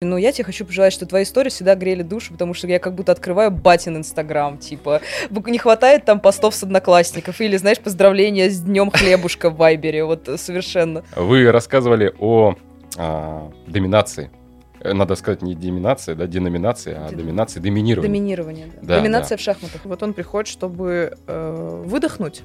Ну, 0.00 0.16
я 0.16 0.30
тебе 0.30 0.44
хочу 0.44 0.64
пожелать, 0.64 0.92
что 0.92 1.06
твои 1.06 1.24
истории 1.24 1.48
всегда 1.48 1.74
грели 1.74 2.02
душу, 2.02 2.32
потому 2.32 2.54
что 2.54 2.68
я 2.68 2.78
как 2.78 2.94
будто 2.94 3.10
открываю 3.10 3.50
батин 3.50 3.96
Инстаграм, 3.96 4.56
типа, 4.56 5.00
не 5.28 5.58
хватает 5.58 6.04
там 6.04 6.20
постов 6.20 6.54
с 6.54 6.62
одноклассников, 6.62 7.40
или, 7.40 7.56
знаешь, 7.56 7.80
поздравления 7.80 8.48
с 8.48 8.60
днем 8.60 8.92
хлебушка 8.92 9.50
в 9.50 9.56
Вайбере, 9.56 10.04
вот 10.04 10.30
совершенно. 10.36 11.02
Вы 11.16 11.50
рассказывали 11.50 12.14
о 12.20 12.54
а, 12.96 13.50
доминации. 13.66 14.30
Э, 14.78 14.92
надо 14.92 15.16
сказать 15.16 15.42
не 15.42 15.56
доминация, 15.56 16.14
да, 16.14 16.28
деноминация, 16.28 17.04
а 17.04 17.08
Ден- 17.08 17.18
доминация, 17.18 17.60
доминирование. 17.60 18.08
Доминирование, 18.08 18.66
да. 18.66 18.78
Да, 18.82 19.00
Доминация 19.00 19.36
да. 19.36 19.40
в 19.40 19.44
шахматах. 19.44 19.80
Вот 19.84 20.00
он 20.04 20.14
приходит, 20.14 20.46
чтобы 20.46 21.18
э, 21.26 21.82
выдохнуть 21.84 22.42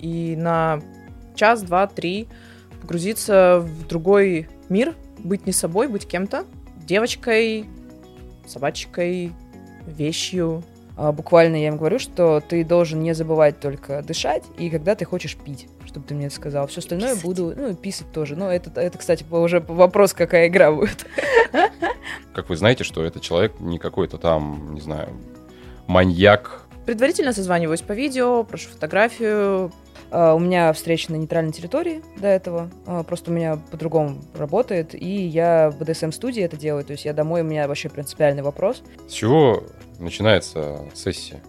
и 0.00 0.36
на 0.38 0.80
час, 1.34 1.64
два, 1.64 1.86
три 1.86 2.28
погрузиться 2.80 3.58
в 3.60 3.86
другой 3.88 4.48
мир, 4.70 4.94
быть 5.18 5.44
не 5.44 5.52
собой, 5.52 5.88
быть 5.88 6.08
кем-то, 6.08 6.46
девочкой, 6.86 7.66
собачкой, 8.46 9.32
вещью. 9.86 10.62
А, 10.96 11.12
буквально 11.12 11.56
я 11.56 11.68
им 11.68 11.76
говорю, 11.76 11.98
что 11.98 12.40
ты 12.40 12.64
должен 12.64 13.02
не 13.02 13.14
забывать 13.14 13.58
только 13.60 14.02
дышать, 14.02 14.44
и 14.58 14.70
когда 14.70 14.94
ты 14.94 15.04
хочешь 15.04 15.36
пить, 15.36 15.66
чтобы 15.86 16.06
ты 16.06 16.14
мне 16.14 16.26
это 16.26 16.34
сказал. 16.34 16.66
Все 16.66 16.80
остальное 16.80 17.10
Писать. 17.10 17.24
буду, 17.24 17.52
ну, 17.56 17.70
и 17.70 17.74
писать 17.74 18.10
тоже. 18.12 18.36
Но 18.36 18.50
это, 18.50 18.80
это, 18.80 18.98
кстати, 18.98 19.24
уже 19.30 19.60
вопрос, 19.60 20.12
какая 20.12 20.48
игра 20.48 20.72
будет. 20.72 21.06
Как 22.32 22.48
вы 22.48 22.56
знаете, 22.56 22.82
что 22.82 23.04
этот 23.04 23.22
человек 23.22 23.60
не 23.60 23.78
какой-то 23.78 24.18
там, 24.18 24.74
не 24.74 24.80
знаю, 24.80 25.10
маньяк. 25.86 26.63
Предварительно 26.86 27.32
созваниваюсь 27.32 27.80
по 27.80 27.92
видео, 27.92 28.44
прошу 28.44 28.68
фотографию. 28.68 29.72
А, 30.10 30.34
У 30.34 30.38
меня 30.38 30.72
встреча 30.72 31.10
на 31.12 31.16
нейтральной 31.16 31.52
территории 31.52 32.02
до 32.18 32.28
этого. 32.28 32.70
А, 32.86 33.02
Просто 33.02 33.30
у 33.30 33.34
меня 33.34 33.58
по-другому 33.70 34.18
работает. 34.36 34.94
И 34.94 35.08
я 35.08 35.70
в 35.70 35.80
BDSM-студии 35.80 36.42
это 36.42 36.56
делаю. 36.56 36.84
То 36.84 36.92
есть 36.92 37.04
я 37.04 37.12
домой, 37.14 37.40
у 37.40 37.44
меня 37.44 37.66
вообще 37.68 37.88
принципиальный 37.88 38.42
вопрос. 38.42 38.82
С 39.08 39.12
чего 39.12 39.64
начинается 39.98 40.80
сессия? 40.94 41.40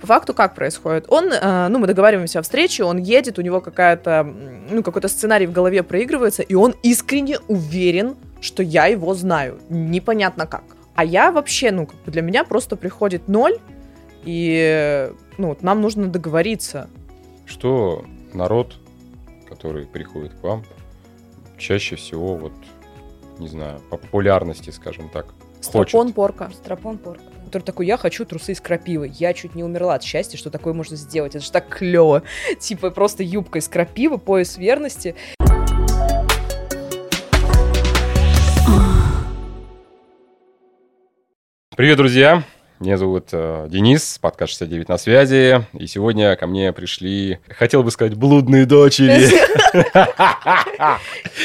По 0.00 0.06
факту 0.06 0.34
как 0.34 0.54
происходит? 0.54 1.04
Он, 1.08 1.30
э, 1.30 1.68
ну, 1.68 1.78
мы 1.78 1.86
договариваемся 1.86 2.38
о 2.38 2.42
встрече, 2.42 2.84
он 2.84 2.96
едет, 2.96 3.38
у 3.38 3.42
него 3.42 3.60
какая-то, 3.60 4.24
ну, 4.70 4.82
какой-то 4.82 5.08
сценарий 5.08 5.46
в 5.46 5.52
голове 5.52 5.82
проигрывается, 5.82 6.42
и 6.42 6.54
он 6.54 6.74
искренне 6.82 7.38
уверен, 7.48 8.16
что 8.40 8.62
я 8.62 8.86
его 8.86 9.12
знаю. 9.14 9.60
Непонятно 9.68 10.46
как. 10.46 10.64
А 10.94 11.04
я 11.04 11.30
вообще, 11.30 11.70
ну, 11.70 11.84
как 11.86 11.96
бы 12.02 12.10
для 12.12 12.22
меня 12.22 12.44
просто 12.44 12.76
приходит 12.76 13.28
ноль, 13.28 13.58
и, 14.24 15.12
ну, 15.38 15.48
вот 15.48 15.62
нам 15.62 15.80
нужно 15.80 16.08
договориться. 16.08 16.88
Что 17.46 18.04
народ, 18.32 18.76
который 19.48 19.86
приходит 19.86 20.34
к 20.34 20.42
вам, 20.42 20.64
чаще 21.58 21.96
всего, 21.96 22.36
вот, 22.36 22.52
не 23.38 23.48
знаю, 23.48 23.80
по 23.90 23.96
популярности, 23.96 24.70
скажем 24.70 25.08
так, 25.08 25.26
хочет. 25.26 25.88
Стропон, 25.88 26.12
порка. 26.12 26.50
Страпон 26.54 26.98
порка. 26.98 27.24
Который 27.46 27.64
такой, 27.64 27.86
я 27.86 27.96
хочу 27.96 28.24
трусы 28.24 28.52
из 28.52 28.60
крапивы. 28.60 29.10
Я 29.12 29.34
чуть 29.34 29.54
не 29.54 29.64
умерла 29.64 29.94
от 29.94 30.04
счастья, 30.04 30.38
что 30.38 30.50
такое 30.50 30.72
можно 30.72 30.96
сделать. 30.96 31.34
Это 31.34 31.44
же 31.44 31.50
так 31.50 31.68
клево. 31.68 32.22
Типа 32.60 32.90
просто 32.90 33.22
юбка 33.22 33.58
из 33.58 33.68
крапивы, 33.68 34.18
пояс 34.18 34.56
верности. 34.56 35.16
Привет, 41.76 41.96
друзья! 41.96 42.44
Меня 42.80 42.96
зовут 42.96 43.28
э, 43.32 43.66
Денис, 43.68 44.18
подкаст 44.22 44.52
69 44.52 44.88
на 44.88 44.96
связи. 44.96 45.66
И 45.74 45.86
сегодня 45.86 46.34
ко 46.36 46.46
мне 46.46 46.72
пришли, 46.72 47.38
хотел 47.46 47.82
бы 47.82 47.90
сказать, 47.90 48.14
блудные 48.14 48.64
дочери. 48.64 49.28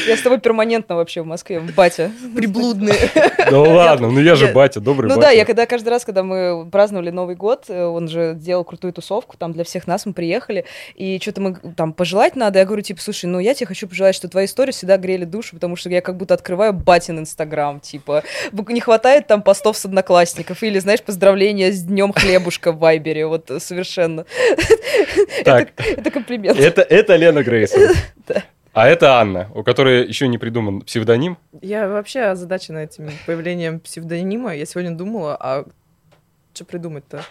Я 0.08 0.16
с 0.16 0.22
тобой 0.22 0.40
перманентно 0.40 0.96
вообще 0.96 1.20
в 1.20 1.26
Москве, 1.26 1.60
в 1.60 1.74
батя. 1.74 2.10
Приблудные. 2.34 3.10
Ну 3.50 3.64
ладно, 3.64 4.10
ну 4.10 4.18
я 4.18 4.34
же 4.34 4.48
батя, 4.48 4.80
добрый 4.80 5.10
Ну 5.10 5.16
батя. 5.16 5.28
да, 5.28 5.30
я 5.30 5.44
когда 5.44 5.66
каждый 5.66 5.90
раз, 5.90 6.06
когда 6.06 6.22
мы 6.22 6.66
праздновали 6.70 7.10
Новый 7.10 7.36
год, 7.36 7.66
э, 7.68 7.84
он 7.84 8.08
же 8.08 8.32
делал 8.34 8.64
крутую 8.64 8.94
тусовку, 8.94 9.36
там 9.36 9.52
для 9.52 9.64
всех 9.64 9.86
нас 9.86 10.06
мы 10.06 10.14
приехали, 10.14 10.64
и 10.94 11.18
что-то 11.20 11.42
мы 11.42 11.54
там 11.76 11.92
пожелать 11.92 12.34
надо, 12.34 12.60
я 12.60 12.64
говорю, 12.64 12.80
типа, 12.80 13.02
слушай, 13.02 13.26
ну 13.26 13.40
я 13.40 13.52
тебе 13.52 13.66
хочу 13.66 13.86
пожелать, 13.86 14.14
что 14.14 14.28
твои 14.28 14.46
истории 14.46 14.72
всегда 14.72 14.96
грели 14.96 15.26
душу, 15.26 15.54
потому 15.54 15.76
что 15.76 15.90
я 15.90 16.00
как 16.00 16.16
будто 16.16 16.32
открываю 16.32 16.72
батин 16.72 17.18
Инстаграм, 17.18 17.78
типа, 17.78 18.22
не 18.68 18.80
хватает 18.80 19.26
там 19.26 19.42
постов 19.42 19.76
с 19.76 19.84
одноклассников, 19.84 20.62
или, 20.62 20.78
знаешь, 20.78 21.02
поздравления 21.26 21.72
с 21.72 21.82
днем 21.82 22.12
хлебушка 22.12 22.70
в 22.70 22.78
Вайбере, 22.78 23.26
вот 23.26 23.50
совершенно. 23.58 24.24
Так, 25.44 25.72
Это, 25.76 26.00
это 26.00 26.10
комплимент. 26.10 26.58
это, 26.58 26.82
это 26.82 27.16
Лена 27.16 27.42
Грейсон. 27.42 27.80
Да. 28.28 28.42
А 28.72 28.88
это 28.88 29.20
Анна, 29.20 29.48
у 29.54 29.62
которой 29.62 30.06
еще 30.06 30.28
не 30.28 30.38
придуман 30.38 30.82
псевдоним. 30.82 31.38
Я 31.62 31.88
вообще 31.88 32.22
озадачена 32.22 32.78
этим 32.78 33.10
появлением 33.26 33.80
псевдонима. 33.80 34.54
Я 34.54 34.66
сегодня 34.66 34.90
думала, 34.96 35.36
а 35.40 35.64
что 36.52 36.64
придумать-то? 36.64 37.22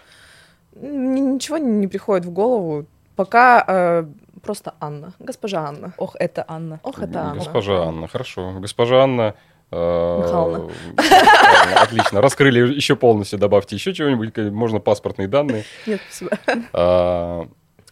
Ничего 0.74 1.58
не 1.58 1.86
приходит 1.86 2.24
в 2.24 2.30
голову. 2.32 2.86
Пока 3.14 3.64
э, 3.66 4.04
просто 4.42 4.74
Анна. 4.80 5.12
Госпожа 5.18 5.60
Анна. 5.60 5.92
Ох, 5.98 6.16
это 6.18 6.44
Анна. 6.48 6.80
Ох, 6.82 6.98
это 6.98 7.20
Анна. 7.20 7.36
Госпожа 7.36 7.84
Анна, 7.84 8.08
хорошо. 8.08 8.58
Госпожа 8.60 9.02
Анна... 9.02 9.34
э, 9.70 10.22
Михайловна. 10.22 10.72
Михайловна, 10.96 11.80
Отлично. 11.82 12.20
Раскрыли 12.20 12.74
еще 12.74 12.96
полностью, 12.96 13.38
добавьте 13.38 13.76
еще 13.76 13.92
чего-нибудь, 13.94 14.36
можно 14.52 14.80
паспортные 14.80 15.28
данные. 15.28 15.64
Нет, 15.86 16.00
спасибо. 16.10 16.38
А, 16.72 17.48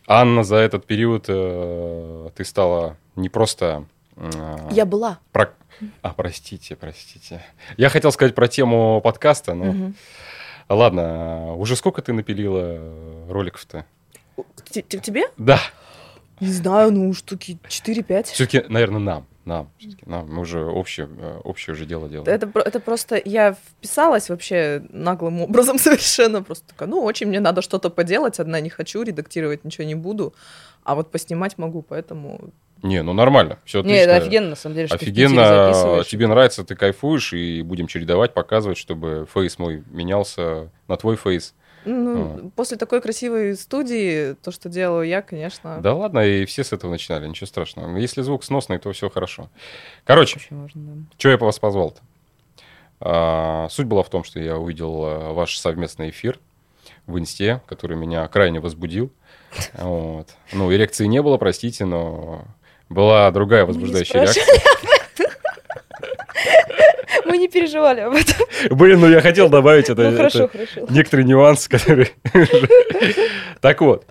Анна, 0.07 0.45
за 0.45 0.57
этот 0.57 0.87
период 0.87 1.27
э, 1.29 2.29
ты 2.35 2.45
стала 2.45 2.97
не 3.17 3.29
просто... 3.29 3.85
э, 4.17 4.31
Я 4.71 4.85
была. 4.87 5.19
про- 5.33 5.55
А, 6.03 6.11
простите, 6.15 6.77
простите. 6.77 7.43
Я 7.77 7.89
хотел 7.89 8.13
сказать 8.13 8.35
про 8.35 8.49
тему 8.49 9.01
подкаста, 9.03 9.55
но... 9.55 9.93
Ладно, 10.69 11.55
уже 11.57 11.77
сколько 11.77 12.01
ты 12.01 12.13
напилила 12.15 12.61
э, 12.79 13.27
роликов-то? 13.31 13.85
Тебе? 14.71 15.25
Да, 15.37 15.61
Не 16.41 16.49
знаю, 16.53 16.91
ну, 16.91 17.13
штуки 17.13 17.59
4-5. 17.69 18.25
все-таки, 18.25 18.65
наверное, 18.69 18.99
нам. 19.01 19.27
Нам, 19.45 19.71
все-таки 19.79 20.03
нам. 20.07 20.33
Мы 20.33 20.41
уже 20.41 20.65
общее, 20.65 21.09
э, 21.19 21.41
общее 21.45 21.75
уже 21.75 21.85
дело 21.85 22.09
делаем. 22.09 22.29
Это, 22.29 22.51
это 22.59 22.81
просто 22.81 23.21
я 23.25 23.55
вписалась 23.55 24.31
вообще 24.31 24.83
наглым 24.89 25.43
образом 25.43 25.79
совершенно. 25.81 26.43
Просто 26.43 26.69
такая, 26.69 26.89
ну, 26.89 27.03
очень 27.03 27.27
мне 27.27 27.41
надо 27.41 27.61
что-то 27.61 27.91
поделать. 27.91 28.41
Одна 28.41 28.61
не 28.61 28.71
хочу, 28.71 29.03
редактировать 29.03 29.65
ничего 29.65 29.87
не 29.87 29.95
буду. 29.95 30.35
А 30.83 30.95
вот 30.95 31.11
поснимать 31.11 31.59
могу, 31.59 31.83
поэтому... 31.83 32.51
Не, 32.83 33.03
ну 33.03 33.15
нормально, 33.15 33.59
все 33.65 33.83
Не, 33.83 33.97
это 33.97 34.17
офигенно, 34.17 34.51
на 34.51 34.57
самом 34.57 34.77
деле, 34.77 34.89
что 34.89 34.99
ты 34.99 35.07
Офигенно, 35.07 35.73
записываешь. 35.73 36.07
тебе 36.07 36.27
нравится, 36.27 36.65
ты 36.65 36.77
кайфуешь, 36.77 37.33
и 37.33 37.63
будем 37.63 37.87
чередовать, 37.87 38.35
показывать, 38.35 38.77
чтобы 38.77 39.27
фейс 39.33 39.59
мой 39.59 39.83
менялся 39.91 40.71
на 40.87 40.97
твой 40.99 41.17
фейс. 41.17 41.55
Ну, 41.85 42.51
после 42.57 42.77
такой 42.77 43.01
красивой 43.01 43.57
студии, 43.57 44.35
то, 44.35 44.51
что 44.51 44.69
делаю 44.69 45.07
я, 45.07 45.23
конечно... 45.23 45.81
Да 45.81 45.95
ладно, 45.95 46.21
и 46.21 46.45
все 46.45 46.65
с 46.65 46.73
этого 46.73 46.91
начинали, 46.91 47.27
ничего 47.27 47.47
страшного. 47.47 47.97
Если 47.97 48.23
звук 48.23 48.45
сносный, 48.45 48.79
то 48.79 48.93
все 48.93 49.11
хорошо. 49.11 49.49
Короче, 50.05 50.41
важно, 50.51 50.83
да. 50.83 51.03
что 51.19 51.31
я 51.31 51.39
по 51.39 51.47
вас 51.47 51.59
позвал-то? 51.59 52.01
А, 53.01 53.69
суть 53.71 53.87
была 53.87 54.03
в 54.03 54.11
том, 54.11 54.25
что 54.25 54.41
я 54.41 54.57
увидел 54.57 55.05
а, 55.05 55.33
ваш 55.33 55.59
совместный 55.59 56.11
эфир 56.11 56.39
в 57.07 57.19
Инсте, 57.19 57.61
который 57.67 57.97
меня 57.97 58.27
крайне 58.29 58.61
возбудил. 58.61 59.13
Вот. 59.75 60.31
Ну, 60.53 60.73
эрекции 60.73 61.07
не 61.07 61.23
было, 61.23 61.37
простите, 61.37 61.85
но 61.85 62.45
была 62.89 63.31
другая 63.31 63.65
возбуждающая 63.65 64.23
реакция. 64.23 64.45
Мы 67.27 67.39
не 67.39 67.49
переживали 67.49 68.01
об 68.01 68.15
этом. 68.15 68.77
Блин, 68.77 69.01
ну 69.01 69.09
я 69.09 69.21
хотел 69.21 69.49
добавить 69.49 69.89
это. 69.89 70.03
Ну 70.03 70.09
это 70.09 70.17
хорошо, 70.17 70.49
хорошо. 70.49 70.87
некоторый 70.91 71.25
нюанс, 71.25 71.69
который... 71.69 72.13
Так 73.61 73.81
вот, 73.81 74.07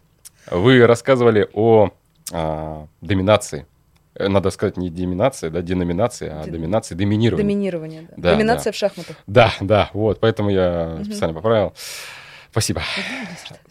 вы 0.50 0.86
рассказывали 0.88 1.48
о 1.54 1.92
а, 2.32 2.88
доминации. 3.02 3.68
Э, 4.16 4.28
Надо 4.28 4.50
сказать 4.50 4.78
не 4.78 4.90
доминация, 4.90 5.50
да, 5.50 5.62
деноминация, 5.62 6.40
а 6.40 6.44
Ден- 6.44 6.54
доминация, 6.54 6.96
доминирование. 6.96 7.44
Доминирование, 7.46 8.02
да. 8.02 8.14
Да, 8.18 8.32
Доминация 8.34 8.72
да. 8.72 8.76
в 8.76 8.76
шахматах. 8.80 9.16
Да, 9.28 9.54
да, 9.60 9.90
вот, 9.94 10.20
поэтому 10.20 10.50
я 10.50 10.96
Мгм. 10.96 11.06
специально 11.06 11.34
поправил. 11.34 11.74
Спасибо. 12.52 12.82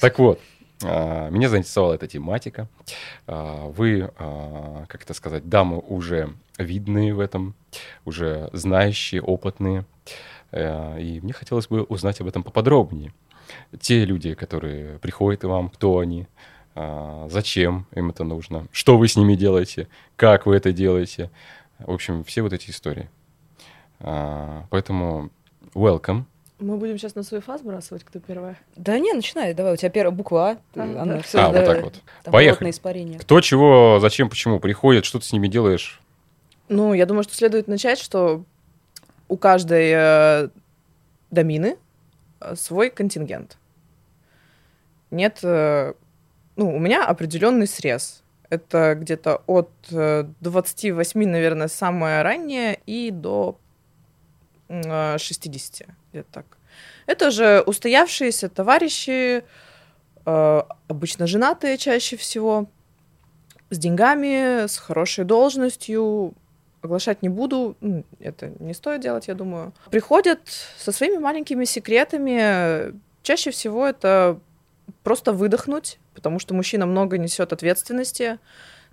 Так 0.00 0.19
вот, 0.19 0.41
меня 0.84 1.49
заинтересовала 1.49 1.94
эта 1.94 2.06
тематика. 2.06 2.69
А, 3.26 3.67
Вы, 3.69 4.11
а, 4.19 4.84
как 4.88 5.02
это 5.02 5.14
сказать, 5.14 5.49
дамы 5.49 5.79
уже 5.79 6.31
видные 6.58 7.14
в 7.14 7.20
этом, 7.20 7.55
уже 8.05 8.50
знающие, 8.52 9.23
опытные. 9.23 9.84
Э, 10.50 11.00
И 11.00 11.20
мне 11.20 11.32
хотелось 11.32 11.67
бы 11.69 11.82
узнать 11.84 12.20
об 12.20 12.26
этом 12.26 12.43
поподробнее. 12.43 13.12
Те 13.81 14.05
люди, 14.05 14.34
которые 14.34 14.99
приходят 14.99 15.40
к 15.40 15.44
вам, 15.44 15.69
кто 15.70 15.99
они, 15.99 16.26
а, 16.75 17.26
зачем 17.31 17.87
им 17.94 18.11
это 18.11 18.25
нужно, 18.25 18.67
что 18.73 18.96
вы 18.96 19.08
с 19.08 19.17
ними 19.17 19.35
делаете, 19.35 19.88
как 20.17 20.46
вы 20.46 20.56
это 20.56 20.73
делаете. 20.73 21.31
В 21.78 21.90
общем, 21.93 22.25
все 22.25 22.43
вот 22.43 22.52
эти 22.52 22.70
истории. 22.70 23.08
А, 24.00 24.67
Поэтому 24.70 25.31
welcome. 25.75 26.25
Мы 26.62 26.76
будем 26.76 26.97
сейчас 26.97 27.17
на 27.17 27.25
свой 27.25 27.41
фаз 27.41 27.61
сбрасывать, 27.61 28.05
кто 28.05 28.20
первая? 28.20 28.56
Да 28.76 28.97
не, 28.99 29.12
начинай, 29.12 29.53
давай, 29.53 29.73
у 29.73 29.76
тебя 29.76 29.91
первая 29.91 30.14
буква 30.14 30.50
А. 30.50 30.56
ты, 30.73 30.81
А, 30.81 30.85
Анна, 30.85 31.14
да. 31.17 31.20
всё, 31.23 31.41
А, 31.41 31.47
вот 31.49 31.55
да, 31.55 31.67
так 31.67 31.82
вот. 31.82 31.94
там 32.23 32.32
Поехали. 32.32 32.70
испарение. 32.70 33.19
Кто, 33.19 33.41
чего, 33.41 33.99
зачем, 34.00 34.29
почему 34.31 34.61
приходит, 34.61 35.05
что 35.05 35.19
ты 35.19 35.25
с 35.26 35.32
ними 35.32 35.49
делаешь? 35.49 36.00
Ну, 36.69 36.94
я 36.94 37.05
думаю, 37.06 37.25
что 37.25 37.35
следует 37.35 37.67
начать, 37.67 37.99
что 37.99 38.44
у 39.29 39.37
каждой 39.37 39.91
э, 39.93 40.49
домины 41.32 41.76
э, 42.41 42.55
свой 42.55 42.91
контингент. 42.91 43.59
Нет, 45.11 45.41
э, 45.43 45.94
ну, 46.55 46.76
у 46.76 46.79
меня 46.79 47.05
определенный 47.05 47.67
срез. 47.67 48.23
Это 48.50 48.94
где-то 48.94 49.43
от 49.47 49.70
э, 49.91 50.26
28, 50.41 51.26
наверное, 51.29 51.69
самое 51.69 52.23
раннее, 52.23 52.79
и 52.87 53.11
до 53.11 53.59
э, 54.69 55.19
60, 55.19 55.88
где-то 56.12 56.29
так. 56.32 56.47
Это 57.06 57.31
же 57.31 57.62
устоявшиеся 57.67 58.49
товарищи, 58.49 59.44
э, 60.25 60.62
обычно 60.88 61.26
женатые 61.26 61.79
чаще 61.79 62.17
всего, 62.17 62.69
с 63.70 63.79
деньгами, 63.79 64.67
с 64.67 64.79
хорошей 64.79 65.25
должностью. 65.25 66.35
Оглашать 66.82 67.23
не 67.23 67.29
буду, 67.29 67.76
это 68.19 68.53
не 68.59 68.75
стоит 68.75 69.00
делать, 69.00 69.29
я 69.29 69.35
думаю. 69.35 69.73
Приходят 69.91 70.41
со 70.76 70.91
своими 70.91 71.17
маленькими 71.17 71.64
секретами. 71.64 72.93
Чаще 73.23 73.53
всего 73.53 73.87
это 73.87 74.41
просто 75.05 75.32
выдохнуть, 75.32 75.99
потому 76.14 76.41
что 76.41 76.55
мужчина 76.55 76.87
много 76.87 77.19
несет 77.19 77.53
ответственности 77.53 78.38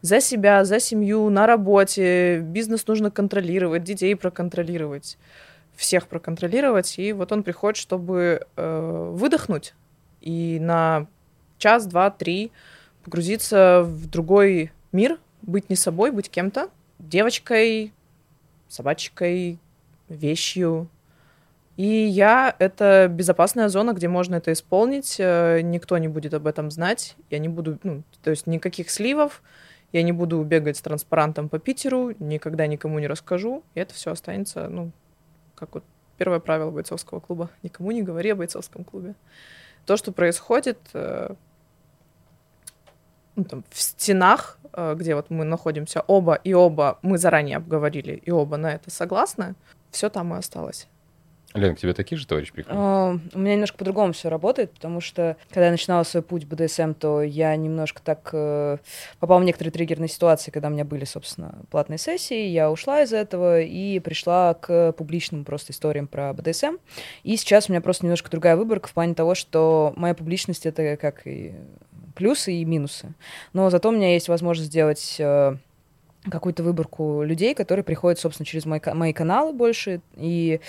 за 0.01 0.21
себя, 0.21 0.63
за 0.65 0.79
семью, 0.79 1.29
на 1.29 1.47
работе. 1.47 2.39
Бизнес 2.39 2.87
нужно 2.87 3.11
контролировать, 3.11 3.83
детей 3.83 4.15
проконтролировать, 4.15 5.17
всех 5.79 6.07
проконтролировать. 6.07 6.99
И 6.99 7.13
вот 7.13 7.31
он 7.31 7.43
приходит, 7.43 7.77
чтобы 7.77 8.45
э, 8.55 9.11
выдохнуть 9.13 9.73
и 10.19 10.59
на 10.59 11.07
час, 11.57 11.87
два, 11.87 12.11
три 12.11 12.51
погрузиться 13.03 13.83
в 13.83 14.07
другой 14.09 14.71
мир, 14.91 15.19
быть 15.41 15.69
не 15.69 15.77
собой, 15.77 16.11
быть 16.11 16.29
кем-то, 16.29 16.69
девочкой, 16.99 17.93
собачкой, 18.67 19.57
вещью. 20.09 20.89
И 21.77 21.87
я— 21.87 22.53
это 22.59 23.07
безопасная 23.09 23.69
зона, 23.69 23.93
где 23.93 24.09
можно 24.09 24.35
это 24.35 24.51
исполнить, 24.51 25.15
э, 25.17 25.61
никто 25.61 25.97
не 25.97 26.09
будет 26.09 26.33
об 26.33 26.45
этом 26.45 26.71
знать, 26.71 27.15
я 27.29 27.39
не 27.39 27.47
буду, 27.47 27.79
ну, 27.83 28.03
то 28.21 28.31
есть 28.31 28.47
никаких 28.47 28.89
сливов, 28.89 29.41
я 29.93 30.03
не 30.03 30.11
буду 30.11 30.43
бегать 30.43 30.75
с 30.75 30.81
транспарантом 30.81 31.47
по 31.47 31.57
Питеру, 31.57 32.13
никогда 32.19 32.67
никому 32.67 32.99
не 32.99 33.07
расскажу, 33.07 33.63
и 33.75 33.79
это 33.79 33.93
все 33.93 34.11
останется, 34.11 34.67
ну, 34.67 34.91
как 35.59 35.73
вот 35.75 35.83
первое 36.17 36.39
правило 36.39 36.71
бойцовского 36.71 37.19
клуба. 37.19 37.49
Никому 37.63 37.91
не 37.91 38.01
говори 38.01 38.31
о 38.31 38.35
бойцовском 38.35 38.83
клубе. 38.83 39.15
То, 39.85 39.97
что 39.97 40.11
происходит 40.11 40.77
э, 40.93 41.33
ну, 43.35 43.43
там, 43.43 43.63
в 43.69 43.81
стенах, 43.81 44.59
э, 44.73 44.95
где 44.95 45.15
вот 45.15 45.29
мы 45.29 45.45
находимся 45.45 46.01
оба, 46.01 46.35
и 46.35 46.53
оба 46.53 46.99
мы 47.01 47.17
заранее 47.17 47.57
обговорили, 47.57 48.13
и 48.13 48.31
оба 48.31 48.57
на 48.57 48.73
это 48.73 48.91
согласны, 48.91 49.55
все 49.91 50.09
там 50.09 50.33
и 50.33 50.37
осталось. 50.37 50.87
Лен, 51.55 51.75
к 51.75 51.79
тебе 51.79 51.93
такие 51.93 52.17
же 52.17 52.27
товарищи 52.27 52.53
приходят? 52.53 52.77
А, 52.79 53.17
У 53.33 53.39
меня 53.39 53.53
немножко 53.53 53.77
по-другому 53.77 54.13
все 54.13 54.29
работает, 54.29 54.71
потому 54.71 55.01
что 55.01 55.35
когда 55.49 55.65
я 55.65 55.71
начинала 55.71 56.03
свой 56.03 56.21
путь 56.21 56.43
в 56.43 56.47
БДСМ, 56.47 56.93
то 56.93 57.23
я 57.23 57.55
немножко 57.55 58.01
так 58.03 58.29
э, 58.33 58.77
попала 59.19 59.39
в 59.39 59.43
некоторые 59.43 59.71
триггерные 59.71 60.09
ситуации, 60.09 60.51
когда 60.51 60.67
у 60.67 60.71
меня 60.71 60.85
были, 60.85 61.05
собственно, 61.05 61.55
платные 61.71 61.97
сессии. 61.97 62.47
Я 62.47 62.69
ушла 62.69 63.01
из 63.01 63.13
этого 63.13 63.61
и 63.61 63.99
пришла 63.99 64.53
к 64.53 64.91
публичным 64.91 65.43
просто 65.43 65.71
историям 65.73 66.05
про 66.05 66.33
БДСМ. 66.33 66.75
И 67.23 67.35
сейчас 67.35 67.67
у 67.67 67.71
меня 67.71 67.81
просто 67.81 68.05
немножко 68.05 68.29
другая 68.29 68.55
выборка 68.55 68.87
в 68.87 68.93
плане 68.93 69.15
того, 69.15 69.33
что 69.33 69.93
моя 69.95 70.13
публичность 70.13 70.67
это 70.67 70.97
как 70.97 71.25
и 71.25 71.55
плюсы 72.15 72.53
и 72.53 72.65
минусы. 72.65 73.13
Но 73.53 73.71
зато 73.71 73.89
у 73.89 73.91
меня 73.91 74.13
есть 74.13 74.27
возможность 74.27 74.69
сделать 74.69 75.15
э, 75.17 75.55
какую-то 76.29 76.61
выборку 76.61 77.23
людей, 77.23 77.55
которые 77.55 77.83
приходят, 77.83 78.19
собственно, 78.19 78.45
через 78.45 78.65
мои, 78.65 78.79
мои 78.93 79.13
каналы 79.13 79.53
больше. 79.53 80.01
И 80.15 80.59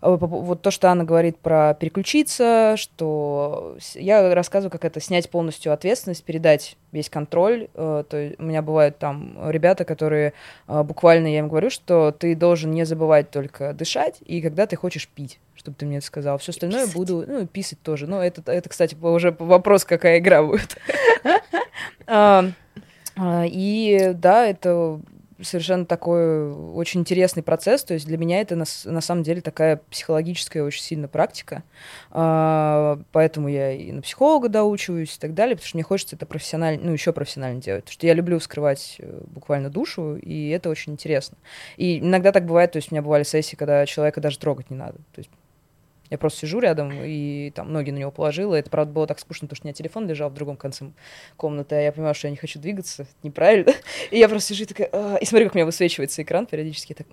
вот 0.00 0.62
то, 0.62 0.70
что 0.70 0.90
Анна 0.90 1.04
говорит 1.04 1.38
про 1.38 1.74
переключиться, 1.74 2.74
что 2.76 3.76
я 3.94 4.34
рассказываю, 4.34 4.70
как 4.70 4.84
это 4.84 5.00
снять 5.00 5.30
полностью 5.30 5.72
ответственность, 5.72 6.24
передать 6.24 6.76
весь 6.92 7.10
контроль. 7.10 7.68
Э, 7.74 8.04
То 8.08 8.16
есть 8.16 8.38
у 8.38 8.44
меня 8.44 8.62
бывают 8.62 8.98
там 8.98 9.36
ребята, 9.50 9.84
которые 9.84 10.32
э, 10.68 10.82
буквально, 10.82 11.28
я 11.28 11.40
им 11.40 11.48
говорю, 11.48 11.70
что 11.70 12.12
ты 12.12 12.34
должен 12.34 12.70
не 12.70 12.84
забывать 12.84 13.30
только 13.30 13.72
дышать, 13.72 14.16
и 14.24 14.40
когда 14.40 14.66
ты 14.66 14.76
хочешь 14.76 15.08
пить 15.08 15.38
чтобы 15.58 15.78
ты 15.78 15.86
мне 15.86 15.96
это 15.96 16.06
сказал. 16.06 16.38
Все 16.38 16.52
остальное 16.52 16.82
писать. 16.82 16.94
буду, 16.94 17.24
ну, 17.26 17.46
писать 17.46 17.80
тоже. 17.82 18.06
Но 18.06 18.22
это, 18.22 18.52
это, 18.52 18.68
кстати, 18.68 18.94
уже 18.94 19.34
вопрос, 19.36 19.84
какая 19.84 20.18
игра 20.18 20.44
будет. 20.44 20.76
И 23.50 24.12
да, 24.14 24.46
это 24.46 25.00
совершенно 25.40 25.86
такой 25.86 26.52
очень 26.52 27.00
интересный 27.00 27.42
процесс. 27.42 27.84
То 27.84 27.94
есть 27.94 28.06
для 28.06 28.18
меня 28.18 28.40
это 28.40 28.56
на, 28.56 28.64
на 28.84 29.00
самом 29.00 29.22
деле 29.22 29.40
такая 29.40 29.80
психологическая 29.90 30.62
очень 30.62 30.82
сильная 30.82 31.08
практика. 31.08 31.62
А, 32.10 32.98
Поэтому 33.12 33.48
я 33.48 33.72
и 33.72 33.92
на 33.92 34.02
психолога 34.02 34.48
доучиваюсь 34.48 35.16
и 35.16 35.18
так 35.18 35.34
далее, 35.34 35.56
потому 35.56 35.68
что 35.68 35.76
мне 35.76 35.84
хочется 35.84 36.16
это 36.16 36.26
профессионально, 36.26 36.84
ну, 36.84 36.92
еще 36.92 37.12
профессионально 37.12 37.60
делать. 37.60 37.84
Потому 37.84 37.94
что 37.94 38.06
я 38.06 38.14
люблю 38.14 38.38
вскрывать 38.38 38.96
э, 38.98 39.20
буквально 39.26 39.70
душу, 39.70 40.16
и 40.16 40.48
это 40.50 40.68
очень 40.70 40.92
интересно. 40.92 41.36
И 41.76 41.98
иногда 41.98 42.32
так 42.32 42.46
бывает, 42.46 42.72
то 42.72 42.76
есть 42.76 42.90
у 42.90 42.94
меня 42.94 43.02
бывали 43.02 43.22
сессии, 43.22 43.56
когда 43.56 43.86
человека 43.86 44.20
даже 44.20 44.38
трогать 44.38 44.70
не 44.70 44.76
надо. 44.76 44.98
То 45.12 45.18
есть 45.18 45.30
я 46.10 46.18
просто 46.18 46.40
сижу 46.40 46.58
рядом 46.58 46.92
и 46.92 47.50
там 47.54 47.72
ноги 47.72 47.90
на 47.90 47.98
него 47.98 48.10
положила. 48.10 48.54
Это, 48.54 48.70
правда, 48.70 48.92
было 48.92 49.06
так 49.06 49.18
скучно, 49.18 49.46
потому 49.46 49.56
что 49.56 49.64
у 49.64 49.68
меня 49.68 49.74
телефон 49.74 50.06
лежал 50.06 50.30
в 50.30 50.34
другом 50.34 50.56
конце 50.56 50.86
комнаты, 51.36 51.74
а 51.74 51.80
я 51.80 51.92
понимаю, 51.92 52.14
что 52.14 52.28
я 52.28 52.30
не 52.30 52.36
хочу 52.36 52.58
двигаться, 52.58 53.02
это 53.02 53.12
неправильно. 53.22 53.72
И 54.10 54.18
я 54.18 54.28
просто 54.28 54.48
сижу 54.54 54.64
и 54.64 54.66
такая... 54.66 54.88
«А», 54.92 55.16
И 55.16 55.24
смотрю, 55.24 55.46
как 55.46 55.54
у 55.54 55.58
меня 55.58 55.66
высвечивается 55.66 56.22
экран 56.22 56.46
периодически. 56.46 56.94
Так... 56.94 57.06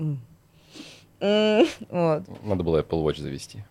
Вот. 1.90 2.24
Надо 2.44 2.64
было 2.64 2.82
Apple 2.82 3.04
Watch 3.04 3.22
завести. 3.22 3.64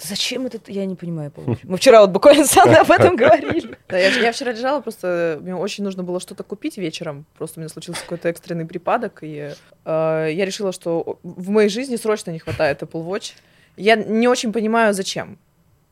Зачем 0.00 0.46
это? 0.46 0.58
Я 0.70 0.86
не 0.86 0.94
понимаю. 0.94 1.30
Павлович. 1.30 1.60
Мы 1.64 1.76
вчера 1.76 2.00
вот 2.00 2.10
буквально 2.10 2.46
с 2.46 2.56
Анной 2.56 2.80
об 2.80 2.90
этом 2.90 3.16
говорили. 3.16 3.76
Да, 3.88 3.98
я, 3.98 4.08
я 4.08 4.32
вчера 4.32 4.52
лежала, 4.52 4.80
просто 4.80 5.38
мне 5.40 5.54
очень 5.54 5.84
нужно 5.84 6.02
было 6.02 6.20
что-то 6.20 6.42
купить 6.42 6.78
вечером. 6.78 7.26
Просто 7.36 7.58
у 7.58 7.62
меня 7.62 7.68
случился 7.68 8.02
какой-то 8.02 8.28
экстренный 8.28 8.66
припадок, 8.66 9.18
и 9.22 9.52
э, 9.84 10.28
я 10.32 10.44
решила, 10.44 10.72
что 10.72 11.18
в 11.22 11.50
моей 11.50 11.68
жизни 11.68 11.96
срочно 11.96 12.30
не 12.30 12.38
хватает 12.38 12.82
Apple 12.82 13.04
Watch. 13.04 13.34
Я 13.76 13.96
не 13.96 14.28
очень 14.28 14.52
понимаю, 14.52 14.94
зачем. 14.94 15.38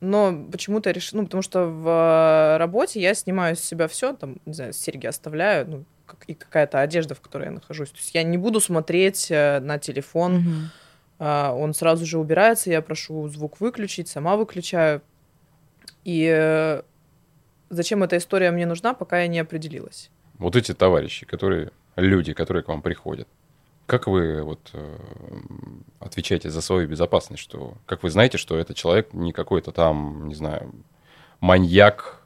Но 0.00 0.46
почему-то 0.50 0.88
я 0.90 0.94
решила, 0.94 1.20
ну, 1.20 1.26
потому 1.26 1.42
что 1.42 1.66
в 1.66 1.88
э, 1.88 2.56
работе 2.58 3.00
я 3.00 3.14
снимаю 3.14 3.54
с 3.56 3.60
себя 3.60 3.86
все, 3.86 4.12
там, 4.14 4.36
не 4.46 4.52
знаю, 4.54 4.72
серьги 4.72 5.06
оставляю, 5.06 5.68
ну, 5.68 5.84
как- 6.06 6.24
и 6.26 6.34
какая-то 6.34 6.80
одежда, 6.80 7.14
в 7.14 7.20
которой 7.20 7.44
я 7.44 7.50
нахожусь. 7.52 7.90
То 7.90 7.98
есть 7.98 8.14
я 8.14 8.22
не 8.24 8.36
буду 8.38 8.60
смотреть 8.60 9.30
э, 9.30 9.60
на 9.60 9.78
телефон, 9.78 10.70
а, 11.18 11.52
он 11.54 11.72
сразу 11.72 12.04
же 12.04 12.18
убирается, 12.18 12.68
я 12.70 12.82
прошу 12.82 13.28
звук 13.28 13.60
выключить, 13.60 14.08
сама 14.08 14.36
выключаю. 14.36 15.02
И 16.04 16.28
э, 16.28 16.82
зачем 17.70 18.02
эта 18.02 18.16
история 18.16 18.50
мне 18.50 18.66
нужна, 18.66 18.94
пока 18.94 19.20
я 19.20 19.28
не 19.28 19.38
определилась. 19.38 20.10
Вот 20.38 20.56
эти 20.56 20.74
товарищи, 20.74 21.24
которые, 21.26 21.70
люди, 21.94 22.32
которые 22.32 22.64
к 22.64 22.68
вам 22.68 22.82
приходят, 22.82 23.28
как 23.86 24.06
вы 24.06 24.42
вот 24.42 24.70
э, 24.72 24.96
отвечаете 26.00 26.50
за 26.50 26.60
свою 26.60 26.88
безопасность, 26.88 27.42
что 27.42 27.74
как 27.86 28.02
вы 28.02 28.10
знаете, 28.10 28.38
что 28.38 28.56
этот 28.56 28.76
человек 28.76 29.12
не 29.12 29.32
какой-то 29.32 29.72
там, 29.72 30.28
не 30.28 30.34
знаю, 30.34 30.72
маньяк, 31.40 32.22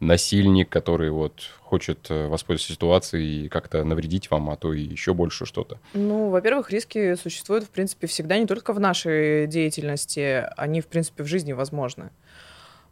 насильник, 0.00 0.68
который 0.68 1.10
вот 1.10 1.50
хочет 1.60 2.10
э, 2.10 2.28
воспользоваться 2.28 2.72
ситуацией 2.74 3.46
и 3.46 3.48
как-то 3.48 3.82
навредить 3.82 4.30
вам, 4.30 4.50
а 4.50 4.56
то 4.56 4.72
и 4.72 4.82
еще 4.82 5.14
больше 5.14 5.46
что-то. 5.46 5.78
Ну, 5.94 6.28
во-первых, 6.28 6.70
риски 6.70 7.14
существуют, 7.14 7.64
в 7.64 7.70
принципе, 7.70 8.06
всегда 8.06 8.38
не 8.38 8.46
только 8.46 8.72
в 8.72 8.80
нашей 8.80 9.46
деятельности, 9.46 10.44
они, 10.56 10.80
в 10.80 10.86
принципе, 10.86 11.22
в 11.22 11.26
жизни 11.26 11.52
возможны. 11.52 12.10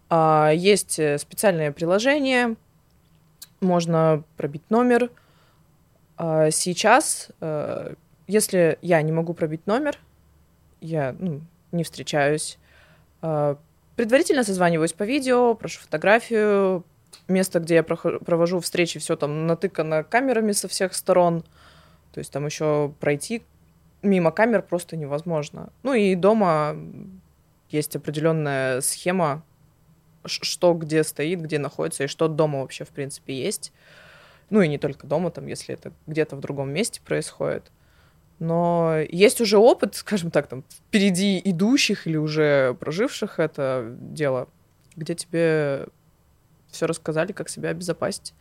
А, 0.09 0.51
Есть 0.55 0.99
э, 0.99 1.19
специальное 1.19 1.73
приложение, 1.73 2.57
можно 3.61 4.25
пробить 4.37 4.63
номер. 4.71 5.11
А, 6.17 6.51
Сейчас, 6.51 7.29
если 8.27 8.79
я 8.83 9.01
не 9.03 9.13
могу 9.13 9.35
пробить 9.35 9.67
номер, 9.67 9.99
я 10.81 11.15
ну, 11.19 11.41
не 11.73 11.85
встречаюсь, 11.85 12.59
а, 13.23 13.59
предварительно 13.97 14.45
созваниваюсь 14.45 14.93
по 14.93 15.05
видео, 15.05 15.55
прошу 15.55 15.81
фотографию, 15.81 16.85
место, 17.29 17.61
где 17.61 17.77
я 17.77 17.83
провожу 17.83 18.61
встречи, 18.61 18.99
все 18.99 19.17
там 19.17 19.47
натыкано 19.47 20.05
камерами 20.05 20.53
со 20.53 20.69
всех 20.69 20.95
сторон. 20.95 21.45
То 22.13 22.19
есть 22.19 22.31
там 22.33 22.47
еще 22.47 22.93
пройти 23.01 23.43
мимо 24.03 24.31
камер 24.31 24.63
просто 24.63 24.97
невозможно. 24.97 25.71
Ну 25.83 25.95
и 25.95 26.15
дома 26.15 26.77
есть 27.71 27.97
определенная 27.97 28.81
схема, 28.81 29.43
что 30.25 30.75
где 30.75 31.03
стоит, 31.05 31.41
где 31.41 31.59
находится, 31.59 32.05
и 32.05 32.09
что 32.09 32.29
дома 32.29 32.61
вообще, 32.61 32.85
в 32.85 32.91
принципе, 32.91 33.35
есть. 33.35 33.73
Ну 34.51 34.61
и 34.61 34.69
не 34.69 34.79
только 34.79 35.07
дома, 35.07 35.31
там, 35.31 35.47
если 35.47 35.75
это 35.75 35.93
где-то 36.07 36.37
в 36.37 36.41
другом 36.41 36.71
месте 36.71 37.01
происходит. 37.05 37.71
Но 38.39 38.99
есть 39.09 39.41
уже 39.41 39.59
опыт, 39.59 39.95
скажем 39.95 40.31
так, 40.31 40.47
там, 40.47 40.65
впереди 40.89 41.41
идущих 41.45 42.07
или 42.07 42.17
уже 42.17 42.75
проживших 42.81 43.39
это 43.39 43.95
дело, 43.99 44.49
где 44.97 45.15
тебе 45.15 45.87
все 46.71 46.87
рассказали, 46.87 47.33
как 47.33 47.49
себя 47.49 47.71
обезопасить. 47.71 48.35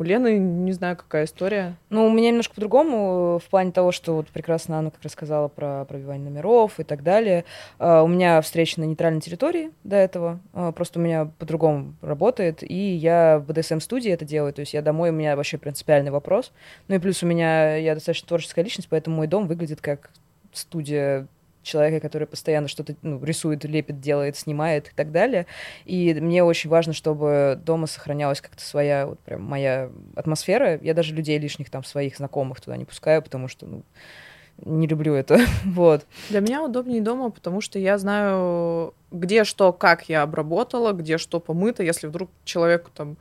У 0.00 0.02
Лены 0.02 0.38
не 0.38 0.72
знаю, 0.72 0.96
какая 0.96 1.26
история. 1.26 1.76
Ну, 1.90 2.06
у 2.06 2.10
меня 2.10 2.30
немножко 2.30 2.54
по-другому, 2.54 3.38
в 3.38 3.50
плане 3.50 3.70
того, 3.70 3.92
что 3.92 4.14
вот 4.14 4.28
прекрасно 4.28 4.78
Анна 4.78 4.90
как 4.90 5.02
рассказала 5.02 5.48
про 5.48 5.84
пробивание 5.84 6.30
номеров 6.30 6.80
и 6.80 6.84
так 6.84 7.02
далее. 7.02 7.44
Uh, 7.78 8.02
у 8.02 8.06
меня 8.06 8.40
встреча 8.40 8.80
на 8.80 8.84
нейтральной 8.84 9.20
территории 9.20 9.72
до 9.84 9.96
этого, 9.96 10.40
uh, 10.54 10.72
просто 10.72 11.00
у 11.00 11.02
меня 11.02 11.30
по-другому 11.38 11.96
работает, 12.00 12.62
и 12.62 12.94
я 12.94 13.44
в 13.46 13.50
BDSM-студии 13.50 14.10
это 14.10 14.24
делаю, 14.24 14.54
то 14.54 14.60
есть 14.60 14.72
я 14.72 14.80
домой, 14.80 15.10
у 15.10 15.12
меня 15.12 15.36
вообще 15.36 15.58
принципиальный 15.58 16.10
вопрос. 16.10 16.50
Ну 16.88 16.94
и 16.94 16.98
плюс 16.98 17.22
у 17.22 17.26
меня, 17.26 17.76
я 17.76 17.92
достаточно 17.92 18.26
творческая 18.26 18.62
личность, 18.62 18.88
поэтому 18.88 19.16
мой 19.16 19.26
дом 19.26 19.48
выглядит 19.48 19.82
как 19.82 20.08
студия 20.54 21.26
человека, 21.62 22.00
который 22.00 22.26
постоянно 22.26 22.68
что-то 22.68 22.94
ну, 23.02 23.22
рисует, 23.22 23.64
лепит, 23.64 24.00
делает, 24.00 24.36
снимает 24.36 24.88
и 24.88 24.92
так 24.94 25.12
далее. 25.12 25.46
И 25.84 26.14
мне 26.14 26.42
очень 26.42 26.70
важно, 26.70 26.92
чтобы 26.92 27.60
дома 27.64 27.86
сохранялась 27.86 28.40
как-то 28.40 28.62
своя, 28.62 29.06
вот 29.06 29.20
прям 29.20 29.42
моя 29.42 29.90
атмосфера. 30.16 30.78
Я 30.82 30.94
даже 30.94 31.14
людей 31.14 31.38
лишних 31.38 31.70
там 31.70 31.84
своих 31.84 32.16
знакомых 32.16 32.60
туда 32.60 32.76
не 32.76 32.84
пускаю, 32.84 33.22
потому 33.22 33.48
что, 33.48 33.66
ну, 33.66 33.82
не 34.64 34.86
люблю 34.86 35.14
это, 35.14 35.38
вот. 35.64 36.06
Для 36.28 36.40
меня 36.40 36.62
удобнее 36.62 37.00
дома, 37.00 37.30
потому 37.30 37.60
что 37.60 37.78
я 37.78 37.98
знаю, 37.98 38.94
где 39.10 39.44
что, 39.44 39.72
как 39.72 40.08
я 40.08 40.22
обработала, 40.22 40.92
где 40.92 41.18
что 41.18 41.40
помыто, 41.40 41.82
если 41.82 42.06
вдруг 42.06 42.30
человеку 42.44 42.90
там 42.94 43.16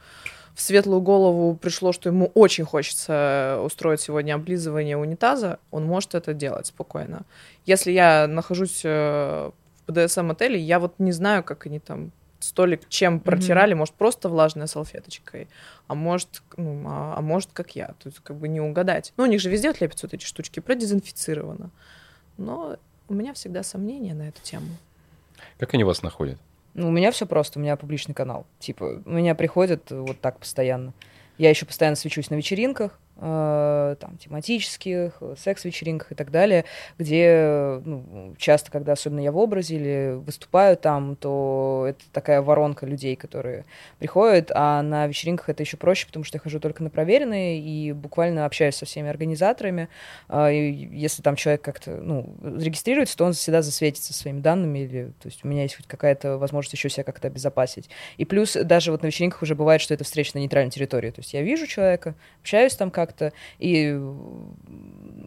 в 0.60 0.62
светлую 0.62 1.00
голову 1.00 1.56
пришло, 1.56 1.94
что 1.94 2.10
ему 2.10 2.34
очень 2.36 2.66
хочется 2.66 3.62
устроить 3.64 4.02
сегодня 4.02 4.34
облизывание 4.34 4.98
унитаза, 4.98 5.58
он 5.72 5.86
может 5.86 6.16
это 6.16 6.34
делать 6.34 6.68
спокойно. 6.68 7.22
Если 7.66 7.94
я 7.94 8.28
нахожусь 8.28 8.82
э, 8.84 9.52
в 9.88 9.90
БДСМ-отеле, 9.90 10.60
я 10.60 10.82
вот 10.82 10.96
не 11.00 11.14
знаю, 11.14 11.46
как 11.46 11.66
они 11.66 11.80
там 11.80 12.12
столик 12.42 12.90
чем 12.90 13.22
протирали, 13.22 13.72
mm-hmm. 13.72 13.78
может, 13.78 13.96
просто 13.96 14.28
влажной 14.28 14.68
салфеточкой, 14.68 15.48
а 15.88 15.96
может, 15.96 16.42
ну, 16.58 16.84
а, 16.88 17.14
а 17.16 17.22
может, 17.22 17.52
как 17.54 17.78
я. 17.78 17.94
Тут 18.04 18.20
как 18.20 18.36
бы 18.36 18.50
не 18.50 18.60
угадать. 18.60 19.14
Ну, 19.16 19.24
у 19.24 19.28
них 19.28 19.40
же 19.40 19.50
везде 19.50 19.70
отлепятся 19.70 20.08
вот 20.08 20.14
эти 20.14 20.26
штучки, 20.26 20.60
продезинфицировано. 20.60 21.70
Но 22.36 22.76
у 23.08 23.14
меня 23.14 23.34
всегда 23.34 23.64
сомнения 23.64 24.14
на 24.14 24.28
эту 24.28 24.42
тему. 24.42 24.68
Как 25.58 25.74
они 25.74 25.86
вас 25.86 26.02
находят? 26.02 26.38
Ну, 26.74 26.88
у 26.88 26.92
меня 26.92 27.12
все 27.12 27.26
просто, 27.26 27.60
у 27.60 27.62
меня 27.62 27.76
публичный 27.76 28.16
канал. 28.16 28.46
Типа, 28.60 29.02
у 29.06 29.10
меня 29.10 29.36
приходят 29.36 29.90
вот 29.92 30.20
так 30.22 30.40
постоянно. 30.40 30.94
Я 31.38 31.50
еще 31.50 31.66
постоянно 31.66 31.96
свечусь 31.96 32.30
на 32.30 32.36
вечеринках, 32.36 33.00
там, 33.20 34.18
тематических, 34.18 35.22
секс-вечеринках 35.38 36.12
и 36.14 36.16
так 36.16 36.32
далее, 36.32 36.66
где 36.98 37.82
ну, 37.84 38.36
часто, 38.38 38.72
когда 38.72 38.94
особенно 38.94 39.20
я 39.20 39.32
в 39.32 39.38
образе 39.38 39.76
или 39.76 40.16
выступаю 40.16 40.78
там, 40.78 41.16
то 41.16 41.86
это 41.90 42.04
такая 42.12 42.42
воронка 42.42 42.86
людей, 42.86 43.16
которые 43.16 43.66
приходят, 44.00 44.52
а 44.54 44.82
на 44.82 45.08
вечеринках 45.08 45.50
это 45.50 45.64
еще 45.64 45.78
проще, 45.78 46.08
потому 46.08 46.24
что 46.24 46.38
я 46.38 46.40
хожу 46.40 46.60
только 46.60 46.84
на 46.84 46.90
проверенные 46.90 47.60
и 47.60 47.92
буквально 47.92 48.46
общаюсь 48.46 48.76
со 48.76 48.86
всеми 48.86 49.10
организаторами. 49.10 49.90
А, 50.28 50.50
и 50.50 50.72
если 50.72 51.22
там 51.22 51.36
человек 51.36 51.62
как-то 51.62 51.92
ну, 51.92 52.36
регистрируется, 52.42 53.18
то 53.18 53.26
он 53.26 53.34
всегда 53.34 53.62
засветится 53.62 54.14
своими 54.14 54.40
данными, 54.40 54.80
или, 54.80 55.06
то 55.22 55.28
есть 55.28 55.44
у 55.44 55.48
меня 55.48 55.64
есть 55.64 55.76
хоть 55.76 55.88
какая-то 55.88 56.38
возможность 56.38 56.74
еще 56.74 56.90
себя 56.90 57.04
как-то 57.04 57.28
обезопасить. 57.28 57.90
И 58.18 58.26
плюс 58.26 58.54
даже 58.54 58.92
вот 58.92 59.02
на 59.02 59.08
вечеринках 59.08 59.42
уже 59.42 59.56
бывает, 59.56 59.82
что 59.82 59.94
это 59.94 60.04
встреча 60.04 60.32
на 60.36 60.40
нейтральной 60.40 60.72
территории, 60.72 61.12
то 61.12 61.20
есть 61.20 61.34
я 61.34 61.42
вижу 61.42 61.68
человека, 61.68 62.16
общаюсь 62.42 62.76
там 62.76 62.92
как 62.92 63.09
как-то, 63.10 63.34
и 63.58 64.00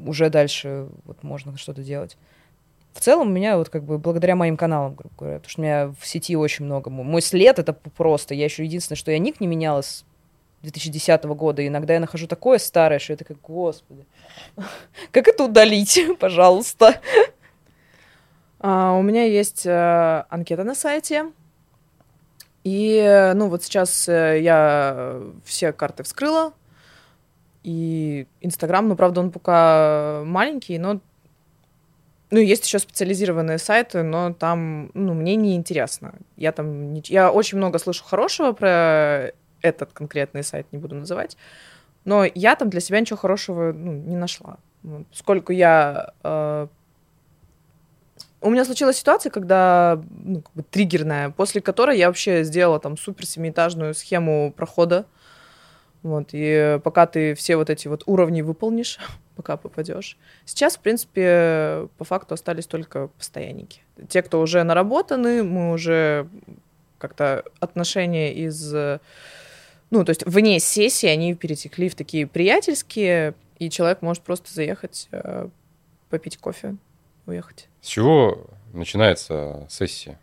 уже 0.06 0.30
дальше 0.30 0.88
вот 1.04 1.22
можно 1.22 1.56
что-то 1.56 1.82
делать. 1.82 2.16
В 2.92 3.00
целом, 3.00 3.28
у 3.28 3.30
меня 3.30 3.56
вот 3.56 3.70
как 3.70 3.84
бы 3.84 3.98
благодаря 3.98 4.36
моим 4.36 4.56
каналам, 4.56 4.94
грубо 4.94 5.14
говоря, 5.18 5.36
потому 5.38 5.50
что 5.50 5.60
у 5.60 5.64
меня 5.64 5.94
в 5.98 6.06
сети 6.06 6.36
очень 6.36 6.66
много. 6.66 6.90
Мой 6.90 7.22
след 7.22 7.58
это 7.58 7.72
просто. 7.72 8.34
Я 8.34 8.44
еще 8.44 8.64
единственное, 8.64 8.98
что 8.98 9.10
я 9.10 9.18
ник 9.18 9.40
не 9.40 9.46
меняла 9.46 9.80
с 9.80 10.04
2010 10.62 11.24
года. 11.24 11.62
И 11.62 11.68
иногда 11.68 11.94
я 11.94 12.00
нахожу 12.00 12.26
такое 12.26 12.58
старое, 12.58 12.98
что 12.98 13.14
я 13.14 13.16
такая, 13.16 13.38
господи, 13.42 14.04
как 15.10 15.26
это 15.26 15.44
удалить, 15.44 15.98
пожалуйста? 16.20 17.00
А, 18.60 18.92
у 18.92 19.02
меня 19.02 19.24
есть 19.24 19.64
э, 19.64 20.24
анкета 20.28 20.64
на 20.64 20.74
сайте. 20.74 21.32
И, 22.64 23.32
ну, 23.34 23.48
вот 23.48 23.64
сейчас 23.64 24.08
э, 24.08 24.40
я 24.40 25.20
все 25.44 25.72
карты 25.72 26.04
вскрыла, 26.04 26.52
и 27.64 28.26
Инстаграм, 28.40 28.86
ну, 28.88 28.96
правда, 28.96 29.20
он 29.20 29.30
пока 29.30 30.22
маленький, 30.24 30.78
но 30.78 31.00
ну, 32.32 32.38
есть 32.38 32.66
еще 32.66 32.78
специализированные 32.78 33.58
сайты, 33.58 34.02
но 34.02 34.32
там, 34.32 34.90
ну, 34.94 35.12
мне 35.12 35.36
не 35.36 35.54
интересно. 35.54 36.14
Я 36.36 36.52
там, 36.52 36.94
не... 36.94 37.02
я 37.08 37.30
очень 37.30 37.58
много 37.58 37.78
слышу 37.78 38.02
хорошего 38.04 38.52
про 38.52 39.32
этот 39.60 39.92
конкретный 39.92 40.42
сайт, 40.42 40.66
не 40.72 40.78
буду 40.78 40.94
называть, 40.94 41.36
но 42.04 42.24
я 42.24 42.56
там 42.56 42.70
для 42.70 42.80
себя 42.80 43.00
ничего 43.00 43.18
хорошего, 43.18 43.72
ну, 43.72 43.92
не 43.92 44.16
нашла. 44.16 44.56
Сколько 45.12 45.52
я... 45.52 46.14
Э... 46.24 46.68
У 48.40 48.50
меня 48.50 48.64
случилась 48.64 48.96
ситуация, 48.96 49.30
когда, 49.30 50.02
ну, 50.24 50.40
как 50.40 50.52
бы 50.54 50.62
триггерная, 50.62 51.30
после 51.30 51.60
которой 51.60 51.98
я 51.98 52.08
вообще 52.08 52.42
сделала 52.44 52.80
там 52.80 52.96
супер 52.96 53.26
семиэтажную 53.26 53.94
схему 53.94 54.52
прохода, 54.56 55.06
вот, 56.02 56.30
и 56.32 56.80
пока 56.82 57.06
ты 57.06 57.34
все 57.34 57.56
вот 57.56 57.70
эти 57.70 57.88
вот 57.88 58.02
уровни 58.06 58.42
выполнишь, 58.42 58.98
пока 59.36 59.56
попадешь. 59.56 60.16
Сейчас, 60.44 60.76
в 60.76 60.80
принципе, 60.80 61.88
по 61.98 62.04
факту 62.04 62.34
остались 62.34 62.66
только 62.66 63.08
постоянники. 63.08 63.80
Те, 64.08 64.22
кто 64.22 64.40
уже 64.40 64.62
наработаны, 64.62 65.42
мы 65.42 65.72
уже 65.72 66.28
как-то 66.98 67.44
отношения 67.60 68.32
из... 68.32 68.72
Ну, 68.72 70.04
то 70.04 70.10
есть 70.10 70.24
вне 70.24 70.58
сессии 70.58 71.06
они 71.06 71.34
перетекли 71.34 71.88
в 71.88 71.94
такие 71.94 72.26
приятельские, 72.26 73.34
и 73.58 73.68
человек 73.68 74.00
может 74.00 74.22
просто 74.22 74.52
заехать, 74.52 75.06
э, 75.12 75.48
попить 76.08 76.38
кофе, 76.38 76.76
уехать. 77.26 77.68
С 77.82 77.88
чего 77.88 78.46
начинается 78.72 79.66
сессия? 79.68 80.18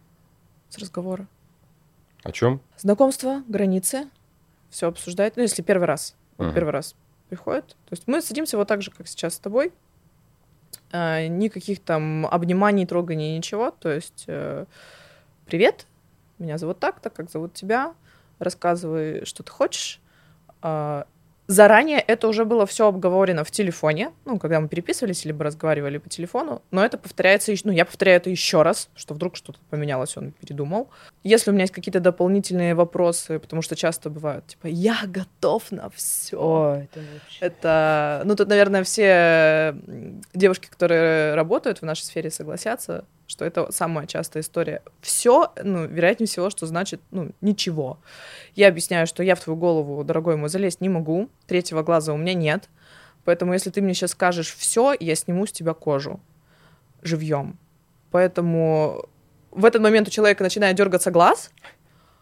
С 0.70 0.78
разговора. 0.80 1.28
О 2.24 2.32
чем? 2.32 2.62
Знакомство, 2.78 3.44
границы, 3.48 4.10
все 4.70 4.88
обсуждать. 4.88 5.36
Ну, 5.38 5.44
если 5.44 5.62
первый 5.62 5.86
раз, 5.86 6.16
uh-huh. 6.38 6.54
первый 6.54 6.72
раз 6.72 6.96
приходит. 7.30 7.68
То 7.68 7.92
есть 7.92 8.08
мы 8.08 8.22
садимся 8.22 8.58
вот 8.58 8.68
так 8.68 8.82
же, 8.82 8.92
как 8.92 9.08
сейчас 9.08 9.36
с 9.36 9.40
тобой. 9.40 9.72
А, 10.92 11.28
никаких 11.28 11.80
там 11.82 12.26
обниманий, 12.26 12.86
троганий, 12.86 13.38
ничего. 13.38 13.72
То 13.72 13.92
есть 13.92 14.26
э, 14.28 14.66
привет, 15.46 15.86
меня 16.40 16.58
зовут 16.58 16.80
так-то, 16.80 17.10
как 17.10 17.30
зовут 17.30 17.54
тебя, 17.54 17.94
рассказывай, 18.40 19.26
что 19.26 19.44
ты 19.44 19.52
хочешь. 19.52 20.00
А, 20.62 21.06
Заранее 21.50 22.00
это 22.00 22.28
уже 22.28 22.46
было 22.46 22.68
все 22.68 22.88
обговорено 22.88 23.44
в 23.44 23.50
телефоне, 23.50 24.12
ну, 24.24 24.38
когда 24.38 24.60
мы 24.60 24.68
переписывались, 24.68 25.26
либо 25.26 25.44
разговаривали 25.44 25.98
по 25.98 26.08
телефону, 26.08 26.62
но 26.70 26.86
это 26.86 27.00
повторяется, 27.00 27.52
ну, 27.64 27.72
я 27.72 27.86
повторяю 27.86 28.18
это 28.18 28.30
еще 28.30 28.62
раз, 28.62 28.88
что 28.96 29.16
вдруг 29.16 29.36
что-то 29.36 29.58
поменялось, 29.72 30.16
он 30.16 30.32
передумал. 30.32 30.90
Если 31.24 31.50
у 31.50 31.54
меня 31.56 31.64
есть 31.64 31.74
какие-то 31.74 32.02
дополнительные 32.02 32.76
вопросы, 32.76 33.40
потому 33.40 33.64
что 33.64 33.76
часто 33.76 34.12
бывают, 34.12 34.46
типа, 34.46 34.68
я 34.68 35.00
готов 35.08 35.72
на 35.72 35.90
все. 35.90 36.38
О, 36.40 36.76
это 36.84 37.00
вообще... 37.00 37.40
Это, 37.40 38.22
ну, 38.26 38.36
тут, 38.36 38.48
наверное, 38.48 38.84
все 38.84 39.76
девушки, 40.36 40.68
которые 40.68 41.34
работают 41.34 41.80
в 41.80 41.84
нашей 41.84 42.04
сфере, 42.04 42.30
согласятся, 42.30 43.06
что 43.30 43.46
это 43.46 43.72
самая 43.72 44.08
частая 44.08 44.42
история. 44.42 44.82
Все, 45.02 45.54
ну, 45.64 45.86
вероятнее 45.86 46.28
всего, 46.28 46.50
что 46.50 46.66
значит, 46.66 47.00
ну, 47.12 47.32
ничего. 47.42 48.00
Я 48.56 48.68
объясняю, 48.68 49.06
что 49.06 49.22
я 49.22 49.36
в 49.36 49.40
твою 49.40 49.58
голову, 49.58 50.04
дорогой 50.04 50.36
мой, 50.36 50.50
залезть 50.50 50.82
не 50.82 50.90
могу, 50.90 51.30
третьего 51.46 51.84
глаза 51.84 52.12
у 52.12 52.18
меня 52.18 52.34
нет, 52.34 52.70
поэтому 53.26 53.54
если 53.54 53.70
ты 53.70 53.82
мне 53.82 53.94
сейчас 53.94 54.12
скажешь 54.12 54.56
все, 54.56 54.96
я 55.00 55.14
сниму 55.14 55.46
с 55.46 55.52
тебя 55.52 55.76
кожу 55.76 56.20
живьем. 57.04 57.60
Поэтому 58.10 59.06
в 59.52 59.64
этот 59.64 59.84
момент 59.84 60.08
у 60.08 60.12
человека 60.12 60.42
начинает 60.42 60.76
дергаться 60.76 61.12
глаз, 61.12 61.52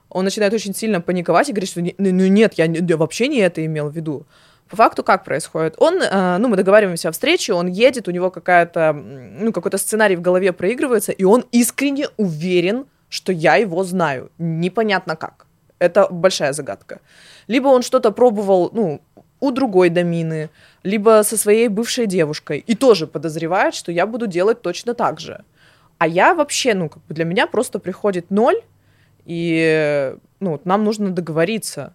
он 0.09 0.25
начинает 0.25 0.53
очень 0.53 0.75
сильно 0.75 0.99
паниковать 0.99 1.47
и 1.47 1.53
говорит, 1.53 1.69
что 1.69 1.81
ну 1.81 2.27
нет, 2.27 2.55
я, 2.55 2.65
я 2.65 2.97
вообще 2.97 3.29
не 3.29 3.37
это 3.37 3.65
имел 3.65 3.89
в 3.89 3.95
виду. 3.95 4.25
По 4.69 4.75
факту 4.75 5.03
как 5.03 5.24
происходит? 5.24 5.75
Он, 5.77 6.01
э, 6.01 6.38
ну, 6.38 6.47
мы 6.47 6.57
договариваемся 6.57 7.09
о 7.09 7.12
встрече, 7.12 7.53
он 7.53 7.67
едет, 7.67 8.07
у 8.07 8.12
него 8.12 8.29
какая-то, 8.31 8.93
ну, 8.93 9.51
какой-то 9.51 9.77
сценарий 9.77 10.15
в 10.15 10.21
голове 10.21 10.51
проигрывается, 10.51 11.12
и 11.12 11.24
он 11.24 11.45
искренне 11.51 12.07
уверен, 12.17 12.86
что 13.09 13.31
я 13.31 13.55
его 13.55 13.83
знаю. 13.83 14.29
Непонятно 14.38 15.15
как. 15.15 15.45
Это 15.79 16.07
большая 16.09 16.53
загадка. 16.53 17.00
Либо 17.47 17.67
он 17.67 17.81
что-то 17.81 18.12
пробовал, 18.12 18.69
ну, 18.74 19.01
у 19.39 19.51
другой 19.51 19.89
домины, 19.89 20.50
либо 20.83 21.21
со 21.24 21.38
своей 21.38 21.67
бывшей 21.67 22.07
девушкой, 22.07 22.63
и 22.65 22.75
тоже 22.75 23.07
подозревает, 23.07 23.75
что 23.75 23.91
я 23.91 24.05
буду 24.05 24.27
делать 24.27 24.62
точно 24.62 24.93
так 24.93 25.19
же. 25.19 25.43
А 25.97 26.07
я 26.07 26.33
вообще, 26.33 26.74
ну, 26.74 26.89
как 26.89 27.03
бы 27.05 27.13
для 27.13 27.25
меня 27.25 27.47
просто 27.47 27.79
приходит 27.79 28.31
ноль, 28.31 28.62
и, 29.25 30.15
ну, 30.39 30.59
нам 30.63 30.83
нужно 30.83 31.09
договориться 31.09 31.93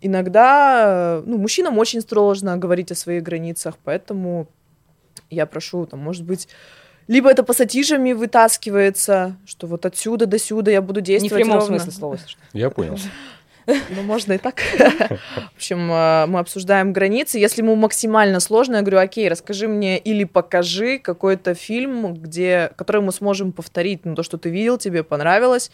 иногда, 0.00 1.22
ну, 1.24 1.38
мужчинам 1.38 1.78
очень 1.78 2.00
сложно 2.00 2.56
говорить 2.56 2.90
о 2.92 2.94
своих 2.94 3.22
границах, 3.22 3.76
поэтому 3.84 4.48
я 5.30 5.46
прошу, 5.46 5.86
там, 5.86 6.00
может 6.00 6.24
быть, 6.24 6.48
либо 7.08 7.30
это 7.30 7.42
пассатижами 7.42 8.12
вытаскивается, 8.12 9.36
что 9.44 9.66
вот 9.66 9.84
отсюда 9.84 10.26
до 10.26 10.38
сюда 10.38 10.70
я 10.70 10.80
буду 10.80 11.00
действовать 11.00 11.32
Не 11.32 11.42
в 11.42 11.46
прямом 11.46 11.60
ровно. 11.60 11.78
смысле 11.78 11.92
слова. 11.98 12.18
Я 12.52 12.70
понял. 12.70 12.96
Ну, 13.66 14.02
можно 14.02 14.32
и 14.32 14.38
так. 14.38 14.60
В 14.60 15.56
общем, 15.56 15.92
э, 15.92 16.26
мы 16.26 16.40
обсуждаем 16.40 16.92
границы. 16.92 17.38
Если 17.38 17.62
ему 17.62 17.76
максимально 17.76 18.40
сложно, 18.40 18.76
я 18.76 18.82
говорю, 18.82 18.98
окей, 18.98 19.28
расскажи 19.28 19.68
мне 19.68 19.98
или 19.98 20.24
покажи 20.24 20.98
какой-то 20.98 21.54
фильм, 21.54 22.14
где, 22.14 22.72
который 22.76 23.02
мы 23.02 23.12
сможем 23.12 23.52
повторить, 23.52 24.04
ну, 24.04 24.14
то, 24.16 24.22
что 24.22 24.38
ты 24.38 24.48
видел, 24.50 24.78
тебе 24.78 25.04
понравилось, 25.04 25.70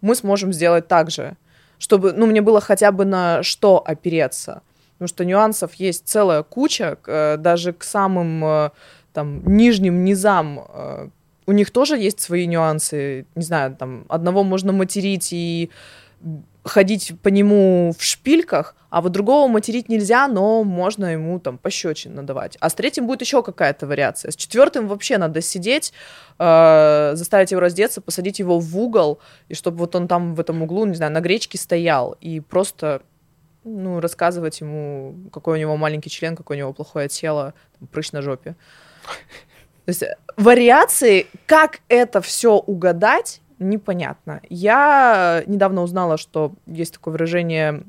мы 0.00 0.14
сможем 0.14 0.52
сделать 0.52 0.86
так 0.86 1.10
же, 1.10 1.36
чтобы, 1.80 2.12
ну, 2.12 2.26
мне 2.26 2.40
было 2.40 2.60
хотя 2.60 2.92
бы 2.92 3.04
на 3.04 3.42
что 3.42 3.82
опереться. 3.84 4.62
Потому 4.92 5.08
что 5.08 5.24
нюансов 5.24 5.74
есть 5.74 6.06
целая 6.06 6.44
куча, 6.44 6.96
э, 7.06 7.36
даже 7.36 7.72
к 7.72 7.82
самым 7.82 8.44
э, 8.44 8.70
там 9.12 9.42
нижним 9.44 10.04
низам 10.04 11.10
у 11.50 11.52
них 11.52 11.72
тоже 11.72 11.98
есть 11.98 12.20
свои 12.20 12.46
нюансы. 12.46 13.26
Не 13.34 13.42
знаю, 13.42 13.74
там 13.74 14.04
одного 14.08 14.44
можно 14.44 14.72
материть 14.72 15.32
и 15.32 15.70
ходить 16.64 17.12
по 17.22 17.28
нему 17.28 17.92
в 17.98 18.02
шпильках, 18.02 18.74
а 18.90 19.00
вот 19.00 19.12
другого 19.12 19.48
материть 19.48 19.88
нельзя, 19.88 20.26
но 20.28 20.64
можно 20.64 21.06
ему 21.06 21.38
там 21.38 21.58
пощечин 21.58 22.14
надавать. 22.14 22.56
А 22.60 22.68
с 22.68 22.74
третьим 22.74 23.06
будет 23.06 23.20
еще 23.20 23.42
какая-то 23.42 23.86
вариация. 23.86 24.32
С 24.32 24.36
четвертым 24.36 24.88
вообще 24.88 25.16
надо 25.16 25.40
сидеть, 25.40 25.92
э, 26.38 27.12
заставить 27.14 27.52
его 27.52 27.60
раздеться, 27.60 28.00
посадить 28.00 28.40
его 28.40 28.58
в 28.58 28.78
угол, 28.78 29.20
и 29.48 29.54
чтобы 29.54 29.78
вот 29.78 29.94
он 29.94 30.08
там 30.08 30.34
в 30.34 30.40
этом 30.40 30.62
углу, 30.62 30.84
не 30.86 30.94
знаю, 30.94 31.12
на 31.12 31.20
гречке 31.20 31.56
стоял, 31.56 32.16
и 32.20 32.40
просто 32.40 33.02
ну, 33.62 34.00
рассказывать 34.00 34.60
ему, 34.60 35.14
какой 35.32 35.58
у 35.58 35.60
него 35.60 35.76
маленький 35.76 36.10
член, 36.10 36.34
какое 36.34 36.56
у 36.56 36.60
него 36.60 36.72
плохое 36.72 37.08
тело, 37.08 37.54
прыщ 37.92 38.12
на 38.12 38.22
жопе. 38.22 38.56
То 39.84 39.88
есть 39.88 40.04
вариации, 40.36 41.26
как 41.46 41.80
это 41.88 42.20
все 42.20 42.54
угадать, 42.54 43.40
непонятно. 43.60 44.40
Я 44.48 45.44
недавно 45.46 45.82
узнала, 45.82 46.16
что 46.16 46.52
есть 46.66 46.94
такое 46.94 47.12
выражение, 47.12 47.84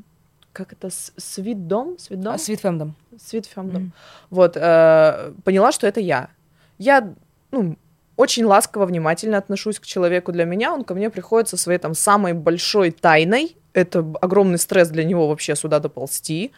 как 0.54 0.74
это, 0.74 0.90
свидом? 1.18 1.98
Свидом? 1.98 2.38
Свитфемдом. 2.38 2.96
Свитфемдом. 3.18 3.84
Mm. 3.84 3.92
Вот, 4.30 4.58
э, 4.58 5.34
поняла, 5.44 5.72
что 5.72 5.88
это 5.88 6.02
я. 6.02 6.30
Я, 6.78 7.14
ну, 7.52 7.78
очень 8.18 8.44
ласково, 8.44 8.86
внимательно 8.86 9.38
отношусь 9.38 9.80
к 9.80 9.86
человеку. 9.86 10.32
Для 10.32 10.46
меня 10.46 10.74
он 10.74 10.84
ко 10.84 10.94
мне 10.94 11.10
приходит 11.10 11.50
со 11.50 11.58
своей 11.58 11.80
там 11.80 11.94
самой 11.94 12.34
большой 12.34 12.92
тайной. 12.92 13.56
Это 13.74 14.00
огромный 14.22 14.58
стресс 14.58 14.90
для 14.90 15.06
него 15.06 15.28
вообще 15.28 15.56
сюда 15.56 15.80
доползти. 15.80 16.52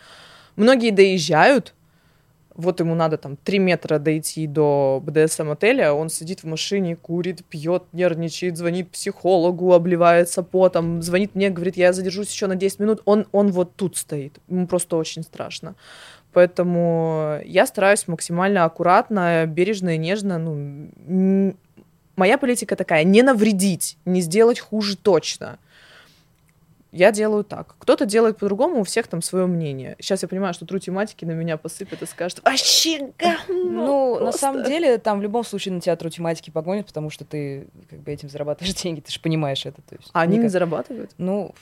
Многие 0.55 0.91
доезжают, 0.91 1.73
вот 2.55 2.79
ему 2.79 2.95
надо 2.95 3.17
там 3.17 3.35
3 3.37 3.59
метра 3.59 3.99
дойти 3.99 4.47
до 4.47 5.01
БДСМ-отеля, 5.05 5.93
он 5.93 6.09
сидит 6.09 6.43
в 6.43 6.47
машине, 6.47 6.95
курит, 6.95 7.43
пьет, 7.45 7.83
нервничает, 7.93 8.57
звонит 8.57 8.89
психологу, 8.91 9.73
обливается 9.73 10.43
потом, 10.43 11.01
звонит 11.01 11.35
мне, 11.35 11.49
говорит, 11.49 11.77
я 11.77 11.93
задержусь 11.93 12.31
еще 12.31 12.47
на 12.47 12.55
10 12.55 12.79
минут, 12.79 13.01
он, 13.05 13.27
он 13.31 13.51
вот 13.51 13.75
тут 13.75 13.97
стоит, 13.97 14.39
ему 14.47 14.67
просто 14.67 14.95
очень 14.97 15.23
страшно. 15.23 15.75
Поэтому 16.31 17.39
я 17.45 17.67
стараюсь 17.67 18.07
максимально 18.07 18.65
аккуратно, 18.65 19.45
бережно 19.45 19.95
и 19.95 19.97
нежно, 19.97 20.39
ну, 20.39 21.55
моя 22.15 22.37
политика 22.37 22.75
такая, 22.75 23.03
не 23.03 23.21
навредить, 23.21 23.97
не 24.05 24.21
сделать 24.21 24.59
хуже 24.59 24.97
точно 24.97 25.59
я 26.93 27.11
делаю 27.11 27.43
так. 27.43 27.75
Кто-то 27.79 28.05
делает 28.05 28.37
по-другому, 28.37 28.81
у 28.81 28.83
всех 28.83 29.07
там 29.07 29.21
свое 29.23 29.47
мнение. 29.47 29.95
Сейчас 29.99 30.21
я 30.21 30.27
понимаю, 30.27 30.53
что 30.53 30.65
тру 30.65 30.77
тематики 30.77 31.25
на 31.25 31.31
меня 31.31 31.57
посыпят 31.57 32.03
и 32.03 32.05
скажут, 32.05 32.41
вообще 32.45 33.11
говно 33.17 34.15
Ну, 34.17 34.19
на 34.19 34.31
самом 34.31 34.63
деле, 34.63 34.99
там 34.99 35.19
в 35.19 35.23
любом 35.23 35.43
случае 35.43 35.73
на 35.73 35.81
тебя 35.81 35.95
тру 35.95 36.09
тематики 36.09 36.51
погонят, 36.51 36.85
потому 36.85 37.09
что 37.09 37.25
ты 37.25 37.67
как 37.89 37.99
бы 37.99 38.11
этим 38.11 38.29
зарабатываешь 38.29 38.75
деньги, 38.81 38.99
ты 38.99 39.11
же 39.11 39.19
понимаешь 39.19 39.65
это. 39.65 39.81
То 39.81 39.95
есть, 39.95 40.09
а 40.13 40.21
они 40.21 40.33
никак... 40.33 40.43
не 40.43 40.49
зарабатывают? 40.49 41.11
Ну, 41.17 41.55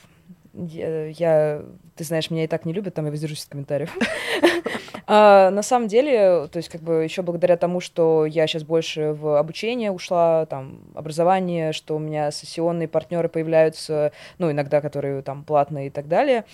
я, 0.54 1.08
я, 1.08 1.64
ты 1.96 2.04
знаешь, 2.04 2.30
меня 2.30 2.44
и 2.44 2.48
так 2.48 2.66
не 2.66 2.74
любят, 2.74 2.94
там 2.94 3.06
я 3.06 3.12
воздержусь 3.12 3.44
от 3.44 3.50
комментариев. 3.50 3.96
а, 5.08 5.50
на 5.50 5.62
самом 5.62 5.88
деле, 5.88 6.48
то 6.48 6.58
есть 6.58 6.70
как 6.70 6.82
бы 6.82 7.04
еще 7.04 7.22
благодаря 7.22 7.58
тому, 7.58 7.80
что 7.80 8.26
я 8.26 8.48
сейчас 8.48 8.64
больше 8.64 9.14
в 9.14 9.38
обучение 9.38 9.92
ушла, 9.92 10.46
там, 10.46 10.82
образование, 10.96 11.74
что 11.74 11.96
у 11.96 12.00
меня 12.00 12.32
сессионные 12.32 12.88
партнеры 12.88 13.30
появляются, 13.30 14.12
ну, 14.38 14.52
иногда, 14.52 14.82
которые 14.82 15.22
там 15.22 15.44
платные 15.44 15.88
и 15.88 15.90
так 15.90 16.08
далее, 16.08 16.46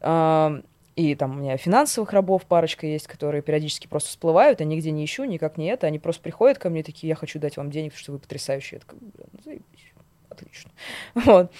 а, 0.00 0.60
и 0.96 1.14
там 1.14 1.32
у 1.32 1.40
меня 1.40 1.58
финансовых 1.58 2.12
рабов 2.14 2.46
парочка 2.46 2.86
есть, 2.86 3.06
которые 3.06 3.42
периодически 3.42 3.86
просто 3.86 4.08
всплывают, 4.08 4.60
я 4.60 4.66
нигде 4.66 4.90
не 4.90 5.04
ищу, 5.04 5.24
никак 5.24 5.58
не 5.58 5.66
это. 5.66 5.86
Они 5.86 5.98
просто 5.98 6.22
приходят 6.22 6.58
ко 6.58 6.70
мне 6.70 6.82
такие, 6.82 7.10
я 7.10 7.14
хочу 7.14 7.38
дать 7.38 7.58
вам 7.58 7.70
денег, 7.70 7.92
потому 7.92 8.02
что 8.02 8.12
вы 8.12 8.18
потрясающие. 8.18 8.78
Я 8.78 8.80
такая, 8.80 9.00
ну, 9.02 9.40
заебись, 9.44 9.92
отлично. 10.30 10.70
Вот. 11.14 11.52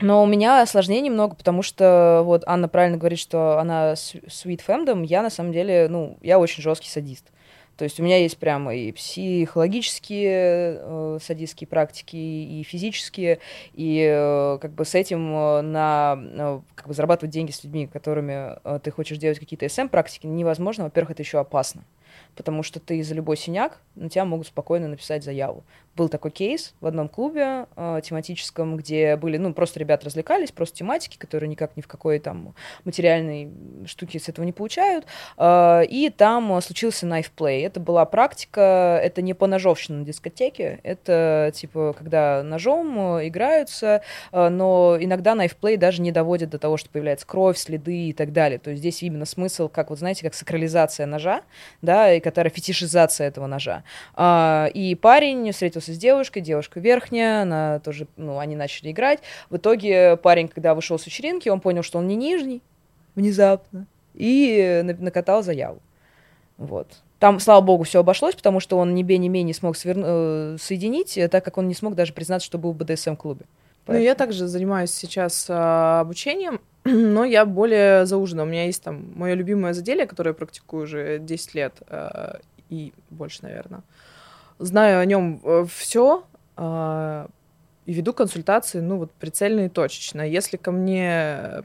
Но 0.00 0.22
у 0.22 0.26
меня 0.26 0.62
осложнений 0.62 1.10
много, 1.10 1.36
потому 1.36 1.62
что 1.62 2.22
вот 2.24 2.42
Анна 2.46 2.68
правильно 2.68 2.96
говорит, 2.96 3.18
что 3.18 3.58
она 3.58 3.92
sweet 3.92 4.60
femdom, 4.66 5.04
я 5.04 5.22
на 5.22 5.30
самом 5.30 5.52
деле, 5.52 5.88
ну, 5.88 6.16
я 6.22 6.38
очень 6.38 6.62
жесткий 6.62 6.88
садист. 6.88 7.26
То 7.80 7.84
есть 7.84 7.98
у 7.98 8.02
меня 8.02 8.18
есть 8.18 8.36
прямо 8.36 8.74
и 8.74 8.92
психологические 8.92 10.80
э, 10.80 11.18
садистские 11.22 11.66
практики, 11.66 12.14
и 12.14 12.62
физические, 12.62 13.38
и 13.72 14.06
э, 14.06 14.58
как 14.60 14.72
бы 14.72 14.84
с 14.84 14.94
этим 14.94 15.34
э, 15.34 15.60
на 15.62 16.18
э, 16.18 16.60
как 16.74 16.88
бы 16.88 16.92
зарабатывать 16.92 17.32
деньги 17.32 17.52
с 17.52 17.64
людьми, 17.64 17.86
которыми 17.86 18.58
э, 18.62 18.80
ты 18.82 18.90
хочешь 18.90 19.16
делать 19.16 19.38
какие-то 19.38 19.66
СМ-практики, 19.66 20.26
невозможно. 20.26 20.84
Во-первых, 20.84 21.12
это 21.12 21.22
еще 21.22 21.38
опасно 21.38 21.82
потому 22.36 22.62
что 22.62 22.80
ты 22.80 23.02
за 23.02 23.14
любой 23.14 23.36
синяк 23.36 23.80
на 23.94 24.08
тебя 24.08 24.24
могут 24.24 24.46
спокойно 24.46 24.88
написать 24.88 25.24
заяву. 25.24 25.64
Был 25.96 26.08
такой 26.08 26.30
кейс 26.30 26.74
в 26.80 26.86
одном 26.86 27.08
клубе 27.08 27.66
э, 27.76 28.00
тематическом, 28.02 28.76
где 28.76 29.16
были, 29.16 29.36
ну, 29.36 29.52
просто 29.52 29.80
ребята 29.80 30.06
развлекались, 30.06 30.52
просто 30.52 30.76
тематики, 30.76 31.16
которые 31.18 31.48
никак 31.48 31.76
ни 31.76 31.80
в 31.80 31.88
какой 31.88 32.18
там 32.18 32.54
материальной 32.84 33.50
штуке 33.86 34.18
с 34.18 34.28
этого 34.28 34.44
не 34.44 34.52
получают, 34.52 35.06
э, 35.36 35.84
и 35.86 36.10
там 36.10 36.60
случился 36.60 37.06
knife 37.06 37.30
play. 37.36 37.66
Это 37.66 37.80
была 37.80 38.04
практика, 38.04 39.00
это 39.02 39.20
не 39.20 39.34
по 39.34 39.46
ножовщине 39.46 39.98
на 39.98 40.04
дискотеке, 40.04 40.80
это, 40.82 41.50
типа, 41.54 41.94
когда 41.96 42.42
ножом 42.42 43.18
э, 43.18 43.28
играются, 43.28 44.02
э, 44.32 44.48
но 44.48 44.96
иногда 45.00 45.34
knife 45.34 45.56
play 45.60 45.76
даже 45.76 46.02
не 46.02 46.12
доводит 46.12 46.50
до 46.50 46.58
того, 46.58 46.76
что 46.76 46.88
появляется 46.90 47.26
кровь, 47.26 47.58
следы 47.58 48.08
и 48.08 48.12
так 48.12 48.32
далее. 48.32 48.58
То 48.58 48.70
есть 48.70 48.80
здесь 48.80 49.02
именно 49.02 49.24
смысл, 49.24 49.68
как, 49.68 49.90
вот 49.90 49.98
знаете, 49.98 50.22
как 50.22 50.34
сакрализация 50.34 51.06
ножа, 51.06 51.42
да, 51.82 52.12
и 52.12 52.20
которая 52.20 52.50
фетишизация 52.50 53.26
этого 53.28 53.46
ножа. 53.46 53.82
А, 54.14 54.68
и 54.72 54.94
парень 54.94 55.52
встретился 55.80 55.94
с 55.94 55.98
девушкой, 55.98 56.40
девушка 56.40 56.80
верхняя, 56.80 57.42
она 57.42 57.80
тоже, 57.80 58.06
ну, 58.16 58.38
они 58.38 58.56
начали 58.56 58.90
играть. 58.90 59.20
В 59.48 59.56
итоге 59.56 60.16
парень, 60.16 60.48
когда 60.48 60.74
вышел 60.74 60.98
с 60.98 61.06
вечеринки, 61.06 61.48
он 61.48 61.60
понял, 61.60 61.82
что 61.82 61.98
он 61.98 62.06
не 62.06 62.16
нижний, 62.16 62.62
внезапно, 63.14 63.86
и 64.14 64.82
накатал 64.98 65.42
заяву. 65.42 65.80
Вот. 66.58 66.88
Там, 67.18 67.38
слава 67.40 67.60
богу, 67.60 67.84
все 67.84 68.00
обошлось, 68.00 68.34
потому 68.34 68.60
что 68.60 68.78
он 68.78 68.94
ни 68.94 69.02
бе, 69.02 69.18
ни 69.18 69.28
ме 69.28 69.42
не 69.42 69.52
смог 69.52 69.76
свер... 69.76 69.96
Э, 69.98 70.56
соединить, 70.58 71.18
э, 71.18 71.28
так 71.28 71.44
как 71.44 71.58
он 71.58 71.68
не 71.68 71.74
смог 71.74 71.94
даже 71.94 72.12
признаться, 72.12 72.46
что 72.46 72.58
был 72.58 72.72
в 72.72 72.76
БДСМ-клубе. 72.76 73.44
Ну, 73.86 73.98
я 73.98 74.14
также 74.14 74.46
занимаюсь 74.46 74.90
сейчас 74.90 75.46
а, 75.48 76.00
обучением, 76.00 76.60
но 76.84 77.24
я 77.24 77.44
более 77.44 78.06
заужена. 78.06 78.44
У 78.44 78.46
меня 78.46 78.66
есть 78.66 78.82
там 78.82 79.12
мое 79.16 79.34
любимое 79.34 79.74
заделие, 79.74 80.06
которое 80.06 80.30
я 80.30 80.34
практикую 80.34 80.84
уже 80.84 81.18
10 81.18 81.54
лет 81.54 81.74
э, 81.88 82.38
и 82.70 82.92
больше, 83.10 83.42
наверное. 83.42 83.82
Знаю 84.60 85.00
о 85.00 85.04
нем 85.06 85.40
э, 85.42 85.64
все 85.74 86.24
э, 86.58 87.26
и 87.86 87.92
веду 87.94 88.12
консультации, 88.12 88.80
ну 88.80 88.98
вот 88.98 89.10
прицельно 89.12 89.60
и 89.60 89.68
точечно. 89.70 90.20
Если 90.20 90.58
ко 90.58 90.70
мне 90.70 91.64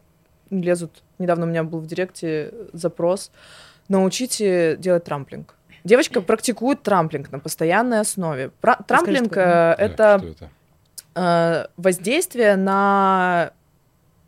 лезут, 0.49 1.03
недавно 1.19 1.45
у 1.45 1.49
меня 1.49 1.63
был 1.65 1.79
в 1.81 1.87
директе 1.87 2.53
запрос, 2.71 3.31
научите 3.89 4.77
делать 4.77 5.03
трамплинг. 5.03 5.55
Девочка 5.83 6.21
практикует 6.21 6.83
трамплинг 6.83 7.33
на 7.33 7.39
постоянной 7.39 7.99
основе. 7.99 8.49
Про- 8.61 8.77
трамплинг 8.87 9.33
Скажи, 9.33 9.49
э, 9.49 9.75
это, 9.77 10.23
это? 10.23 10.49
Э, 11.15 11.67
воздействие 11.75 12.55
на 12.55 13.51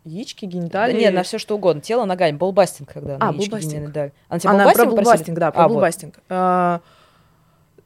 яички, 0.04 0.44
гениталии. 0.44 0.94
Да, 0.94 1.00
нет, 1.00 1.14
на 1.14 1.24
все 1.24 1.38
что 1.38 1.56
угодно. 1.56 1.82
Тело 1.82 2.04
ногами. 2.04 2.36
Болбастинг, 2.36 2.92
когда 2.92 3.16
а, 3.18 3.32
булбастинг. 3.32 3.92
Да. 3.94 4.12
Она 4.28 4.40
тебе 4.40 4.50
Она 4.52 4.72
про 4.72 4.86
булбастинг, 4.86 5.40
да, 5.40 5.52
про 5.52 5.64
а, 5.64 5.70
булбастинг. 5.70 6.20
Вот. 6.30 6.82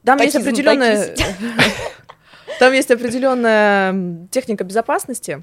Там 0.04 0.18
есть 0.20 0.36
определенная... 0.36 1.14
Там 2.58 2.72
есть 2.72 2.90
определенная 2.90 4.28
техника 4.30 4.62
безопасности, 4.62 5.42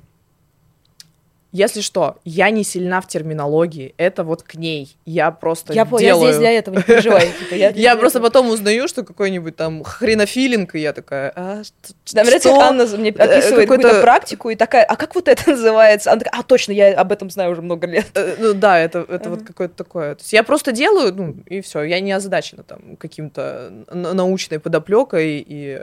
если 1.51 1.81
что, 1.81 2.17
я 2.25 2.51
не 2.51 2.63
сильна 2.63 3.01
в 3.01 3.07
терминологии, 3.07 3.95
это 3.97 4.23
вот 4.23 4.43
к 4.43 4.53
ней. 4.53 4.95
Я 5.05 5.31
просто 5.31 5.73
я, 5.73 5.83
делаю. 5.83 6.03
Я 6.03 6.15
здесь 6.15 6.38
для 6.38 6.51
этого, 6.51 6.75
не 6.75 6.83
переживай. 6.83 7.31
Типа, 7.49 7.55
я, 7.55 7.95
просто 7.95 8.19
потом 8.19 8.49
узнаю, 8.49 8.88
что 8.88 9.03
какой-нибудь 9.03 9.55
там 9.55 9.83
хренофилинг, 9.83 10.75
и 10.75 10.79
я 10.79 10.93
такая, 10.93 11.33
а, 11.35 11.63
что? 11.63 11.93
Нравится, 12.13 12.51
Анна 12.51 12.85
мне 12.97 13.09
э, 13.09 13.23
описывает 13.23 13.67
какую-то 13.67 14.01
практику, 14.01 14.51
и 14.51 14.55
такая, 14.55 14.83
а 14.83 14.95
как 14.95 15.15
вот 15.15 15.27
это 15.27 15.49
называется? 15.49 16.12
Она 16.12 16.19
такая, 16.19 16.39
а, 16.39 16.43
точно, 16.43 16.71
я 16.71 16.93
об 16.93 17.12
этом 17.12 17.31
знаю 17.31 17.51
уже 17.51 17.63
много 17.63 17.88
лет. 17.88 18.05
Э, 18.13 18.35
ну 18.38 18.53
да, 18.53 18.77
это, 18.77 18.99
это 19.09 19.31
вот 19.31 19.41
какое-то 19.41 19.73
такое. 19.73 20.15
То 20.15 20.21
есть 20.21 20.33
я 20.33 20.43
просто 20.43 20.71
делаю, 20.71 21.15
ну, 21.15 21.35
и 21.47 21.62
все. 21.62 21.81
Я 21.81 21.99
не 21.99 22.12
озадачена 22.12 22.62
там 22.62 22.95
каким-то 22.97 23.71
научной 23.91 24.59
подоплекой, 24.59 25.43
и 25.47 25.81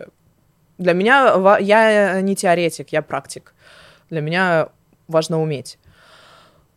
для 0.79 0.93
меня 0.93 1.57
я 1.59 2.21
не 2.21 2.37
теоретик, 2.37 2.91
я 2.91 3.03
практик. 3.03 3.53
Для 4.11 4.21
меня 4.21 4.69
важно 5.09 5.41
уметь. 5.41 5.79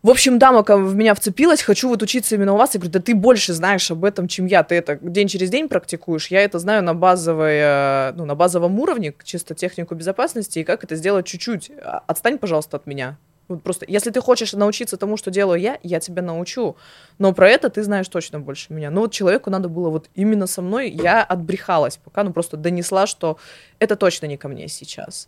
В 0.01 0.09
общем, 0.09 0.39
дама 0.39 0.63
в 0.65 0.95
меня 0.95 1.13
вцепилась, 1.13 1.61
хочу 1.61 1.89
вот 1.89 2.01
учиться 2.01 2.35
именно 2.35 2.53
у 2.53 2.57
вас. 2.57 2.73
Я 2.73 2.79
говорю, 2.79 2.93
да 2.93 3.01
ты 3.01 3.13
больше 3.13 3.51
знаешь 3.51 3.91
об 3.91 4.05
этом, 4.05 4.29
чем 4.29 4.45
я. 4.45 4.63
Ты 4.63 4.75
это 4.75 4.97
день 5.01 5.27
через 5.27 5.49
день 5.49 5.67
практикуешь. 5.67 6.27
Я 6.27 6.41
это 6.41 6.57
знаю 6.57 6.83
на, 6.83 6.93
базовой, 6.93 7.57
э, 7.57 8.13
ну, 8.15 8.23
на 8.23 8.33
базовом 8.33 8.79
уровне, 8.79 9.13
чисто 9.25 9.55
технику 9.55 9.95
безопасности, 9.95 10.59
и 10.59 10.63
как 10.63 10.85
это 10.85 10.95
сделать 10.95 11.25
чуть-чуть. 11.25 11.71
А, 11.81 12.01
Отстань, 12.07 12.37
пожалуйста, 12.37 12.77
от 12.77 12.87
меня. 12.87 13.17
Вот 13.49 13.61
просто, 13.61 13.85
если 13.89 14.11
ты 14.11 14.21
хочешь 14.21 14.53
научиться 14.53 14.95
тому, 14.95 15.17
что 15.17 15.31
делаю 15.31 15.59
я, 15.59 15.79
я 15.83 15.99
тебя 15.99 16.21
научу. 16.21 16.77
Но 17.17 17.33
про 17.33 17.49
это 17.49 17.69
ты 17.69 17.83
знаешь 17.83 18.07
точно 18.07 18.39
больше 18.39 18.71
меня. 18.71 18.91
Но 18.91 19.01
вот 19.01 19.11
человеку 19.11 19.49
надо 19.49 19.67
было 19.67 19.89
вот 19.89 20.09
именно 20.15 20.47
со 20.47 20.61
мной, 20.61 20.89
я 20.89 21.23
отбрехалась, 21.23 21.97
пока 21.97 22.23
ну 22.23 22.31
просто 22.31 22.55
донесла, 22.55 23.05
что 23.05 23.37
это 23.79 23.97
точно 23.97 24.27
не 24.27 24.37
ко 24.37 24.47
мне 24.47 24.69
сейчас. 24.69 25.27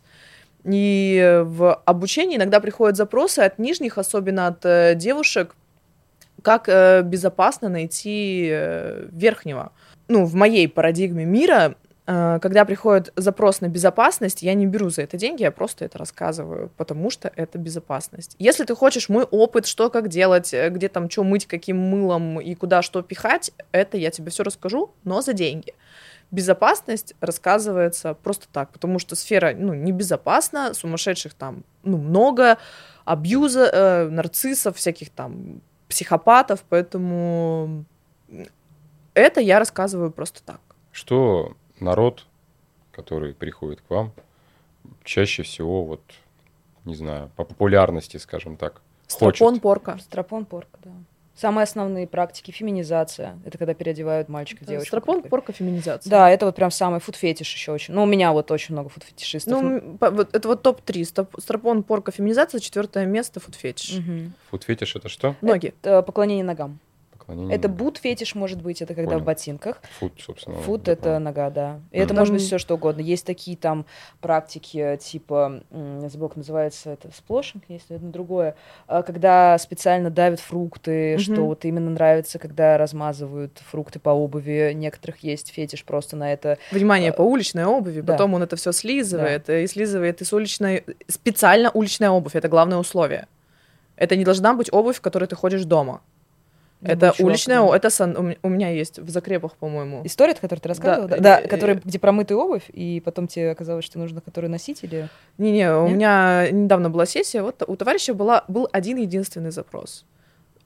И 0.64 1.42
в 1.44 1.74
обучении 1.74 2.36
иногда 2.36 2.60
приходят 2.60 2.96
запросы 2.96 3.40
от 3.40 3.58
нижних, 3.58 3.98
особенно 3.98 4.46
от 4.46 4.64
э, 4.64 4.94
девушек, 4.94 5.56
как 6.42 6.68
э, 6.68 7.02
безопасно 7.02 7.68
найти 7.68 8.48
э, 8.50 9.08
верхнего. 9.10 9.72
Ну, 10.08 10.24
в 10.24 10.34
моей 10.34 10.68
парадигме 10.68 11.24
мира, 11.24 11.76
когда 12.04 12.64
приходит 12.64 13.12
запрос 13.14 13.60
на 13.60 13.68
безопасность, 13.68 14.42
я 14.42 14.54
не 14.54 14.66
беру 14.66 14.90
за 14.90 15.02
это 15.02 15.16
деньги, 15.16 15.42
я 15.42 15.52
просто 15.52 15.84
это 15.84 15.98
рассказываю, 15.98 16.68
потому 16.76 17.10
что 17.10 17.32
это 17.36 17.58
безопасность. 17.58 18.34
Если 18.40 18.64
ты 18.64 18.74
хочешь 18.74 19.08
мой 19.08 19.22
опыт, 19.22 19.66
что 19.66 19.88
как 19.88 20.08
делать, 20.08 20.52
где 20.52 20.88
там 20.88 21.08
что 21.08 21.22
мыть, 21.22 21.46
каким 21.46 21.78
мылом 21.78 22.40
и 22.40 22.56
куда 22.56 22.82
что 22.82 23.02
пихать, 23.02 23.52
это 23.70 23.96
я 23.96 24.10
тебе 24.10 24.32
все 24.32 24.42
расскажу, 24.42 24.90
но 25.04 25.22
за 25.22 25.32
деньги 25.32 25.74
безопасность 26.32 27.14
рассказывается 27.20 28.14
просто 28.14 28.46
так, 28.50 28.72
потому 28.72 28.98
что 28.98 29.14
сфера, 29.14 29.54
ну, 29.54 29.74
небезопасна, 29.74 30.74
сумасшедших 30.74 31.34
там, 31.34 31.62
ну, 31.84 31.98
много, 31.98 32.58
абьюза, 33.04 33.70
э, 33.72 34.08
нарциссов, 34.08 34.76
всяких 34.76 35.10
там 35.10 35.60
психопатов, 35.88 36.64
поэтому 36.68 37.84
это 39.14 39.40
я 39.40 39.58
рассказываю 39.58 40.10
просто 40.10 40.42
так. 40.42 40.60
Что 40.90 41.54
народ, 41.78 42.26
который 42.90 43.34
приходит 43.34 43.82
к 43.82 43.90
вам, 43.90 44.12
чаще 45.04 45.42
всего, 45.42 45.84
вот, 45.84 46.02
не 46.86 46.94
знаю, 46.94 47.30
по 47.36 47.44
популярности, 47.44 48.16
скажем 48.16 48.56
так, 48.56 48.80
Стропон, 49.06 49.50
хочет? 49.50 49.62
порка. 49.62 49.98
Стропон, 50.00 50.46
порка, 50.46 50.78
да. 50.82 50.90
Самые 51.34 51.62
основные 51.64 52.06
практики. 52.06 52.50
Феминизация. 52.50 53.38
Это 53.44 53.56
когда 53.58 53.72
переодевают 53.74 54.28
мальчика, 54.28 54.64
девочку. 54.64 54.88
Стропон, 54.88 55.22
порка, 55.22 55.52
феминизация. 55.52 56.10
Да, 56.10 56.30
это 56.30 56.44
вот 56.46 56.54
прям 56.54 56.70
самый 56.70 57.00
фуд-фетиш 57.00 57.52
еще 57.52 57.72
очень. 57.72 57.94
Ну, 57.94 58.02
у 58.02 58.06
меня 58.06 58.32
вот 58.32 58.50
очень 58.50 58.74
много 58.74 58.90
фуд-фетишистов. 58.90 59.62
Ну, 59.62 59.96
вот 59.98 60.34
это 60.34 60.48
вот 60.48 60.62
топ-3. 60.62 61.04
Стоп- 61.04 61.40
Стропон, 61.40 61.82
порка, 61.82 62.12
феминизация, 62.12 62.60
четвертое 62.60 63.06
место, 63.06 63.40
фуд-фетиш. 63.40 63.98
Мгм. 63.98 64.32
Фуд-фетиш 64.50 64.94
это 64.96 65.08
что? 65.08 65.34
Ноги. 65.40 65.74
Это 65.82 66.02
поклонение 66.02 66.44
ногам. 66.44 66.78
Поклонение 67.32 67.56
Это 67.56 67.68
ногам. 67.68 67.84
бут-фетиш 67.86 68.34
может 68.34 68.62
быть, 68.62 68.82
это 68.82 68.94
когда 68.94 69.12
Понял. 69.12 69.22
в 69.22 69.24
ботинках. 69.26 69.80
Фуд, 69.98 70.12
собственно. 70.20 70.56
Фуд 70.58 70.86
я 70.86 70.92
это 70.92 71.02
понял. 71.04 71.20
нога, 71.20 71.50
да. 71.50 71.80
И 71.90 71.98
это 71.98 72.12
Мгм. 72.14 72.20
может 72.20 72.34
быть 72.34 72.42
Там- 72.42 72.46
все 72.46 72.58
что 72.58 72.74
угодно. 72.74 73.00
Есть 73.00 73.26
такие 73.26 73.56
там 73.56 73.86
практики, 74.20 74.98
типа, 75.00 75.62
м, 75.70 76.00
я 76.02 76.08
забыла, 76.08 76.28
как 76.28 76.36
называется 76.38 76.90
это, 76.90 77.10
сплошинг, 77.14 77.64
есть 77.68 77.86
это 77.90 78.04
другое, 78.04 78.54
а, 78.86 79.02
когда 79.02 79.56
специально 79.58 80.10
давят 80.10 80.40
фрукты, 80.40 81.14
Мгм. 81.14 81.20
что 81.20 81.46
вот 81.46 81.64
именно 81.64 81.90
нравится, 81.90 82.38
когда 82.38 82.76
размазывают 82.78 83.58
фрукты 83.70 83.98
по 83.98 84.10
обуви. 84.10 84.72
Некоторых 84.74 85.18
есть 85.24 85.52
фетиш 85.52 85.84
просто 85.84 86.16
на 86.16 86.32
это. 86.32 86.58
Внимание 86.70 87.10
Э, 87.10 87.14
по 87.14 87.22
уличной 87.22 87.64
обуви, 87.64 88.00
да. 88.00 88.12
потом 88.12 88.34
он 88.34 88.42
это 88.42 88.56
все 88.56 88.72
слизывает, 88.72 89.48
и 89.48 89.66
слизывает 89.66 90.20
из 90.22 90.32
уличной... 90.32 90.84
Специально 91.08 91.70
уличная 91.72 92.10
обувь, 92.10 92.36
это 92.36 92.48
главное 92.48 92.78
условие. 92.78 93.26
Это 93.96 94.16
не 94.16 94.24
должна 94.24 94.54
быть 94.54 94.72
обувь, 94.72 94.96
в 94.96 95.00
которой 95.00 95.26
ты 95.26 95.36
ходишь 95.36 95.64
дома. 95.64 96.00
Это 96.82 97.14
уличная, 97.22 97.56
да. 97.58 97.62
о- 97.64 97.74
это 97.76 97.90
сан- 97.90 98.16
у 98.42 98.48
меня 98.48 98.68
есть 98.70 98.98
в 98.98 99.08
закрепах, 99.10 99.56
по-моему. 99.56 100.02
История, 100.04 100.34
которую 100.34 100.60
ты 100.62 100.68
рассказывала? 100.68 101.08
Да, 101.08 101.16
э, 101.16 101.20
да, 101.20 101.40
э, 101.40 101.48
которая, 101.48 101.80
где 101.84 101.98
промытая 101.98 102.36
обувь, 102.38 102.64
и 102.72 103.00
потом 103.04 103.28
тебе 103.28 103.50
оказалось, 103.50 103.84
что 103.84 103.98
нужно 103.98 104.20
которую 104.20 104.50
носить, 104.50 104.82
или... 104.84 105.08
Не-не, 105.38 105.72
у 105.74 105.88
меня 105.88 106.48
недавно 106.50 106.90
была 106.90 107.06
сессия, 107.06 107.42
вот 107.42 107.62
у 107.66 107.76
товарища 107.76 108.14
была, 108.14 108.44
был 108.48 108.68
один 108.72 108.96
единственный 108.98 109.50
запрос. 109.52 110.04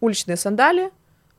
Уличные 0.01 0.37
сандали, 0.37 0.91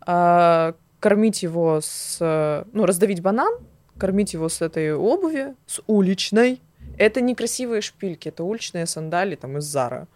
а, 0.01 0.73
кормить 0.99 1.43
его 1.43 1.79
с... 1.81 2.17
э, 2.21 2.63
Ну, 2.73 2.85
раздавить 2.85 3.21
банан, 3.21 3.53
кормить 3.97 4.33
его 4.33 4.47
с 4.47 4.61
этой 4.61 4.93
обуви, 4.93 5.55
с 5.65 5.81
уличной. 5.87 6.61
Это 6.97 7.21
не 7.21 7.35
красивые 7.35 7.81
шпильки, 7.81 8.29
это 8.29 8.43
уличные 8.43 8.85
сандали 8.85 9.35
там 9.35 9.57
из 9.57 9.63
Зара. 9.65 10.07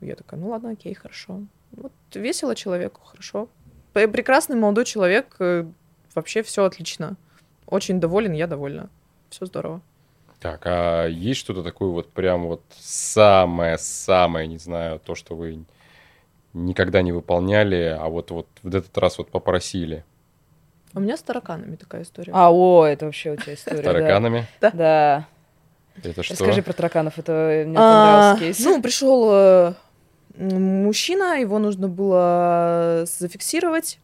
Я 0.00 0.14
такая, 0.16 0.40
ну 0.40 0.48
ладно, 0.48 0.70
окей, 0.70 0.94
хорошо. 0.94 1.40
Вот 1.72 1.92
весело 2.14 2.54
человеку, 2.54 3.00
хорошо. 3.04 3.48
Прекрасный 3.92 4.56
молодой 4.56 4.84
человек, 4.84 5.36
э, 5.38 5.64
вообще 6.14 6.42
все 6.42 6.64
отлично. 6.64 7.16
Очень 7.66 8.00
доволен, 8.00 8.32
я 8.32 8.46
довольна. 8.46 8.88
Все 9.30 9.46
здорово. 9.46 9.80
Так, 10.40 10.62
а 10.64 11.06
есть 11.06 11.40
что-то 11.40 11.62
такое 11.62 11.88
вот 11.90 12.10
прям 12.10 12.46
вот 12.48 12.62
самое-самое, 12.78 14.48
не 14.48 14.58
знаю, 14.58 14.98
то, 14.98 15.14
что 15.14 15.36
вы 15.36 15.64
никогда 16.52 17.00
не 17.02 17.12
выполняли, 17.12 17.96
а 17.98 18.08
вот, 18.08 18.30
вот 18.30 18.46
в 18.62 18.74
этот 18.74 18.96
раз 18.98 19.18
вот 19.18 19.30
попросили 19.30 20.04
У 20.94 21.00
меня 21.00 21.16
с 21.16 21.22
тараканами 21.22 21.76
такая 21.76 22.02
история. 22.02 22.32
А, 22.34 22.52
о, 22.52 22.84
это 22.84 23.06
вообще 23.06 23.32
у 23.32 23.36
тебя 23.36 23.54
с 23.56 23.60
история. 23.60 23.82
да. 23.82 23.92
тараканами? 23.92 24.46
Да. 24.60 25.26
Это 26.02 26.22
что? 26.22 26.32
Расскажи 26.34 26.62
про 26.62 26.72
тараканов, 26.72 27.18
это 27.18 27.64
мне 27.66 27.76
А, 27.78 28.34
понравился 28.34 28.44
кейс. 28.44 28.60
Ну, 28.64 28.82
пришел 28.82 29.30
э, 29.32 29.74
мужчина, 30.36 31.40
его 31.40 31.58
нужно 31.58 31.88
было 31.88 33.04
зафиксировать, 33.06 33.98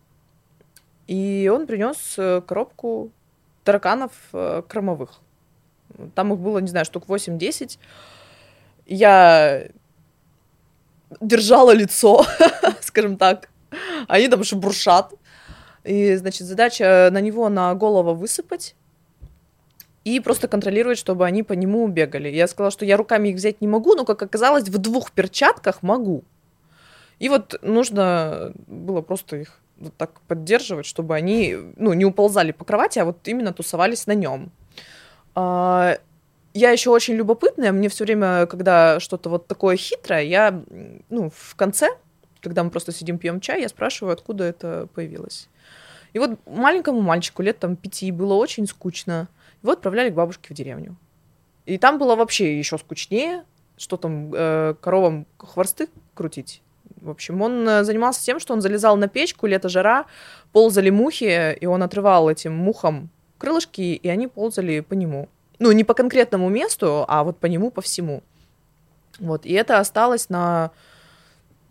и 1.06 1.50
он 1.52 1.66
принес 1.66 2.14
э, 2.18 2.42
коробку 2.46 3.10
тараканов 3.64 4.12
э, 4.32 4.62
кормовых. 4.68 5.20
Там 6.14 6.34
их 6.34 6.38
было, 6.38 6.58
не 6.58 6.68
знаю, 6.68 6.84
штук 6.84 7.06
8-10. 7.06 7.78
Я 8.86 9.68
держала 11.20 11.72
лицо, 11.72 12.26
скажем 12.80 13.16
так. 13.16 13.48
Они 14.06 14.28
там 14.28 14.44
шебуршат. 14.44 15.14
И, 15.84 16.16
значит, 16.16 16.46
задача 16.46 17.08
на 17.10 17.20
него 17.20 17.48
на 17.48 17.74
голову 17.74 18.14
высыпать 18.14 18.74
и 20.16 20.20
просто 20.20 20.48
контролировать, 20.48 20.98
чтобы 20.98 21.26
они 21.26 21.42
по 21.42 21.52
нему 21.54 21.86
бегали. 21.88 22.28
Я 22.28 22.46
сказала, 22.48 22.70
что 22.70 22.84
я 22.84 22.96
руками 22.96 23.28
их 23.28 23.36
взять 23.36 23.60
не 23.60 23.68
могу, 23.68 23.94
но, 23.94 24.04
как 24.04 24.22
оказалось, 24.22 24.68
в 24.68 24.78
двух 24.78 25.12
перчатках 25.12 25.82
могу. 25.82 26.24
И 27.18 27.28
вот 27.28 27.58
нужно 27.62 28.52
было 28.66 29.00
просто 29.02 29.36
их 29.36 29.60
вот 29.78 29.94
так 29.96 30.20
поддерживать, 30.28 30.86
чтобы 30.86 31.14
они, 31.14 31.56
ну, 31.76 31.92
не 31.92 32.04
уползали 32.04 32.52
по 32.52 32.64
кровати, 32.64 32.98
а 32.98 33.04
вот 33.04 33.26
именно 33.28 33.52
тусовались 33.52 34.06
на 34.06 34.14
нем. 34.14 34.50
А, 35.34 35.98
Я 36.54 36.70
еще 36.70 36.90
очень 36.90 37.14
любопытная, 37.14 37.72
мне 37.72 37.88
все 37.88 38.04
время, 38.04 38.46
когда 38.46 38.98
что-то 39.00 39.30
вот 39.30 39.46
такое 39.46 39.76
хитрое, 39.76 40.22
я, 40.22 40.62
ну, 41.10 41.30
в 41.30 41.54
конце, 41.54 41.88
когда 42.40 42.64
мы 42.64 42.70
просто 42.70 42.92
сидим, 42.92 43.18
пьем 43.18 43.40
чай, 43.40 43.60
я 43.60 43.68
спрашиваю, 43.68 44.12
откуда 44.12 44.44
это 44.44 44.88
появилось. 44.94 45.48
И 46.14 46.18
вот 46.18 46.38
маленькому 46.46 47.00
мальчику 47.00 47.42
лет 47.42 47.58
там 47.58 47.76
пяти 47.76 48.10
было 48.10 48.34
очень 48.34 48.66
скучно. 48.66 49.28
Его 49.62 49.72
отправляли 49.72 50.10
к 50.10 50.14
бабушке 50.14 50.52
в 50.52 50.56
деревню. 50.56 50.96
И 51.66 51.78
там 51.78 51.98
было 51.98 52.16
вообще 52.16 52.58
еще 52.58 52.78
скучнее, 52.78 53.44
что 53.76 53.96
там 53.96 54.32
э, 54.34 54.74
коровам 54.80 55.26
хворсты 55.38 55.88
крутить. 56.14 56.62
В 57.00 57.10
общем, 57.10 57.42
он 57.42 57.68
э, 57.68 57.84
занимался 57.84 58.24
тем, 58.24 58.40
что 58.40 58.54
он 58.54 58.60
залезал 58.60 58.96
на 58.96 59.08
печку, 59.08 59.46
лето 59.46 59.68
жара, 59.68 60.06
ползали 60.52 60.90
мухи, 60.90 61.54
и 61.54 61.66
он 61.66 61.82
отрывал 61.82 62.28
этим 62.28 62.54
мухам 62.54 63.10
крылышки, 63.38 63.80
и 63.80 64.08
они 64.08 64.26
ползали 64.26 64.80
по 64.80 64.94
нему. 64.94 65.28
Ну, 65.58 65.72
не 65.72 65.84
по 65.84 65.94
конкретному 65.94 66.48
месту, 66.48 67.04
а 67.08 67.24
вот 67.24 67.38
по 67.38 67.46
нему, 67.46 67.70
по 67.70 67.80
всему. 67.80 68.22
Вот, 69.18 69.44
и 69.44 69.52
это 69.52 69.78
осталось 69.78 70.28
на 70.28 70.70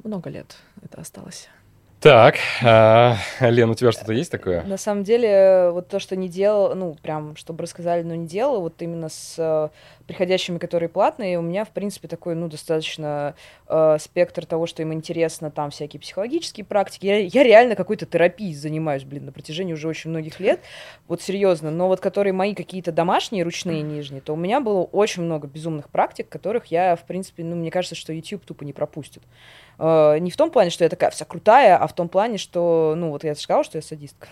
много 0.04 0.30
лет. 0.30 0.58
Это 0.84 1.02
осталось. 1.02 1.50
Так, 1.99 2.36
а, 2.63 3.17
Лен, 3.39 3.71
у 3.71 3.73
тебя 3.73 3.91
что-то 3.91 4.13
есть 4.13 4.31
такое? 4.31 4.62
На 4.63 4.77
самом 4.77 5.03
деле, 5.03 5.71
вот 5.71 5.88
то, 5.88 5.99
что 5.99 6.15
не 6.15 6.29
делал, 6.29 6.75
ну, 6.75 6.95
прям, 7.01 7.36
чтобы 7.36 7.63
рассказали, 7.63 8.03
но 8.03 8.13
не 8.13 8.27
делал, 8.27 8.62
вот 8.62 8.79
именно 8.83 9.10
с 9.10 9.36
э, 9.39 9.69
приходящими, 10.05 10.60
которые 10.60 10.89
платные, 10.89 11.39
у 11.39 11.41
меня, 11.41 11.65
в 11.65 11.69
принципе, 11.69 12.07
такой, 12.07 12.36
ну, 12.36 12.49
достаточно 12.49 13.33
э, 13.67 13.97
спектр 13.99 14.45
того, 14.45 14.67
что 14.67 14.83
им 14.83 14.93
интересно, 14.93 15.49
там 15.49 15.71
всякие 15.71 15.99
психологические 15.99 16.65
практики. 16.65 17.07
Я, 17.07 17.17
я 17.17 17.41
реально 17.41 17.75
какой-то 17.75 18.05
терапией 18.05 18.53
занимаюсь, 18.53 19.03
блин, 19.03 19.25
на 19.25 19.31
протяжении 19.31 19.73
уже 19.73 19.88
очень 19.88 20.12
многих 20.12 20.39
лет, 20.39 20.60
вот 21.07 21.23
серьезно, 21.23 21.71
но 21.71 21.88
вот 21.88 21.99
которые 21.99 22.31
мои 22.31 22.53
какие-то 22.53 22.91
домашние, 22.91 23.43
ручные, 23.43 23.81
нижние, 23.81 24.21
то 24.21 24.33
у 24.33 24.38
меня 24.38 24.62
было 24.62 24.83
очень 24.83 25.23
много 25.23 25.47
безумных 25.47 25.89
практик, 25.89 26.29
которых 26.29 26.67
я, 26.67 26.95
в 26.95 27.05
принципе, 27.05 27.43
ну, 27.43 27.55
мне 27.55 27.71
кажется, 27.71 27.95
что 27.95 28.13
YouTube 28.13 28.45
тупо 28.45 28.63
не 28.65 28.73
пропустит. 28.73 29.23
Э, 29.79 30.17
не 30.19 30.31
в 30.31 30.37
том 30.37 30.51
плане, 30.51 30.69
что 30.69 30.83
я 30.83 30.89
такая 30.89 31.09
вся 31.11 31.25
крутая, 31.25 31.77
а 31.77 31.87
в 31.87 31.93
том 31.93 32.09
плане, 32.09 32.37
что, 32.37 32.93
ну, 32.97 33.09
вот 33.11 33.23
я 33.23 33.35
сказала, 33.35 33.63
что 33.63 33.77
я 33.77 33.81
садистка. 33.81 34.27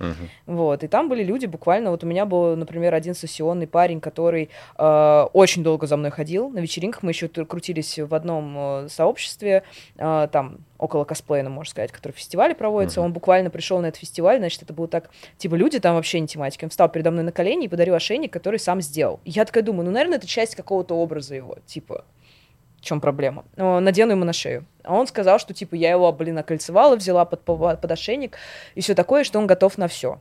Мгм. 0.00 0.30
Вот, 0.46 0.82
и 0.82 0.88
там 0.88 1.10
были 1.10 1.22
люди 1.22 1.44
буквально, 1.44 1.90
вот 1.90 2.02
у 2.02 2.06
меня 2.06 2.24
был, 2.24 2.56
например, 2.56 2.94
один 2.94 3.14
сессионный 3.14 3.66
парень, 3.66 4.00
который 4.00 4.48
э, 4.78 5.26
очень 5.34 5.62
долго 5.62 5.86
за 5.86 5.98
мной 5.98 6.10
ходил. 6.10 6.48
На 6.48 6.60
вечеринках 6.60 7.02
мы 7.02 7.10
еще 7.10 7.28
крутились 7.28 7.98
в 7.98 8.14
одном 8.14 8.54
э, 8.56 8.88
сообществе, 8.88 9.62
э, 9.98 10.28
там, 10.32 10.58
около 10.78 11.04
косплея, 11.04 11.42
ну, 11.42 11.50
можно 11.50 11.70
сказать, 11.70 11.92
который 11.92 12.12
в 12.12 12.16
фестивале 12.16 12.54
проводится. 12.54 13.00
Мгм. 13.00 13.08
Он 13.08 13.12
буквально 13.12 13.50
пришел 13.50 13.78
на 13.80 13.86
этот 13.86 14.00
фестиваль, 14.00 14.38
значит, 14.38 14.62
это 14.62 14.72
было 14.72 14.88
так, 14.88 15.10
типа, 15.36 15.54
люди 15.54 15.78
там 15.78 15.94
вообще 15.94 16.18
не 16.18 16.26
тематики. 16.26 16.64
Он 16.64 16.70
встал 16.70 16.88
передо 16.88 17.10
мной 17.10 17.24
на 17.24 17.32
колени 17.32 17.66
и 17.66 17.68
подарил 17.68 17.94
ошейник, 17.94 18.32
который 18.32 18.58
сам 18.58 18.80
сделал. 18.80 19.20
И 19.24 19.30
я 19.30 19.44
такая 19.44 19.62
думаю, 19.62 19.84
ну, 19.84 19.90
наверное, 19.90 20.16
это 20.16 20.26
часть 20.26 20.54
какого-то 20.54 20.94
образа 20.94 21.34
его, 21.34 21.58
типа, 21.66 22.06
в 22.80 22.84
чем 22.84 23.00
проблема? 23.00 23.44
Э, 23.56 23.78
Надену 23.78 24.12
ему 24.12 24.24
на 24.24 24.32
шею. 24.32 24.64
А 24.84 24.94
он 24.94 25.06
сказал, 25.06 25.38
что, 25.38 25.52
типа, 25.52 25.74
я 25.74 25.90
его, 25.90 26.10
блин, 26.12 26.38
окольцевала, 26.38 26.96
взяла 26.96 27.24
под, 27.24 27.42
под 27.44 27.90
ошейник 27.90 28.36
и 28.74 28.80
все 28.80 28.94
такое, 28.94 29.24
что 29.24 29.38
он 29.38 29.46
готов 29.46 29.76
на 29.78 29.88
все. 29.88 30.18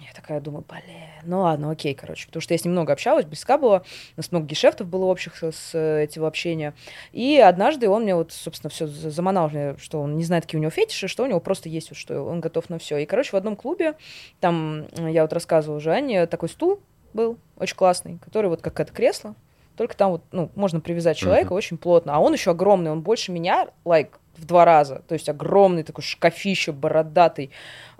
Я 0.00 0.12
такая 0.14 0.40
думаю, 0.40 0.64
блин, 0.68 0.82
ну 1.24 1.40
ладно, 1.40 1.70
окей, 1.70 1.94
короче. 1.94 2.26
Потому 2.26 2.40
что 2.40 2.54
я 2.54 2.58
с 2.58 2.64
ним 2.64 2.72
много 2.72 2.92
общалась, 2.92 3.26
близка 3.26 3.58
была, 3.58 3.78
у 3.78 4.16
нас 4.16 4.32
много 4.32 4.46
гешефтов 4.46 4.86
было 4.86 5.04
общих 5.04 5.42
с, 5.42 5.78
этого 5.78 6.26
общения. 6.26 6.74
И 7.12 7.38
однажды 7.38 7.88
он 7.88 8.02
мне 8.02 8.14
вот, 8.14 8.32
собственно, 8.32 8.70
все 8.70 8.86
заманал, 8.86 9.50
что 9.78 10.00
он 10.00 10.16
не 10.16 10.24
знает, 10.24 10.44
какие 10.44 10.58
у 10.58 10.62
него 10.62 10.70
фетиши, 10.70 11.06
что 11.06 11.22
у 11.22 11.26
него 11.26 11.40
просто 11.40 11.68
есть, 11.68 11.90
вот, 11.90 11.98
что 11.98 12.22
он 12.22 12.40
готов 12.40 12.70
на 12.70 12.78
все. 12.78 12.98
И, 12.98 13.06
короче, 13.06 13.30
в 13.30 13.34
одном 13.34 13.56
клубе, 13.56 13.94
там, 14.40 14.86
я 14.96 15.22
вот 15.22 15.32
рассказывала 15.32 15.78
уже 15.78 15.92
Ане, 15.92 16.26
такой 16.26 16.48
стул 16.48 16.80
был 17.12 17.38
очень 17.56 17.76
классный, 17.76 18.18
который 18.18 18.48
вот 18.48 18.60
как 18.60 18.80
это 18.80 18.92
кресло, 18.92 19.34
только 19.76 19.96
там 19.96 20.12
вот, 20.12 20.22
ну, 20.32 20.50
можно 20.54 20.80
привязать 20.80 21.16
человека 21.16 21.46
Мгм. 21.48 21.56
очень 21.56 21.78
плотно. 21.78 22.14
А 22.14 22.20
он 22.20 22.32
еще 22.32 22.50
огромный, 22.52 22.90
он 22.90 23.02
больше 23.02 23.32
меня, 23.32 23.68
like, 23.84 24.10
в 24.36 24.46
два 24.46 24.64
раза. 24.64 25.02
То 25.06 25.12
есть 25.12 25.28
огромный 25.28 25.84
такой 25.84 26.02
шкафище, 26.02 26.72
бородатый. 26.72 27.50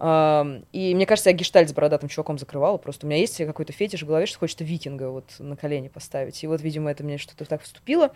И 0.02 0.92
мне 0.94 1.06
кажется, 1.06 1.30
я 1.30 1.36
гештальт 1.36 1.68
с 1.68 1.72
бородатым 1.72 2.08
чуваком 2.08 2.38
закрывала. 2.38 2.76
Просто 2.76 3.06
у 3.06 3.08
меня 3.08 3.20
есть 3.20 3.36
какой-то 3.38 3.72
фетиш 3.72 4.02
в 4.02 4.06
голове, 4.06 4.26
что 4.26 4.40
хочется 4.40 4.64
викинга 4.64 5.10
вот 5.10 5.26
на 5.38 5.56
колени 5.56 5.86
поставить. 5.86 6.42
И 6.42 6.48
вот, 6.48 6.60
видимо, 6.60 6.90
это 6.90 7.04
мне 7.04 7.18
что-то 7.18 7.44
так 7.44 7.62
вступило. 7.62 8.10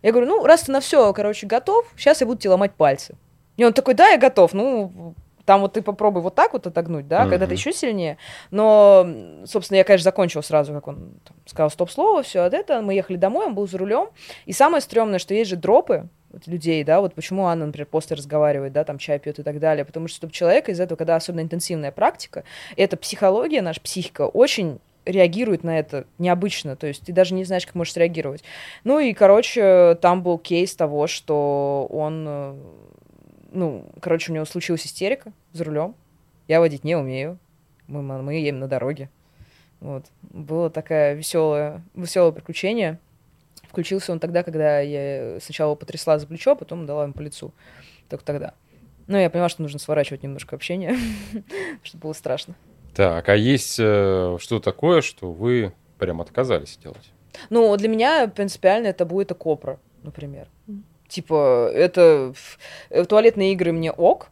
Я 0.00 0.12
говорю, 0.12 0.26
ну, 0.28 0.46
раз 0.46 0.62
ты 0.62 0.72
на 0.72 0.80
все, 0.80 1.12
короче, 1.12 1.46
готов, 1.46 1.84
сейчас 1.98 2.22
я 2.22 2.26
буду 2.26 2.40
тебе 2.40 2.52
ломать 2.52 2.72
пальцы. 2.72 3.16
И 3.58 3.64
он 3.64 3.74
такой, 3.74 3.92
да, 3.92 4.08
я 4.08 4.16
готов. 4.16 4.54
Ну, 4.54 5.14
там 5.50 5.62
вот 5.62 5.72
ты 5.72 5.82
попробуй 5.82 6.22
вот 6.22 6.36
так 6.36 6.52
вот 6.52 6.68
отогнуть, 6.68 7.08
да, 7.08 7.26
когда 7.26 7.48
ты 7.48 7.54
еще 7.54 7.72
сильнее. 7.72 8.18
Но, 8.52 9.04
собственно, 9.46 9.78
я, 9.78 9.84
конечно, 9.84 10.04
закончила 10.04 10.42
сразу, 10.42 10.72
как 10.72 10.86
он 10.86 11.14
там 11.24 11.36
сказал 11.44 11.70
стоп-слово, 11.70 12.22
все 12.22 12.42
от 12.42 12.54
этого. 12.54 12.80
Мы 12.82 12.94
ехали 12.94 13.16
домой, 13.16 13.46
он 13.46 13.56
был 13.56 13.66
за 13.66 13.76
рулем. 13.76 14.10
И 14.46 14.52
самое 14.52 14.80
стрёмное, 14.80 15.18
что 15.18 15.34
есть 15.34 15.50
же 15.50 15.56
дропы 15.56 16.08
вот 16.30 16.46
людей, 16.46 16.84
да, 16.84 17.00
вот 17.00 17.14
почему 17.14 17.46
Анна, 17.46 17.66
например, 17.66 17.88
после 17.88 18.14
разговаривает, 18.16 18.72
да, 18.72 18.84
там 18.84 18.98
чай 18.98 19.18
пьет 19.18 19.40
и 19.40 19.42
так 19.42 19.58
далее, 19.58 19.84
потому 19.84 20.06
что 20.06 20.18
чтобы 20.18 20.32
человек 20.32 20.68
из 20.68 20.78
этого, 20.78 20.96
когда 20.96 21.16
особенно 21.16 21.40
интенсивная 21.40 21.90
практика, 21.90 22.44
эта 22.76 22.96
психология, 22.96 23.60
наша 23.60 23.80
психика 23.80 24.28
очень 24.28 24.78
реагирует 25.04 25.64
на 25.64 25.78
это 25.78 26.04
необычно, 26.18 26.76
то 26.76 26.86
есть 26.86 27.04
ты 27.04 27.12
даже 27.12 27.34
не 27.34 27.44
знаешь, 27.44 27.66
как 27.66 27.74
можешь 27.74 27.96
реагировать. 27.96 28.44
Ну 28.84 28.98
и, 29.00 29.12
короче, 29.12 29.98
там 30.00 30.22
был 30.22 30.38
кейс 30.38 30.76
того, 30.76 31.08
что 31.08 31.88
он, 31.90 32.24
э, 32.28 32.54
ну, 33.52 33.86
короче, 34.00 34.32
у 34.32 34.34
него 34.34 34.44
случилась 34.44 34.86
истерика 34.86 35.32
за 35.52 35.64
рулем. 35.64 35.94
Я 36.48 36.60
водить 36.60 36.84
не 36.84 36.96
умею. 36.96 37.38
Мы, 37.86 38.02
мы, 38.02 38.34
едем 38.34 38.58
на 38.58 38.68
дороге. 38.68 39.10
Вот. 39.80 40.06
Было 40.22 40.70
такое 40.70 41.14
веселое, 41.14 41.82
веселое 41.94 42.32
приключение. 42.32 42.98
Включился 43.68 44.12
он 44.12 44.20
тогда, 44.20 44.42
когда 44.42 44.80
я 44.80 45.38
сначала 45.40 45.70
его 45.70 45.76
потрясла 45.76 46.18
за 46.18 46.26
плечо, 46.26 46.52
а 46.52 46.56
потом 46.56 46.86
дала 46.86 47.04
ему 47.04 47.12
по 47.12 47.20
лицу. 47.20 47.52
Только 48.08 48.24
тогда. 48.24 48.54
Но 49.06 49.18
я 49.18 49.30
поняла, 49.30 49.48
что 49.48 49.62
нужно 49.62 49.78
сворачивать 49.78 50.22
немножко 50.22 50.54
общение, 50.56 50.96
чтобы 51.82 52.02
было 52.02 52.12
страшно. 52.12 52.54
Так, 52.94 53.28
а 53.28 53.36
есть 53.36 53.76
э, 53.78 54.36
что 54.40 54.60
такое, 54.60 55.00
что 55.00 55.32
вы 55.32 55.72
прям 55.98 56.20
отказались 56.20 56.76
делать? 56.76 57.12
Ну, 57.48 57.76
для 57.76 57.88
меня 57.88 58.28
принципиально 58.28 58.88
это 58.88 59.04
будет 59.04 59.32
копра, 59.34 59.78
например. 60.02 60.48
Типа, 61.10 61.68
это 61.74 62.32
э, 62.88 63.04
туалетные 63.04 63.52
игры 63.52 63.72
мне 63.72 63.90
ок, 63.90 64.28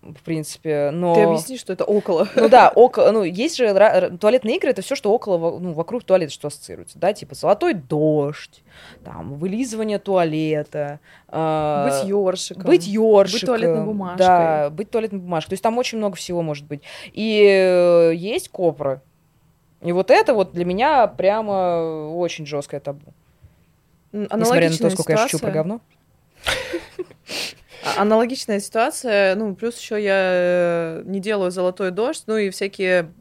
в 0.00 0.22
принципе, 0.22 0.90
но... 0.92 1.14
Ты 1.14 1.22
объясни, 1.22 1.58
что 1.58 1.72
это 1.74 1.84
около. 1.84 2.26
Ну 2.36 2.48
да, 2.48 2.72
около, 2.74 3.10
ну 3.12 3.22
есть 3.22 3.56
же 3.56 3.66
туалетные 4.18 4.56
игры, 4.56 4.70
это 4.70 4.80
все, 4.80 4.94
что 4.94 5.12
около, 5.12 5.58
ну, 5.58 5.72
вокруг 5.72 6.04
туалета, 6.04 6.32
что 6.32 6.48
ассоциируется, 6.48 6.98
да, 6.98 7.12
типа 7.12 7.34
золотой 7.34 7.74
дождь, 7.74 8.62
там, 9.04 9.34
вылизывание 9.34 9.98
туалета, 9.98 11.00
а, 11.28 11.88
Быть 11.88 12.08
ёршиком. 12.08 12.64
быть 12.64 12.86
ёршиком. 12.86 13.46
туалетной 13.46 13.84
бумажкой. 13.84 14.26
Да, 14.26 14.70
быть 14.70 14.90
туалетной 14.90 15.18
бумажкой. 15.18 15.50
То 15.50 15.54
есть 15.54 15.62
там 15.62 15.76
очень 15.76 15.98
много 15.98 16.16
всего 16.16 16.40
может 16.40 16.66
быть. 16.66 16.80
И 17.12 17.42
э, 17.44 18.12
есть 18.14 18.48
копры. 18.48 19.00
И 19.82 19.92
вот 19.92 20.10
это 20.10 20.32
вот 20.34 20.52
для 20.52 20.64
меня 20.64 21.06
прямо 21.08 22.08
очень 22.14 22.46
жесткое 22.46 22.80
табу. 22.80 23.12
М, 24.12 24.22
Несмотря 24.22 24.30
на 24.30 24.38
то, 24.38 24.54
аналогичная 24.54 24.90
сколько 24.90 25.12
я 25.12 25.18
шучу 25.18 25.38
про 25.38 25.48
ситуация. 25.48 25.52
говно. 25.54 25.80
А- 27.84 28.02
Аналогичная 28.02 28.60
ситуация, 28.60 29.34
ну, 29.36 29.54
плюс 29.54 29.78
еще 29.78 30.02
я 30.02 30.18
э, 30.18 31.02
не 31.04 31.20
делаю 31.20 31.50
золотой 31.50 31.90
дождь, 31.90 32.24
ну 32.26 32.36
и 32.36 32.50
всякие 32.50 33.12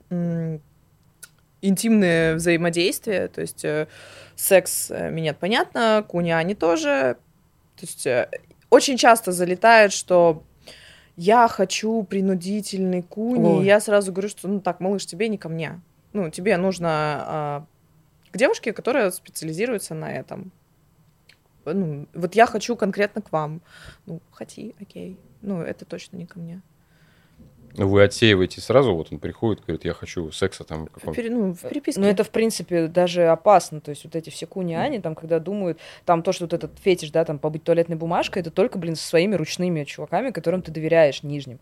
интимные 1.62 2.36
взаимодействия, 2.36 3.28
то 3.28 3.42
есть 3.42 3.64
э, 3.66 3.88
секс 4.36 4.90
э, 4.92 5.12
минет, 5.12 5.38
понятно, 5.38 6.04
куняни 6.08 6.54
тоже, 6.54 7.18
то 7.76 7.82
есть 7.82 8.08
очень 8.70 8.98
часто 8.98 9.32
залетает, 9.32 9.94
что 9.94 10.44
я 11.16 11.48
хочу 11.48 12.04
принудительный 12.04 13.02
куни, 13.02 13.60
Ой. 13.60 13.64
и 13.64 13.68
я 13.68 13.80
сразу 13.80 14.12
говорю, 14.12 14.30
что, 14.30 14.48
ну, 14.48 14.60
так, 14.60 14.80
малыш, 14.80 15.06
тебе 15.06 15.30
не 15.30 15.38
ко 15.38 15.50
мне, 15.50 15.80
ну, 16.14 16.30
тебе 16.30 16.58
нужно 16.58 16.90
а, 16.90 17.66
к 18.32 18.38
девушке, 18.38 18.74
которая 18.74 19.12
специализируется 19.12 19.94
на 19.96 20.12
этом. 20.12 20.52
Ну, 21.74 22.08
вот 22.14 22.36
я 22.36 22.46
хочу 22.46 22.76
конкретно 22.76 23.22
к 23.22 23.32
вам. 23.32 23.62
Ну, 24.06 24.22
хоти, 24.32 24.76
окей. 24.82 25.18
Ну, 25.42 25.62
это 25.62 25.86
точно 25.86 26.18
не 26.18 26.26
ко 26.26 26.40
мне. 26.40 26.62
Ну, 27.78 27.90
Вы 27.90 28.04
отсеиваете 28.04 28.62
сразу, 28.62 28.96
вот 28.96 29.12
он 29.12 29.20
приходит, 29.20 29.64
говорит, 29.66 29.84
я 29.84 29.94
хочу 29.94 30.32
секса 30.32 30.64
там 30.64 30.88
пере- 31.14 31.30
ну, 31.30 31.54
в 31.54 31.60
переписке. 31.62 32.00
Но 32.00 32.08
это, 32.08 32.24
в 32.24 32.30
принципе, 32.30 32.88
даже 32.88 33.28
опасно. 33.28 33.82
То 33.82 33.90
есть 33.90 34.06
вот 34.06 34.16
эти 34.16 34.30
все 34.30 34.46
куни-ани, 34.46 35.00
там, 35.00 35.14
когда 35.14 35.40
думают, 35.40 35.78
там 36.06 36.24
то, 36.24 36.32
что 36.32 36.46
вот 36.46 36.54
этот 36.54 36.72
фетиш, 36.80 37.12
да, 37.12 37.26
там, 37.26 37.38
побыть 37.38 37.64
туалетной 37.64 37.98
бумажкой, 37.98 38.42
это 38.42 38.52
только, 38.52 38.78
блин, 38.78 38.96
со 38.96 39.06
своими 39.06 39.36
ручными 39.36 39.84
чуваками, 39.84 40.32
которым 40.32 40.62
ты 40.62 40.72
доверяешь, 40.72 41.22
нижним. 41.24 41.60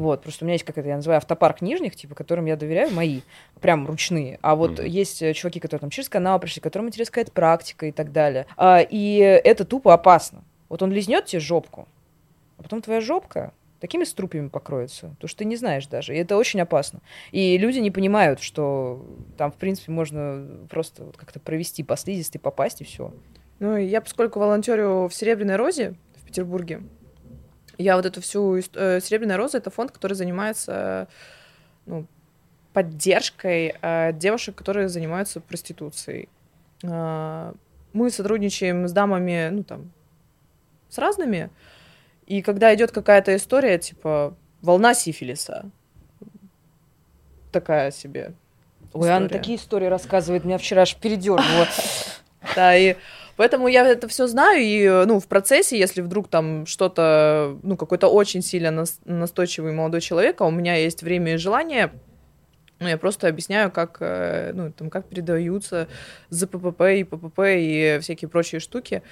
Вот, 0.00 0.22
просто 0.22 0.44
у 0.44 0.46
меня 0.46 0.54
есть, 0.54 0.64
как 0.64 0.78
это 0.78 0.88
я 0.88 0.96
называю, 0.96 1.18
автопарк 1.18 1.60
нижних, 1.60 1.94
типа, 1.94 2.14
которым 2.14 2.46
я 2.46 2.56
доверяю, 2.56 2.90
мои, 2.90 3.20
прям 3.60 3.86
ручные. 3.86 4.38
А 4.40 4.56
вот 4.56 4.78
Мгм. 4.78 4.86
есть 4.86 5.20
э, 5.20 5.34
чуваки, 5.34 5.60
которые 5.60 5.80
там 5.80 5.90
через 5.90 6.08
канал 6.08 6.40
пришли, 6.40 6.62
которым 6.62 6.88
интересна 6.88 7.12
какая-то 7.12 7.32
практика 7.32 7.84
и 7.84 7.92
так 7.92 8.10
далее. 8.10 8.46
А, 8.56 8.80
и 8.80 9.18
это 9.18 9.66
тупо 9.66 9.92
опасно. 9.92 10.42
Вот 10.70 10.82
он 10.82 10.90
лизнет 10.90 11.26
тебе 11.26 11.40
жопку, 11.40 11.86
а 12.56 12.62
потом 12.62 12.80
твоя 12.80 13.02
жопка 13.02 13.52
такими 13.78 14.04
струпьями 14.04 14.48
покроется, 14.48 15.14
то 15.20 15.26
что 15.26 15.40
ты 15.40 15.44
не 15.44 15.56
знаешь 15.56 15.86
даже, 15.86 16.14
и 16.14 16.18
это 16.18 16.38
очень 16.38 16.62
опасно. 16.62 17.00
И 17.30 17.58
люди 17.58 17.78
не 17.80 17.90
понимают, 17.90 18.40
что 18.40 19.04
там, 19.36 19.52
в 19.52 19.56
принципе, 19.56 19.92
можно 19.92 20.46
просто 20.70 21.04
вот 21.04 21.18
как-то 21.18 21.40
провести 21.40 21.82
по 21.82 21.98
слизистой, 21.98 22.40
попасть, 22.40 22.80
и 22.80 22.84
все. 22.84 23.12
Ну, 23.58 23.76
я, 23.76 24.00
поскольку 24.00 24.38
волонтерю 24.38 25.08
в 25.08 25.10
Серебряной 25.12 25.56
Розе 25.56 25.94
в 26.16 26.24
Петербурге, 26.24 26.80
я 27.80 27.96
вот 27.96 28.06
эту 28.06 28.20
всю... 28.20 28.56
э, 28.56 29.00
Серебряная 29.00 29.36
Роза— 29.36 29.58
это 29.58 29.70
фонд, 29.70 29.90
который 29.90 30.14
занимается 30.14 31.08
ну, 31.86 32.06
поддержкой 32.72 33.74
э, 33.80 34.12
девушек, 34.12 34.54
которые 34.54 34.88
занимаются 34.88 35.40
проституцией. 35.40 36.28
А, 36.84 37.54
Мы 37.92 38.10
сотрудничаем 38.10 38.86
с 38.86 38.92
дамами, 38.92 39.48
ну, 39.50 39.64
там, 39.64 39.90
с 40.88 40.98
разными, 40.98 41.50
и 42.26 42.42
когда 42.42 42.74
идет 42.74 42.92
какая-то 42.92 43.34
история, 43.34 43.78
типа, 43.78 44.36
волна 44.62 44.94
сифилиса, 44.94 45.70
такая 47.50 47.90
себе 47.90 48.34
Ой, 48.92 49.08
история. 49.08 49.28
такие 49.28 49.56
истории 49.58 49.86
рассказывает, 49.86 50.44
меня 50.44 50.58
вчера 50.58 50.82
аж 50.82 50.96
передернуло. 50.96 51.66
Да, 52.56 52.74
и 52.74 52.96
поэтому 53.40 53.68
я 53.68 53.88
это 53.88 54.06
все 54.06 54.26
знаю, 54.26 54.60
и, 54.60 54.82
э, 54.82 55.06
ну, 55.06 55.18
в 55.18 55.26
процессе, 55.26 55.78
если 55.78 56.02
вдруг 56.02 56.28
там 56.28 56.66
что-то, 56.66 57.56
ну, 57.62 57.74
какой-то 57.78 58.08
очень 58.08 58.42
сильно 58.42 58.70
нас- 58.70 59.00
настойчивый 59.06 59.72
молодой 59.72 60.02
человек, 60.02 60.42
а 60.42 60.44
у 60.44 60.50
меня 60.50 60.74
есть 60.74 61.02
время 61.02 61.32
и 61.32 61.36
желание, 61.38 61.90
ну, 62.80 62.86
я 62.86 62.98
просто 62.98 63.28
объясняю, 63.28 63.70
как, 63.70 63.96
э, 64.00 64.52
ну, 64.52 64.70
там, 64.72 64.90
как 64.90 65.06
передаются 65.06 65.88
ЗППП 66.28 66.82
и 66.98 67.04
ППП 67.04 67.38
и 67.56 67.98
всякие 68.02 68.28
прочие 68.28 68.60
штуки. 68.60 69.02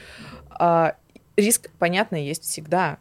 А, 0.51 0.97
риск, 1.39 1.71
понятно, 1.79 2.17
есть 2.17 2.43
всегда. 2.43 2.99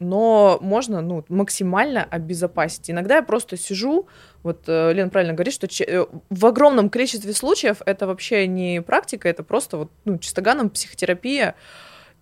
Но 0.00 0.58
можно 0.60 1.00
ну, 1.00 1.24
максимально 1.30 2.04
обезопасить. 2.04 2.90
Иногда 2.90 3.16
я 3.16 3.22
просто 3.22 3.56
сижу, 3.56 4.06
вот 4.44 4.64
э, 4.68 4.92
Лена 4.92 5.10
правильно 5.10 5.34
говорит, 5.34 5.52
что 5.54 5.66
э, 5.66 6.06
в 6.30 6.46
огромном 6.46 6.88
количестве 6.90 7.32
случаев 7.32 7.82
это 7.86 8.06
вообще 8.06 8.46
не 8.46 8.80
практика, 8.82 9.28
это 9.28 9.42
просто 9.42 9.76
вот, 9.78 9.90
ну, 10.04 10.18
чистоганом 10.18 10.70
психотерапия. 10.70 11.54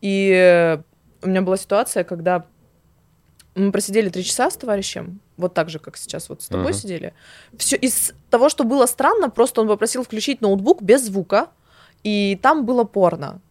И 0.00 0.78
у 1.22 1.28
меня 1.28 1.42
была 1.42 1.56
ситуация, 1.58 2.04
когда 2.04 2.46
Мы 3.54 3.70
просидели 3.70 4.08
три 4.08 4.24
часа 4.24 4.50
с 4.50 4.56
товарищем, 4.56 5.20
вот 5.37 5.52
так 5.52 5.68
же, 5.68 5.78
как 5.78 5.98
сейчас 5.98 6.30
вот 6.30 6.40
с 6.40 6.48
тобой 6.48 6.70
Мгм. 6.72 6.74
сидели. 6.74 7.12
Все 7.58 7.76
из 7.76 8.14
того, 8.30 8.48
что 8.48 8.64
было 8.64 8.87
странно, 8.87 9.28
просто 9.28 9.61
он 9.61 9.68
попросил 9.68 10.02
включить 10.04 10.40
ноутбук 10.40 10.80
без 10.80 11.04
звука, 11.04 11.48
и 12.02 12.38
там 12.42 12.64
было 12.64 12.85
порно. 12.85 13.42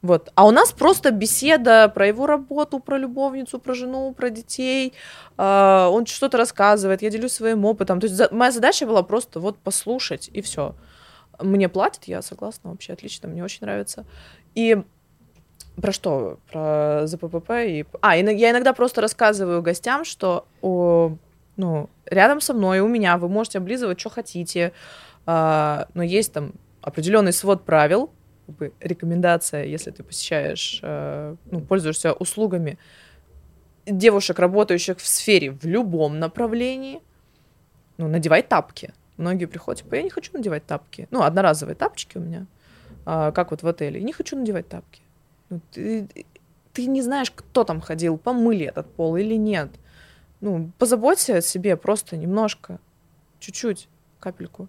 Вот. 0.00 0.30
А 0.34 0.46
у 0.46 0.50
нас 0.50 0.72
просто 0.72 1.10
беседа 1.10 1.88
про 1.88 2.06
его 2.06 2.26
работу, 2.26 2.78
про 2.78 2.98
любовницу, 2.98 3.58
про 3.58 3.74
жену, 3.74 4.12
про 4.12 4.30
детей. 4.30 4.92
А, 5.36 5.88
он 5.90 6.06
что-то 6.06 6.38
рассказывает, 6.38 7.02
я 7.02 7.10
делюсь 7.10 7.32
своим 7.32 7.64
опытом. 7.64 8.00
То 8.00 8.06
есть 8.06 8.32
моя 8.32 8.52
задача 8.52 8.86
была 8.86 9.02
просто 9.02 9.40
вот 9.40 9.58
послушать, 9.58 10.30
и 10.32 10.40
все. 10.40 10.74
Мне 11.40 11.68
платят, 11.68 12.04
я 12.04 12.22
согласна, 12.22 12.70
вообще 12.70 12.92
отлично, 12.92 13.28
мне 13.28 13.42
очень 13.44 13.60
нравится. 13.62 14.04
И 14.54 14.82
про 15.80 15.92
что? 15.92 16.38
Про 16.50 17.06
ЗППП 17.06 17.50
и... 17.66 17.84
А, 18.00 18.16
я 18.16 18.50
иногда 18.50 18.72
просто 18.72 19.00
рассказываю 19.00 19.62
гостям, 19.62 20.04
что 20.04 20.46
о, 20.62 21.16
ну, 21.56 21.90
рядом 22.06 22.40
со 22.40 22.54
мной, 22.54 22.80
у 22.80 22.88
меня, 22.88 23.18
вы 23.18 23.28
можете 23.28 23.58
облизывать, 23.58 24.00
что 24.00 24.10
хотите, 24.10 24.72
а, 25.26 25.88
но 25.94 26.02
есть 26.02 26.32
там 26.32 26.52
определенный 26.82 27.32
свод 27.32 27.64
правил, 27.64 28.10
как 28.48 28.56
бы 28.56 28.72
рекомендация, 28.80 29.64
если 29.64 29.90
ты 29.90 30.02
посещаешь, 30.02 30.80
э, 30.82 31.36
ну, 31.50 31.60
пользуешься 31.60 32.14
услугами 32.14 32.78
девушек, 33.84 34.38
работающих 34.38 34.98
в 34.98 35.06
сфере 35.06 35.50
в 35.50 35.64
любом 35.66 36.18
направлении, 36.18 37.02
ну, 37.98 38.08
надевай 38.08 38.42
тапки. 38.42 38.94
Многие 39.18 39.44
приходят, 39.44 39.82
типа, 39.82 39.96
я 39.96 40.02
не 40.02 40.08
хочу 40.08 40.32
надевать 40.32 40.64
тапки. 40.64 41.08
Ну, 41.10 41.22
одноразовые 41.22 41.74
тапочки 41.74 42.16
у 42.16 42.20
меня, 42.22 42.46
а, 43.04 43.32
как 43.32 43.50
вот 43.50 43.62
в 43.62 43.66
отеле. 43.66 44.00
Не 44.00 44.14
хочу 44.14 44.38
надевать 44.38 44.68
тапки. 44.68 45.02
Ну, 45.50 45.60
ты, 45.70 46.08
ты 46.72 46.86
не 46.86 47.02
знаешь, 47.02 47.30
кто 47.30 47.64
там 47.64 47.82
ходил, 47.82 48.16
помыли 48.16 48.64
этот 48.64 48.90
пол 48.94 49.16
или 49.16 49.34
нет. 49.34 49.68
Ну, 50.40 50.70
позаботься 50.78 51.36
о 51.36 51.42
себе 51.42 51.76
просто 51.76 52.16
немножко, 52.16 52.78
чуть-чуть, 53.40 53.88
капельку. 54.20 54.68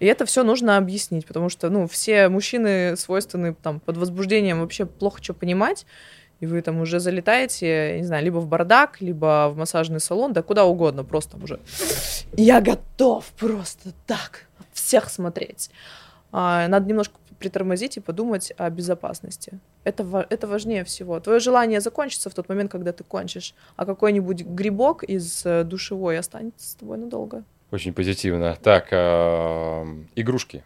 И 0.00 0.06
это 0.06 0.24
все 0.26 0.44
нужно 0.44 0.76
объяснить, 0.76 1.26
потому 1.26 1.48
что, 1.48 1.70
ну, 1.70 1.86
все 1.86 2.28
мужчины 2.28 2.96
свойственны 2.96 3.54
там 3.54 3.80
под 3.80 3.96
возбуждением 3.96 4.60
вообще 4.60 4.86
плохо 4.86 5.22
что 5.22 5.34
понимать, 5.34 5.86
и 6.40 6.46
вы 6.46 6.62
там 6.62 6.80
уже 6.80 7.00
залетаете, 7.00 7.98
не 7.98 8.04
знаю, 8.04 8.24
либо 8.24 8.38
в 8.38 8.46
бардак, 8.46 9.00
либо 9.00 9.50
в 9.52 9.56
массажный 9.56 10.00
салон, 10.00 10.32
да 10.32 10.42
куда 10.42 10.64
угодно, 10.64 11.02
просто 11.04 11.36
уже 11.36 11.58
я 12.34 12.60
готов 12.60 13.24
просто 13.38 13.92
так 14.06 14.46
всех 14.72 15.10
смотреть. 15.10 15.70
А, 16.30 16.68
надо 16.68 16.88
немножко 16.88 17.16
притормозить 17.38 17.96
и 17.96 18.00
подумать 18.00 18.52
о 18.56 18.68
безопасности. 18.70 19.60
Это, 19.84 20.26
это 20.28 20.46
важнее 20.46 20.84
всего. 20.84 21.20
Твое 21.20 21.40
желание 21.40 21.80
закончится 21.80 22.30
в 22.30 22.34
тот 22.34 22.48
момент, 22.48 22.70
когда 22.70 22.92
ты 22.92 23.04
кончишь, 23.04 23.54
а 23.76 23.86
какой-нибудь 23.86 24.42
грибок 24.42 25.04
из 25.04 25.46
э, 25.46 25.64
душевой 25.64 26.18
останется 26.18 26.68
с 26.68 26.74
тобой 26.74 26.98
надолго. 26.98 27.44
Очень 27.70 27.92
позитивно. 27.92 28.56
Так, 28.62 28.88
а, 28.92 29.84
игрушки. 30.14 30.64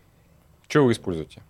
Что 0.68 0.84
вы 0.84 0.92
используете? 0.92 1.42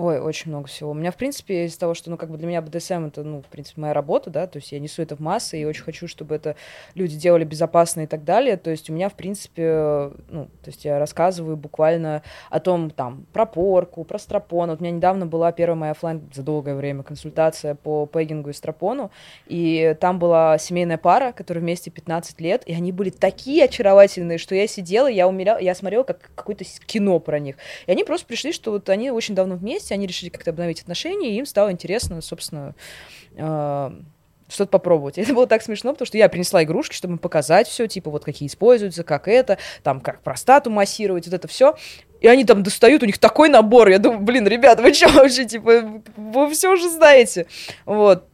Ой, 0.00 0.20
очень 0.20 0.52
много 0.52 0.68
всего. 0.68 0.92
У 0.92 0.94
меня, 0.94 1.10
в 1.10 1.16
принципе, 1.16 1.64
из-за 1.64 1.80
того, 1.80 1.92
что, 1.92 2.08
ну, 2.08 2.16
как 2.16 2.30
бы 2.30 2.38
для 2.38 2.46
меня 2.46 2.62
БДСМ 2.62 3.06
это, 3.06 3.24
ну, 3.24 3.42
в 3.42 3.46
принципе, 3.46 3.80
моя 3.80 3.92
работа, 3.92 4.30
да, 4.30 4.46
то 4.46 4.58
есть 4.58 4.70
я 4.70 4.78
несу 4.78 5.02
это 5.02 5.16
в 5.16 5.18
массы 5.18 5.60
и 5.60 5.64
очень 5.64 5.82
хочу, 5.82 6.06
чтобы 6.06 6.36
это 6.36 6.54
люди 6.94 7.16
делали 7.16 7.42
безопасно 7.42 8.02
и 8.02 8.06
так 8.06 8.22
далее. 8.22 8.56
То 8.56 8.70
есть 8.70 8.88
у 8.90 8.92
меня, 8.92 9.08
в 9.08 9.14
принципе, 9.14 10.12
ну, 10.28 10.44
то 10.62 10.66
есть 10.66 10.84
я 10.84 11.00
рассказываю 11.00 11.56
буквально 11.56 12.22
о 12.48 12.60
том, 12.60 12.90
там, 12.90 13.26
про 13.32 13.44
порку, 13.44 14.04
про 14.04 14.20
стропон. 14.20 14.70
Вот 14.70 14.78
у 14.80 14.84
меня 14.84 14.94
недавно 14.94 15.26
была 15.26 15.50
первая 15.50 15.74
моя 15.74 15.92
оффлайн 15.92 16.30
за 16.32 16.44
долгое 16.44 16.76
время 16.76 17.02
консультация 17.02 17.74
по 17.74 18.06
пегингу 18.06 18.50
и 18.50 18.52
стропону, 18.52 19.10
и 19.48 19.96
там 20.00 20.20
была 20.20 20.58
семейная 20.58 20.98
пара, 20.98 21.32
которая 21.32 21.60
вместе 21.60 21.90
15 21.90 22.40
лет, 22.40 22.62
и 22.66 22.72
они 22.72 22.92
были 22.92 23.10
такие 23.10 23.64
очаровательные, 23.64 24.38
что 24.38 24.54
я 24.54 24.68
сидела, 24.68 25.08
я 25.08 25.26
умеряла, 25.26 25.58
я 25.58 25.74
смотрела 25.74 26.04
как 26.04 26.30
какое-то 26.36 26.64
кино 26.86 27.18
про 27.18 27.40
них. 27.40 27.56
И 27.88 27.90
они 27.90 28.04
просто 28.04 28.28
пришли, 28.28 28.52
что 28.52 28.70
вот 28.70 28.88
они 28.90 29.10
очень 29.10 29.34
давно 29.34 29.56
вместе, 29.56 29.87
они 29.94 30.06
решили 30.06 30.28
как-то 30.28 30.50
обновить 30.50 30.82
отношения, 30.82 31.32
и 31.32 31.38
им 31.38 31.46
стало 31.46 31.72
интересно, 31.72 32.20
собственно, 32.20 32.74
э, 33.34 33.90
что-то 34.48 34.70
попробовать. 34.70 35.18
Это 35.18 35.34
было 35.34 35.46
так 35.46 35.62
смешно, 35.62 35.92
потому 35.92 36.06
что 36.06 36.18
я 36.18 36.28
принесла 36.28 36.64
игрушки, 36.64 36.94
чтобы 36.94 37.14
им 37.14 37.18
показать 37.18 37.68
все, 37.68 37.86
типа 37.86 38.10
вот 38.10 38.24
какие 38.24 38.48
используются, 38.48 39.04
как 39.04 39.28
это, 39.28 39.58
там 39.82 40.00
как 40.00 40.22
простату 40.22 40.70
массировать, 40.70 41.26
вот 41.26 41.34
это 41.34 41.48
все. 41.48 41.76
И 42.20 42.26
они 42.26 42.44
там 42.44 42.62
достают, 42.62 43.02
у 43.02 43.06
них 43.06 43.18
такой 43.18 43.48
набор. 43.48 43.88
Я 43.88 43.98
думаю, 43.98 44.20
блин, 44.20 44.46
ребята, 44.46 44.82
вы 44.82 44.92
что 44.92 45.08
вообще, 45.10 45.44
типа, 45.44 46.02
вы 46.16 46.50
все 46.50 46.72
уже 46.72 46.90
знаете. 46.90 47.46
Вот. 47.86 48.27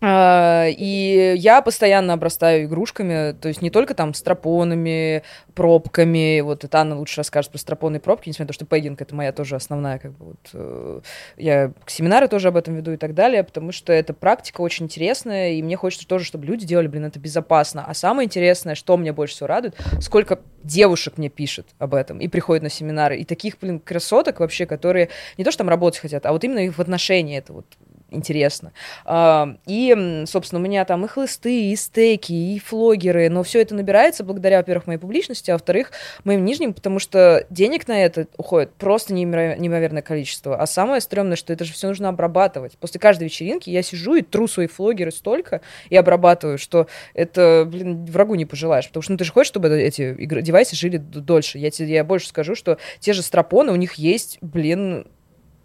А, 0.00 0.66
И 0.68 1.34
я 1.38 1.60
постоянно 1.60 2.12
обрастаю 2.12 2.66
игрушками, 2.66 3.32
то 3.32 3.48
есть 3.48 3.62
не 3.62 3.70
только 3.70 3.94
там 3.94 4.14
стропонами, 4.14 5.24
пробками, 5.54 6.40
вот 6.40 6.62
это 6.62 6.78
Анна 6.78 6.96
лучше 6.96 7.16
расскажет 7.16 7.50
про 7.50 7.58
стропоны 7.58 7.96
и 7.96 8.00
пробки, 8.00 8.28
несмотря 8.28 8.44
на 8.44 8.48
то, 8.48 8.54
что 8.54 8.64
пегинг 8.64 9.02
это 9.02 9.14
моя 9.14 9.32
тоже 9.32 9.56
основная, 9.56 9.98
как 9.98 10.12
бы 10.12 10.26
вот, 10.26 10.50
э, 10.52 11.00
я 11.36 11.72
семинары 11.86 12.28
тоже 12.28 12.48
об 12.48 12.56
этом 12.56 12.74
веду 12.74 12.92
и 12.92 12.96
так 12.96 13.14
далее, 13.14 13.42
потому 13.42 13.72
что 13.72 13.92
эта 13.92 14.14
практика 14.14 14.60
очень 14.60 14.86
интересная, 14.86 15.52
и 15.52 15.62
мне 15.62 15.76
хочется 15.76 16.06
тоже, 16.06 16.24
чтобы 16.24 16.46
люди 16.46 16.64
делали, 16.64 16.86
блин, 16.86 17.06
это 17.06 17.18
безопасно. 17.18 17.84
А 17.84 17.92
самое 17.94 18.26
интересное, 18.26 18.76
что 18.76 18.96
меня 18.96 19.12
больше 19.12 19.34
всего 19.34 19.48
радует, 19.48 19.76
сколько 20.00 20.38
девушек 20.62 21.18
мне 21.18 21.28
пишет 21.28 21.66
об 21.78 21.94
этом 21.94 22.18
и 22.20 22.28
приходят 22.28 22.62
на 22.62 22.70
семинары, 22.70 23.18
и 23.18 23.24
таких, 23.24 23.58
блин, 23.58 23.80
красоток 23.80 24.38
вообще, 24.38 24.64
которые 24.64 25.08
не 25.36 25.44
то, 25.44 25.50
что 25.50 25.58
там 25.58 25.68
работать 25.68 26.00
хотят, 26.00 26.24
а 26.24 26.32
вот 26.32 26.44
именно 26.44 26.60
их 26.60 26.78
в 26.78 26.80
отношении 26.80 27.36
это 27.36 27.52
вот 27.52 27.66
интересно. 28.10 28.72
А, 29.04 29.56
И, 29.66 30.24
собственно, 30.26 30.60
у 30.60 30.64
меня 30.64 30.84
там 30.84 31.04
и 31.04 31.08
хлысты, 31.08 31.70
и 31.70 31.76
стейки, 31.76 32.32
и 32.32 32.58
флогеры, 32.58 33.28
но 33.28 33.42
все 33.42 33.60
это 33.60 33.74
набирается 33.74 34.24
благодаря, 34.24 34.58
во-первых, 34.58 34.86
моей 34.86 34.98
публичности, 34.98 35.50
а 35.50 35.54
во-вторых, 35.54 35.92
моим 36.24 36.44
нижним, 36.44 36.72
потому 36.72 36.98
что 36.98 37.46
денег 37.50 37.88
на 37.88 38.04
это 38.04 38.26
уходит 38.36 38.72
просто 38.74 39.12
неимоверное 39.12 40.02
количество. 40.02 40.56
А 40.56 40.66
самое 40.66 41.00
стрёмное, 41.00 41.36
что 41.36 41.52
это 41.52 41.64
же 41.64 41.72
все 41.72 41.88
нужно 41.88 42.08
обрабатывать. 42.08 42.78
После 42.78 43.00
каждой 43.00 43.24
вечеринки 43.24 43.70
я 43.70 43.82
сижу 43.82 44.14
и 44.14 44.22
тру 44.22 44.48
свои 44.48 44.66
флогеры 44.66 45.10
столько 45.10 45.60
и 45.90 45.96
обрабатываю, 45.96 46.58
что 46.58 46.86
это, 47.14 47.64
блин, 47.66 48.04
врагу 48.06 48.34
не 48.34 48.46
пожелаешь. 48.46 48.88
Потому 48.88 49.02
что 49.02 49.12
ну, 49.12 49.18
ты 49.18 49.24
же 49.24 49.32
хочешь, 49.32 49.48
чтобы 49.48 49.68
эти 49.68 50.14
девайсы 50.42 50.76
жили 50.76 50.96
дольше. 50.96 51.58
Я 51.58 51.70
тебе 51.70 51.88
я 51.88 52.04
больше 52.04 52.28
скажу, 52.28 52.54
что 52.54 52.78
те 53.00 53.12
же 53.12 53.22
стропоны, 53.22 53.72
у 53.72 53.76
них 53.76 53.94
есть, 53.94 54.38
блин, 54.40 55.06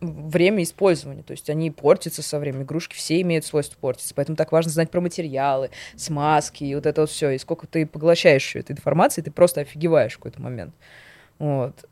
время 0.04 0.63
использования, 0.63 1.24
то 1.24 1.32
есть 1.32 1.50
они 1.50 1.72
портятся 1.72 2.22
со 2.22 2.39
временем, 2.39 2.63
игрушки 2.63 2.96
все 2.96 3.22
имеют 3.22 3.46
свойство 3.46 3.78
портиться, 3.80 4.13
поэтому 4.16 4.36
так 4.36 4.52
важно 4.52 4.72
знать 4.72 4.92
про 4.92 5.02
материалы, 5.02 5.70
смазки 5.96 6.63
и 6.63 6.76
вот 6.76 6.86
это 6.86 7.02
вот 7.02 7.10
все, 7.10 7.32
и 7.32 7.38
сколько 7.38 7.68
ты 7.68 7.86
поглощаешь 7.86 8.46
всю 8.46 8.60
эту 8.60 8.74
информацию, 8.74 9.24
ты 9.24 9.32
просто 9.32 9.62
офигеваешь 9.62 10.13
в 10.13 10.18
какой-то 10.18 10.42
момент. 10.42 10.74
Вот. 11.39 11.86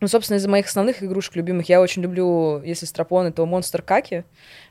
А, 0.00 0.04
Ну, 0.04 0.06
собственно, 0.08 0.36
из-за 0.38 0.48
моих 0.48 0.66
основных 0.66 1.02
игрушек 1.02 1.34
любимых 1.34 1.68
я 1.68 1.80
очень 1.80 2.02
люблю, 2.02 2.62
если 2.64 2.86
стропоны, 2.86 3.32
то 3.32 3.42
Monster 3.44 3.82
Каки, 3.82 4.22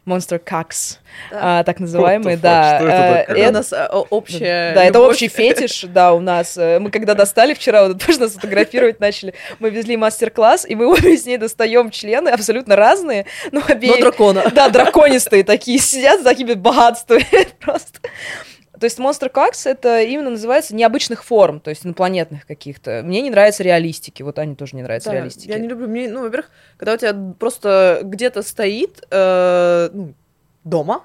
Monster 0.05 0.39
Какс, 0.39 0.99
а, 1.33 1.63
так 1.65 1.81
называемые, 1.81 2.37
да. 2.37 2.77
Что 2.77 2.87
это 2.87 2.95
Э, 2.95 3.25
такое? 3.25 3.37
Это 3.37 3.49
у 3.49 3.53
нас 3.53 3.73
о- 3.73 3.87
общая 4.09 4.73
да, 4.73 4.85
это 4.85 4.99
любовь. 4.99 5.11
общий 5.15 5.27
фетиш, 5.27 5.81
да, 5.83 6.13
у 6.13 6.21
нас. 6.21 6.57
Э, 6.57 6.79
Мы 6.79 6.91
когда 6.91 7.13
достали 7.13 7.53
вчера, 7.53 7.87
вот 7.87 8.01
тоже 8.05 8.21
нас 8.21 8.31
фотографировать 8.33 9.01
начали, 9.01 9.33
мы 9.59 9.69
везли 9.69 9.97
мастер-класс, 9.97 10.65
и 10.65 10.75
мы 10.75 10.87
обе 10.93 11.17
с 11.17 11.25
ней 11.25 11.37
достаем 11.37 11.91
члены 11.91 12.29
абсолютно 12.29 12.77
разные, 12.77 13.25
но 13.51 13.59
Но 13.59 13.65
обеих... 13.67 13.99
дракона. 13.99 14.43
Да, 14.55 14.69
драконистые 14.69 15.43
такие, 15.43 15.77
сидят 15.79 16.21
с 16.21 16.23
такими 16.23 16.53
богатствами 16.53 17.25
просто. 17.59 17.99
То 18.79 18.85
есть 18.85 18.99
Monster 18.99 19.31
Cox 19.31 19.65
это 19.65 20.01
именно 20.01 20.31
называется 20.31 20.75
необычных 20.75 21.23
форм, 21.23 21.59
то 21.59 21.69
есть 21.69 21.85
инопланетных 21.85 22.45
каких-то. 22.45 23.01
Мне 23.03 23.21
не 23.21 23.29
нравятся 23.29 23.63
реалистики, 23.63 24.23
вот 24.23 24.37
Ане 24.39 24.55
тоже 24.55 24.75
не 24.75 24.83
нравятся 24.83 25.09
Да, 25.09 25.15
реалистики. 25.15 25.49
Я 25.49 25.59
не 25.59 25.67
люблю. 25.67 25.87
Мне, 25.87 26.09
ну, 26.09 26.21
во-первых, 26.21 26.51
когда 26.77 26.93
у 26.93 26.97
тебя 26.97 27.15
просто 27.39 28.01
где-то 28.03 28.43
стоит 28.43 29.03
э, 29.09 29.89
ну, 29.91 30.13
дома, 30.63 31.03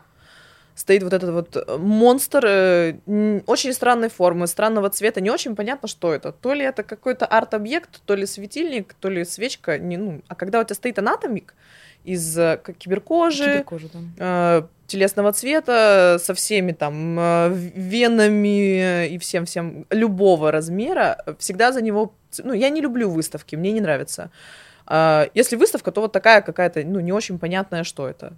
стоит 0.75 1.03
вот 1.03 1.13
этот 1.13 1.31
вот 1.31 1.79
монстр 1.79 2.45
э, 2.47 3.41
очень 3.47 3.73
странной 3.73 4.09
формы, 4.09 4.47
странного 4.47 4.91
цвета, 4.91 5.21
не 5.21 5.31
очень 5.31 5.57
понятно, 5.57 5.89
что 5.89 6.13
это. 6.13 6.33
То 6.33 6.53
ли 6.55 6.65
это 6.65 6.83
какой-то 6.83 7.27
арт-объект, 7.27 8.03
то 8.05 8.15
ли 8.15 8.27
светильник, 8.27 8.95
то 8.95 9.09
ли 9.09 9.25
свечка. 9.25 9.79
Не, 9.79 9.97
ну, 9.97 10.23
а 10.29 10.35
когда 10.35 10.61
у 10.61 10.65
тебя 10.65 10.75
стоит 10.75 10.99
анатомик 10.99 11.55
из 12.05 12.37
э, 12.37 12.61
киберкожи, 12.79 13.45
Киберкожа, 13.45 13.89
да. 13.93 14.59
э, 14.59 14.63
телесного 14.93 15.33
цвета, 15.33 16.19
со 16.21 16.35
всеми 16.35 16.73
там 16.73 17.19
э, 17.19 17.49
венами 17.75 19.09
и 19.09 19.19
всем-всем 19.19 19.87
любого 19.90 20.51
размера, 20.53 21.25
всегда 21.38 21.73
за 21.73 21.83
него... 21.83 22.15
Ну, 22.45 22.53
я 22.53 22.69
не 22.69 22.81
люблю 22.81 23.11
выставки, 23.11 23.57
мне 23.57 23.73
не 23.73 23.81
нравится. 23.81 24.31
А, 24.87 25.29
Если 25.35 25.57
выставка, 25.57 25.93
то 25.93 26.03
вот 26.03 26.13
такая 26.13 26.43
какая-то, 26.43 26.83
ну, 26.85 27.01
не 27.01 27.13
очень 27.13 27.38
понятная, 27.38 27.85
что 27.85 28.07
это. 28.07 28.35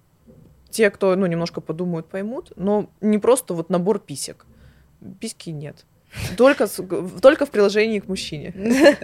Те, 0.70 0.90
кто, 0.90 1.16
ну, 1.16 1.26
немножко 1.26 1.60
подумают, 1.60 2.06
поймут, 2.06 2.52
но 2.56 2.88
не 3.00 3.18
просто 3.18 3.54
вот 3.54 3.70
набор 3.70 3.98
писек. 3.98 4.46
Письки 5.20 5.50
нет. 5.50 5.84
Только, 6.36 6.68
только 7.20 7.46
в 7.46 7.50
приложении 7.50 7.98
к 7.98 8.08
мужчине. 8.08 8.54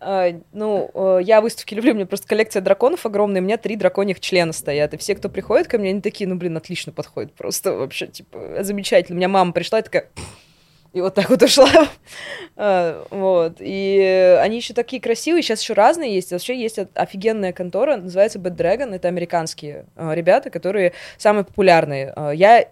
А, 0.00 0.30
ну, 0.52 0.90
э, 0.94 1.20
я 1.22 1.40
выставки 1.40 1.74
люблю, 1.74 1.92
у 1.92 1.94
меня 1.94 2.06
просто 2.06 2.26
коллекция 2.26 2.62
драконов 2.62 3.06
огромная, 3.06 3.40
у 3.40 3.44
меня 3.44 3.56
три 3.56 3.76
драконьих 3.76 4.20
члена 4.20 4.52
стоят, 4.52 4.94
и 4.94 4.96
все, 4.96 5.14
кто 5.14 5.28
приходит 5.28 5.68
ко 5.68 5.78
мне, 5.78 5.90
они 5.90 6.00
такие, 6.00 6.28
ну, 6.28 6.36
блин, 6.36 6.56
отлично 6.56 6.92
подходит, 6.92 7.32
просто 7.32 7.72
вообще, 7.72 8.06
типа, 8.06 8.58
замечательно. 8.60 9.16
У 9.16 9.18
меня 9.18 9.28
мама 9.28 9.52
пришла 9.52 9.80
и 9.80 9.82
такая, 9.82 10.08
и 10.92 11.00
вот 11.00 11.14
так 11.14 11.28
вот 11.28 11.42
ушла. 11.42 11.88
А, 12.56 13.04
вот. 13.10 13.56
И 13.58 14.38
они 14.40 14.56
еще 14.56 14.74
такие 14.74 15.02
красивые, 15.02 15.42
сейчас 15.42 15.60
еще 15.60 15.72
разные 15.72 16.14
есть. 16.14 16.30
Вообще 16.30 16.56
есть 16.56 16.78
офигенная 16.94 17.52
контора, 17.52 17.96
называется 17.96 18.38
Bad 18.38 18.56
Dragon. 18.56 18.94
Это 18.94 19.08
американские 19.08 19.86
ребята, 19.96 20.50
которые 20.50 20.92
самые 21.18 21.44
популярные. 21.44 22.14
Я, 22.34 22.68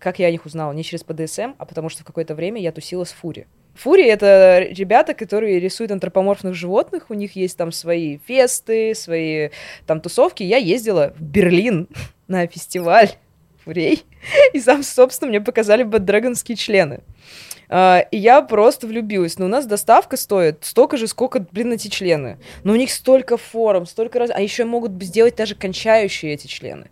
как 0.00 0.18
я 0.18 0.26
о 0.26 0.30
них 0.32 0.44
узнала, 0.44 0.72
не 0.72 0.82
через 0.82 1.04
PDSM, 1.04 1.54
а 1.56 1.64
потому 1.64 1.90
что 1.90 2.02
в 2.02 2.04
какое-то 2.04 2.34
время 2.34 2.60
я 2.60 2.72
тусила 2.72 3.04
с 3.04 3.12
Фури. 3.12 3.46
Фури— 3.74 4.04
это 4.06 4.66
ребята, 4.70 5.14
которые 5.14 5.58
рисуют 5.58 5.90
антропоморфных 5.90 6.54
животных, 6.54 7.06
у 7.08 7.14
них 7.14 7.36
есть 7.36 7.56
там 7.56 7.72
свои 7.72 8.18
фесты, 8.26 8.94
свои 8.94 9.50
там 9.86 10.00
тусовки. 10.00 10.42
Я 10.42 10.58
ездила 10.58 11.12
в 11.16 11.22
Берлин 11.22 11.88
на 12.28 12.46
фестиваль 12.46 13.10
фурей, 13.64 14.04
и 14.52 14.60
сам, 14.60 14.82
собственно, 14.82 15.30
мне 15.30 15.40
показали 15.40 15.82
бэддрэгонские 15.82 16.56
члены. 16.56 17.00
Uh, 17.70 18.06
и 18.10 18.18
я 18.18 18.42
просто 18.42 18.86
влюбилась. 18.86 19.38
Но 19.38 19.46
у 19.46 19.48
нас 19.48 19.66
доставка 19.66 20.18
стоит 20.18 20.64
столько 20.64 20.98
же, 20.98 21.08
сколько, 21.08 21.40
блин, 21.40 21.72
эти 21.72 21.88
члены. 21.88 22.38
Но 22.62 22.74
у 22.74 22.76
них 22.76 22.90
столько 22.90 23.38
форм, 23.38 23.86
столько 23.86 24.18
раз... 24.18 24.30
А 24.32 24.40
еще 24.40 24.66
могут 24.66 25.02
сделать 25.02 25.36
даже 25.36 25.54
кончающие 25.54 26.34
эти 26.34 26.46
члены. 26.46 26.90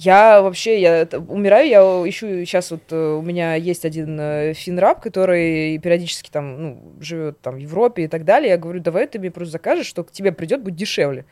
Я 0.00 0.40
вообще, 0.40 0.80
я 0.80 1.06
умираю, 1.28 1.68
я 1.68 1.80
ищу, 2.08 2.26
сейчас 2.46 2.70
вот 2.70 2.80
э, 2.90 2.96
у 2.96 3.20
меня 3.20 3.54
есть 3.54 3.84
один 3.84 4.18
э, 4.18 4.54
финраб, 4.54 5.02
который 5.02 5.76
периодически 5.76 6.30
там, 6.30 6.62
ну, 6.62 6.82
живет 7.00 7.42
там 7.42 7.56
в 7.56 7.58
Европе 7.58 8.04
и 8.04 8.08
так 8.08 8.24
далее, 8.24 8.48
я 8.48 8.56
говорю, 8.56 8.80
давай 8.80 9.06
ты 9.06 9.18
мне 9.18 9.30
просто 9.30 9.52
закажешь, 9.52 9.84
что 9.84 10.02
к 10.02 10.10
тебе 10.10 10.32
придет, 10.32 10.62
будет 10.62 10.76
дешевле. 10.76 11.26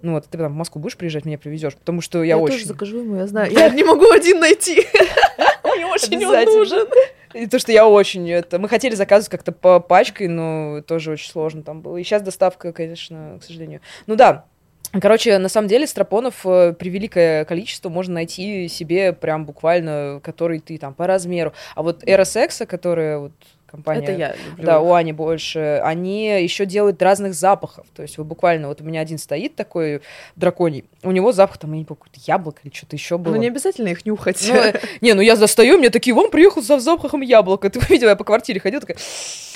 Ну 0.00 0.12
вот, 0.12 0.24
ты 0.24 0.38
там 0.38 0.54
в 0.54 0.56
Москву 0.56 0.80
будешь 0.80 0.96
приезжать, 0.96 1.26
меня 1.26 1.36
привезешь, 1.36 1.74
потому 1.74 2.00
что 2.00 2.22
я, 2.22 2.36
я 2.36 2.38
очень... 2.38 2.54
Я 2.54 2.58
тоже 2.60 2.68
закажу 2.68 2.98
ему, 3.00 3.16
я 3.16 3.26
знаю. 3.26 3.52
Я 3.54 3.68
не 3.68 3.84
могу 3.84 4.10
один 4.10 4.40
найти. 4.40 4.76
Мне 5.64 5.84
очень 5.84 6.24
он 6.24 6.44
нужен. 6.44 6.88
И 7.34 7.46
то, 7.46 7.58
что 7.58 7.72
я 7.72 7.86
очень 7.86 8.30
это... 8.30 8.58
Мы 8.58 8.68
хотели 8.68 8.94
заказывать 8.94 9.30
как-то 9.30 9.52
по 9.52 9.80
пачкой, 9.80 10.28
но 10.28 10.82
тоже 10.86 11.10
очень 11.10 11.30
сложно 11.30 11.62
там 11.62 11.82
было. 11.82 11.96
И 11.98 12.04
сейчас 12.04 12.22
доставка, 12.22 12.72
конечно, 12.72 13.38
к 13.40 13.44
сожалению. 13.44 13.80
Ну 14.06 14.14
да, 14.14 14.46
Короче, 15.00 15.38
на 15.38 15.48
самом 15.48 15.68
деле 15.68 15.86
стропонов 15.86 16.46
э, 16.46 16.72
превеликое 16.72 17.44
количество 17.44 17.88
можно 17.88 18.14
найти 18.14 18.68
себе 18.68 19.12
прям 19.12 19.44
буквально, 19.44 20.20
который 20.22 20.60
ты 20.60 20.78
там 20.78 20.94
по 20.94 21.06
размеру. 21.06 21.52
А 21.74 21.82
вот 21.82 22.02
эра 22.06 22.24
секса, 22.24 22.64
которая 22.64 23.18
вот 23.18 23.32
компания. 23.74 24.02
Это 24.02 24.12
я 24.12 24.34
люблю. 24.50 24.64
Да, 24.64 24.80
у 24.80 24.92
Ани 24.92 25.12
больше. 25.12 25.80
Они 25.82 26.26
еще 26.42 26.64
делают 26.64 27.02
разных 27.02 27.34
запахов. 27.34 27.86
То 27.94 28.02
есть 28.02 28.18
вы 28.18 28.24
буквально, 28.24 28.68
вот 28.68 28.80
у 28.80 28.84
меня 28.84 29.00
один 29.00 29.18
стоит 29.18 29.56
такой 29.56 30.00
драконий, 30.36 30.84
у 31.02 31.10
него 31.10 31.32
запах 31.32 31.58
там, 31.58 31.72
я 31.72 31.78
не 31.78 31.84
помню, 31.84 32.04
яблоко 32.26 32.60
или 32.64 32.72
что-то 32.72 32.96
еще 32.96 33.18
было. 33.18 33.34
Ну, 33.34 33.40
не 33.40 33.48
обязательно 33.48 33.88
их 33.88 34.06
нюхать. 34.06 34.44
Ну, 34.48 34.54
э, 34.54 34.80
не, 35.00 35.14
ну 35.14 35.20
я 35.20 35.36
застаю, 35.36 35.78
мне 35.78 35.90
такие, 35.90 36.14
он 36.14 36.30
приехал 36.30 36.62
за 36.62 36.78
запахом 36.78 37.20
яблока. 37.20 37.70
Ты 37.74 37.80
видела, 37.88 38.10
я 38.10 38.16
по 38.16 38.24
квартире 38.24 38.60
ходила, 38.60 38.80
такая, 38.80 38.96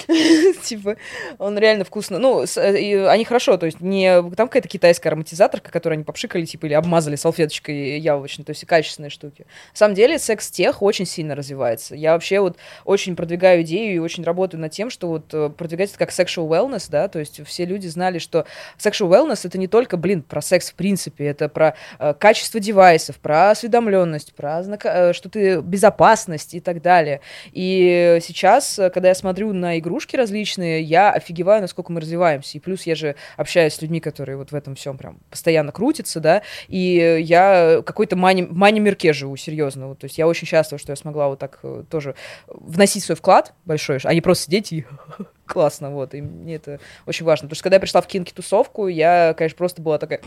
типа, 0.63 0.97
он 1.39 1.59
реально 1.59 1.85
вкусно. 1.85 2.19
Ну, 2.19 2.45
э, 2.45 3.07
они 3.07 3.25
хорошо, 3.25 3.57
то 3.57 3.67
есть 3.67 3.81
не 3.81 4.23
там 4.37 4.49
какая-то 4.49 4.69
китайская 4.69 5.11
ароматизаторка, 5.11 5.71
которую 5.71 5.97
они 5.97 6.05
попшикали, 6.05 6.45
типа, 6.45 6.67
или 6.67 6.75
обмазали 6.75 7.17
салфеточкой 7.17 7.99
яблочной, 7.99 8.45
то 8.45 8.51
есть 8.51 8.65
качественные 8.65 9.11
штуки. 9.11 9.47
На 9.73 9.77
самом 9.77 9.95
деле, 9.95 10.19
секс-тех 10.19 10.83
очень 10.83 11.07
сильно 11.07 11.35
развивается. 11.35 11.95
Я 11.95 12.13
вообще 12.13 12.41
вот 12.41 12.57
очень 12.85 13.17
продвигаю 13.17 13.63
идею 13.63 13.95
и 13.95 13.99
очень 14.09 14.25
работаю 14.25 14.61
над 14.61 14.73
тем, 14.73 14.89
что 14.89 15.09
вот 15.09 15.33
э, 15.35 15.51
продвигать 15.51 15.91
это 15.91 15.99
как 15.99 16.11
sexual 16.11 16.49
wellness, 16.49 16.89
да, 16.91 17.09
то 17.09 17.19
есть 17.19 17.47
все 17.47 17.67
люди 17.67 17.87
знали, 17.87 18.19
что 18.19 18.47
sexual 18.79 19.11
wellness 19.11 19.41
это 19.45 19.59
не 19.59 19.69
только, 19.69 19.97
блин, 19.97 20.23
про 20.23 20.41
секс 20.41 20.71
в 20.71 20.75
принципе, 20.75 21.27
это 21.27 21.49
про 21.49 21.75
э, 21.99 22.15
качество 22.15 22.59
девайсов, 22.59 23.17
про 23.17 23.51
осведомленность, 23.51 24.35
про 24.35 24.63
э, 24.63 25.13
что 25.13 25.29
ты 25.29 25.61
безопасность 25.61 26.55
и 26.55 26.61
так 26.61 26.81
далее. 26.81 27.21
И 27.53 28.19
сейчас, 28.23 28.79
э, 28.79 28.91
когда 28.91 29.09
я 29.09 29.15
смотрю 29.15 29.53
на 29.53 29.79
игрушки 29.79 30.17
различные, 30.17 30.83
я 30.83 31.11
офигеваю, 31.11 31.61
насколько 31.61 31.93
мы 31.93 32.01
развиваемся. 32.01 32.57
И 32.57 32.61
плюс 32.61 32.85
я 32.85 32.95
же 32.95 33.15
общаюсь 33.37 33.75
с 33.75 33.83
людьми, 33.83 34.01
которые 34.01 34.37
вот 34.37 34.53
в 34.53 34.55
этом 34.55 34.75
всем 34.75 34.97
прям 34.97 35.19
постоянно 35.31 35.73
крутятся, 35.73 36.21
да, 36.21 36.43
и 36.69 37.19
я 37.21 37.83
какой-то 37.85 38.17
мани, 38.17 38.47
мани-мирке 38.49 39.13
живу, 39.13 39.37
серьезно. 39.37 39.89
Вот, 39.89 39.99
то 39.99 40.05
есть 40.05 40.19
я 40.19 40.27
очень 40.27 40.47
счастлива, 40.47 40.79
что 40.79 40.93
я 40.93 40.97
смогла 40.97 41.29
вот 41.29 41.39
так 41.39 41.59
э, 41.63 41.85
тоже 41.91 42.15
вносить 42.47 43.05
свой 43.05 43.17
вклад 43.17 43.55
большой, 43.65 43.98
а 44.05 44.15
не 44.15 44.21
просто 44.21 44.45
сидеть 44.45 44.73
и 44.73 44.87
классно, 45.47 45.91
вот, 45.91 46.15
и 46.15 46.21
мне 46.21 46.57
это 46.57 46.81
очень 47.07 47.25
важно, 47.25 47.47
потому 47.47 47.57
что 47.57 47.63
когда 47.65 47.77
я 47.77 47.81
пришла 47.81 48.01
в 48.01 48.07
Кинки 48.07 48.33
тусовку, 48.33 48.89
я, 48.89 49.35
конечно, 49.37 49.57
просто 49.57 49.83
была 49.83 49.99
такая, 49.99 50.21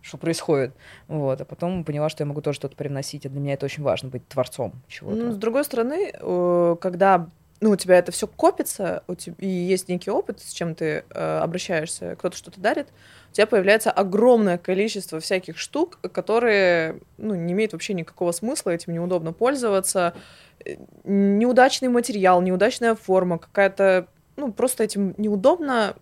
что 0.00 0.18
происходит, 0.18 0.74
вот, 1.08 1.40
а 1.40 1.44
потом 1.44 1.84
поняла, 1.84 2.08
что 2.08 2.22
я 2.22 2.26
могу 2.26 2.40
тоже 2.40 2.56
что-то 2.56 2.76
привносить, 2.76 3.24
и 3.24 3.28
для 3.28 3.40
меня 3.40 3.54
это 3.54 3.66
очень 3.66 3.82
важно, 3.82 4.08
быть 4.08 4.26
творцом 4.28 4.82
чего-то. 4.88 5.16
Ну, 5.16 5.32
с 5.32 5.36
другой 5.36 5.64
стороны, 5.64 6.12
когда 6.80 7.28
ну, 7.62 7.70
у 7.70 7.76
тебя 7.76 7.96
это 7.96 8.10
все 8.10 8.26
копится, 8.26 9.04
у 9.06 9.14
тебя, 9.14 9.36
и 9.38 9.46
есть 9.46 9.88
некий 9.88 10.10
опыт, 10.10 10.40
с 10.40 10.52
чем 10.52 10.74
ты 10.74 11.04
э, 11.08 11.38
обращаешься, 11.38 12.16
кто-то 12.16 12.36
что-то 12.36 12.60
дарит, 12.60 12.88
у 13.30 13.34
тебя 13.34 13.46
появляется 13.46 13.92
огромное 13.92 14.58
количество 14.58 15.20
всяких 15.20 15.56
штук, 15.56 16.00
которые 16.12 17.00
ну, 17.18 17.36
не 17.36 17.52
имеют 17.52 17.72
вообще 17.72 17.94
никакого 17.94 18.32
смысла, 18.32 18.70
этим 18.70 18.94
неудобно 18.94 19.32
пользоваться. 19.32 20.12
Э, 20.64 20.74
неудачный 21.04 21.88
материал, 21.88 22.42
неудачная 22.42 22.96
форма, 22.96 23.38
какая-то, 23.38 24.08
ну, 24.34 24.52
просто 24.52 24.82
этим 24.82 25.14
неудобно 25.16 25.94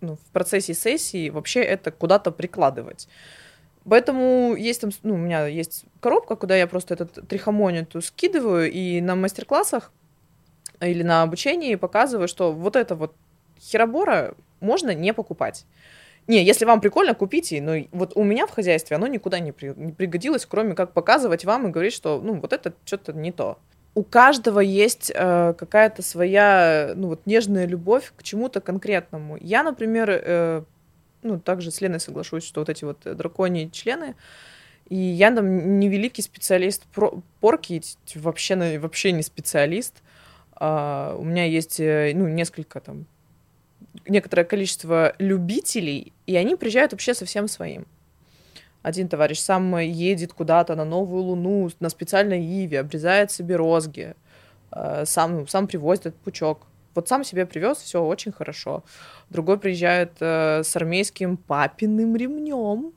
ну, 0.00 0.16
в 0.16 0.32
процессе 0.32 0.72
сессии 0.72 1.28
вообще 1.28 1.60
это 1.60 1.90
куда-то 1.90 2.30
прикладывать. 2.30 3.06
Поэтому 3.86 4.54
есть 4.56 4.80
там, 4.80 4.92
ну, 5.02 5.12
у 5.12 5.18
меня 5.18 5.46
есть 5.46 5.84
коробка, 6.00 6.36
куда 6.36 6.56
я 6.56 6.66
просто 6.66 6.94
этот 6.94 7.28
трихомониту 7.28 8.00
скидываю, 8.00 8.72
и 8.72 9.02
на 9.02 9.14
мастер-классах 9.14 9.92
или 10.80 11.02
на 11.02 11.22
обучении 11.22 11.74
показываю, 11.74 12.28
что 12.28 12.52
вот 12.52 12.76
это 12.76 12.94
вот 12.94 13.14
херобора 13.60 14.34
можно 14.60 14.94
не 14.94 15.12
покупать. 15.12 15.66
Не, 16.26 16.42
если 16.42 16.64
вам 16.64 16.80
прикольно, 16.80 17.14
купите, 17.14 17.60
но 17.60 17.86
вот 17.92 18.12
у 18.14 18.24
меня 18.24 18.46
в 18.46 18.50
хозяйстве 18.50 18.96
оно 18.96 19.06
никуда 19.06 19.40
не, 19.40 19.52
при, 19.52 19.74
не 19.76 19.92
пригодилось, 19.92 20.46
кроме 20.46 20.74
как 20.74 20.92
показывать 20.92 21.44
вам 21.44 21.66
и 21.66 21.70
говорить, 21.70 21.92
что, 21.92 22.20
ну, 22.22 22.40
вот 22.40 22.52
это 22.52 22.72
что-то 22.86 23.12
не 23.12 23.30
то. 23.30 23.58
У 23.94 24.02
каждого 24.02 24.60
есть 24.60 25.12
э, 25.14 25.54
какая-то 25.56 26.02
своя, 26.02 26.94
ну, 26.96 27.08
вот 27.08 27.26
нежная 27.26 27.66
любовь 27.66 28.12
к 28.16 28.22
чему-то 28.22 28.60
конкретному. 28.60 29.36
Я, 29.38 29.62
например, 29.62 30.08
э, 30.10 30.62
ну, 31.22 31.38
также 31.38 31.70
с 31.70 31.80
Леной 31.82 32.00
соглашусь, 32.00 32.44
что 32.44 32.60
вот 32.60 32.70
эти 32.70 32.84
вот 32.84 33.00
драконьи 33.04 33.70
члены, 33.70 34.14
и 34.88 34.96
я 34.96 35.30
там 35.30 35.78
не 35.78 35.88
великий 35.88 36.22
специалист 36.22 36.84
про 36.86 37.22
порки, 37.40 37.82
вообще, 38.14 38.78
вообще 38.78 39.12
не 39.12 39.22
специалист. 39.22 40.02
Uh, 40.60 41.16
у 41.18 41.24
меня 41.24 41.44
есть, 41.44 41.80
э, 41.80 42.12
ну, 42.14 42.28
несколько 42.28 42.80
там, 42.80 43.06
некоторое 44.06 44.44
количество 44.44 45.14
любителей, 45.18 46.12
и 46.26 46.36
они 46.36 46.54
приезжают 46.54 46.92
вообще 46.92 47.12
со 47.14 47.24
всем 47.24 47.48
своим. 47.48 47.86
Один 48.82 49.08
товарищ 49.08 49.38
сам 49.38 49.78
едет 49.78 50.32
куда-то 50.32 50.76
на 50.76 50.84
новую 50.84 51.22
луну 51.22 51.70
на 51.80 51.88
специальной 51.88 52.40
Иве, 52.40 52.80
обрезает 52.80 53.32
себе 53.32 53.56
розги, 53.56 54.14
uh, 54.70 55.04
сам, 55.06 55.48
сам 55.48 55.66
привозит 55.66 56.06
этот 56.06 56.20
пучок. 56.20 56.66
Вот 56.94 57.08
сам 57.08 57.24
себе 57.24 57.46
привез, 57.46 57.78
все 57.78 58.00
очень 58.00 58.30
хорошо. 58.30 58.84
Другой 59.30 59.58
приезжает 59.58 60.12
uh, 60.20 60.62
с 60.62 60.76
армейским 60.76 61.36
папиным 61.36 62.14
ремнем, 62.14 62.92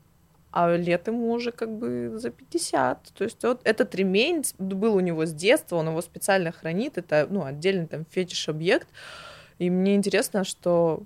а 0.52 0.76
лет 0.76 1.08
ему 1.08 1.32
уже 1.32 1.52
как 1.52 1.70
бы 1.70 2.18
за 2.18 2.30
50. 2.30 3.14
То 3.14 3.24
есть 3.24 3.44
вот 3.44 3.62
этот 3.64 3.94
ремень 3.96 4.44
был 4.58 4.96
у 4.96 5.00
него 5.00 5.26
с 5.26 5.34
детства, 5.34 5.76
он 5.76 5.90
его 5.90 6.02
специально 6.02 6.52
хранит, 6.52 6.98
это, 6.98 7.28
ну, 7.30 7.44
отдельный 7.44 7.88
там 7.88 8.06
фетиш-объект. 8.10 8.88
И 9.60 9.70
мне 9.70 9.96
интересно, 9.96 10.44
что 10.44 11.04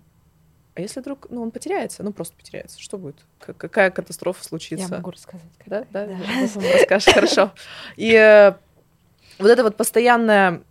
а 0.73 0.81
если 0.81 1.01
вдруг, 1.01 1.27
ну, 1.29 1.41
он 1.41 1.51
потеряется, 1.51 2.01
ну, 2.01 2.13
просто 2.13 2.35
потеряется, 2.35 2.79
что 2.79 2.97
будет? 2.97 3.17
К- 3.39 3.53
какая 3.53 3.91
катастрофа 3.91 4.43
случится? 4.43 4.87
Я 4.89 4.97
могу 4.97 5.11
рассказать. 5.11 5.51
Да, 5.65 5.85
да, 5.91 6.05
да. 6.05 6.15
расскажешь, 6.73 7.13
хорошо. 7.13 7.51
И 7.97 8.13
э, 8.13 8.53
вот 9.37 9.49
это 9.49 9.63
вот 9.63 9.75
постоянное 9.75 10.63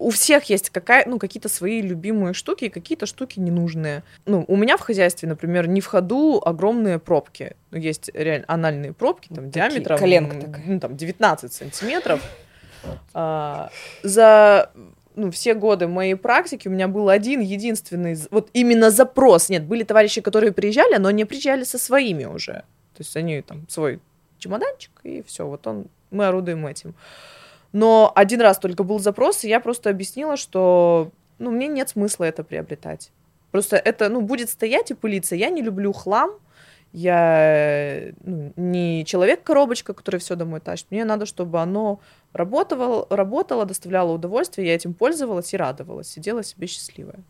у 0.00 0.10
всех 0.10 0.44
есть 0.44 0.70
какая, 0.70 1.04
ну, 1.06 1.18
какие-то 1.18 1.48
свои 1.48 1.82
любимые 1.82 2.32
штуки 2.32 2.64
и 2.64 2.68
какие-то 2.70 3.04
штуки 3.04 3.38
ненужные. 3.38 4.02
Ну, 4.24 4.44
у 4.48 4.56
меня 4.56 4.78
в 4.78 4.80
хозяйстве, 4.80 5.28
например, 5.28 5.68
не 5.68 5.82
в 5.82 5.86
ходу 5.86 6.40
огромные 6.44 6.98
пробки. 6.98 7.54
Ну, 7.70 7.78
есть 7.78 8.10
реально 8.14 8.46
анальные 8.48 8.92
пробки, 8.94 9.28
там, 9.28 9.50
Такие, 9.50 9.68
диаметром... 9.68 9.98
Коленка 9.98 10.40
такая. 10.40 10.64
Ну, 10.66 10.80
там, 10.80 10.96
19 10.96 11.52
сантиметров. 11.52 12.22
А, 13.12 13.70
за 14.02 14.70
ну, 15.16 15.30
все 15.30 15.52
годы 15.52 15.86
моей 15.86 16.14
практики 16.14 16.66
у 16.66 16.70
меня 16.70 16.88
был 16.88 17.10
один 17.10 17.40
единственный, 17.40 18.16
вот 18.30 18.48
именно 18.54 18.90
запрос. 18.90 19.50
Нет, 19.50 19.64
были 19.64 19.82
товарищи, 19.82 20.22
которые 20.22 20.52
приезжали, 20.52 20.96
но 20.96 21.10
не 21.10 21.26
приезжали 21.26 21.64
со 21.64 21.78
своими 21.78 22.24
уже. 22.24 22.64
То 22.94 23.00
есть 23.00 23.14
они 23.16 23.42
там 23.42 23.68
свой 23.68 24.00
чемоданчик, 24.38 24.92
и 25.02 25.22
все, 25.26 25.46
вот 25.46 25.66
он, 25.66 25.86
мы 26.10 26.26
орудуем 26.26 26.66
этим. 26.66 26.94
Но 27.72 28.12
один 28.14 28.40
раз 28.40 28.58
только 28.58 28.82
был 28.82 28.98
запрос, 28.98 29.44
и 29.44 29.48
я 29.48 29.60
просто 29.60 29.90
объяснила, 29.90 30.36
что 30.36 31.10
ну, 31.38 31.50
мне 31.50 31.68
нет 31.68 31.88
смысла 31.88 32.24
это 32.24 32.44
приобретать. 32.44 33.10
Просто 33.50 33.76
это, 33.76 34.08
ну, 34.08 34.20
будет 34.20 34.50
стоять 34.50 34.90
и 34.90 34.94
пылиться. 34.94 35.34
Я 35.34 35.50
не 35.50 35.62
люблю 35.62 35.92
хлам, 35.92 36.32
я 36.92 38.12
ну, 38.24 38.52
не 38.56 39.04
человек-коробочка, 39.04 39.94
который 39.94 40.18
все 40.20 40.34
домой 40.34 40.60
тащит. 40.60 40.86
Мне 40.90 41.04
надо, 41.04 41.26
чтобы 41.26 41.60
оно 41.60 42.00
работало, 42.32 43.06
работало, 43.10 43.64
доставляло 43.64 44.12
удовольствие, 44.12 44.68
я 44.68 44.74
этим 44.74 44.94
пользовалась 44.94 45.52
и 45.54 45.56
радовалась, 45.56 46.08
сидела 46.08 46.42
себе 46.42 46.66
счастливая. 46.66 47.20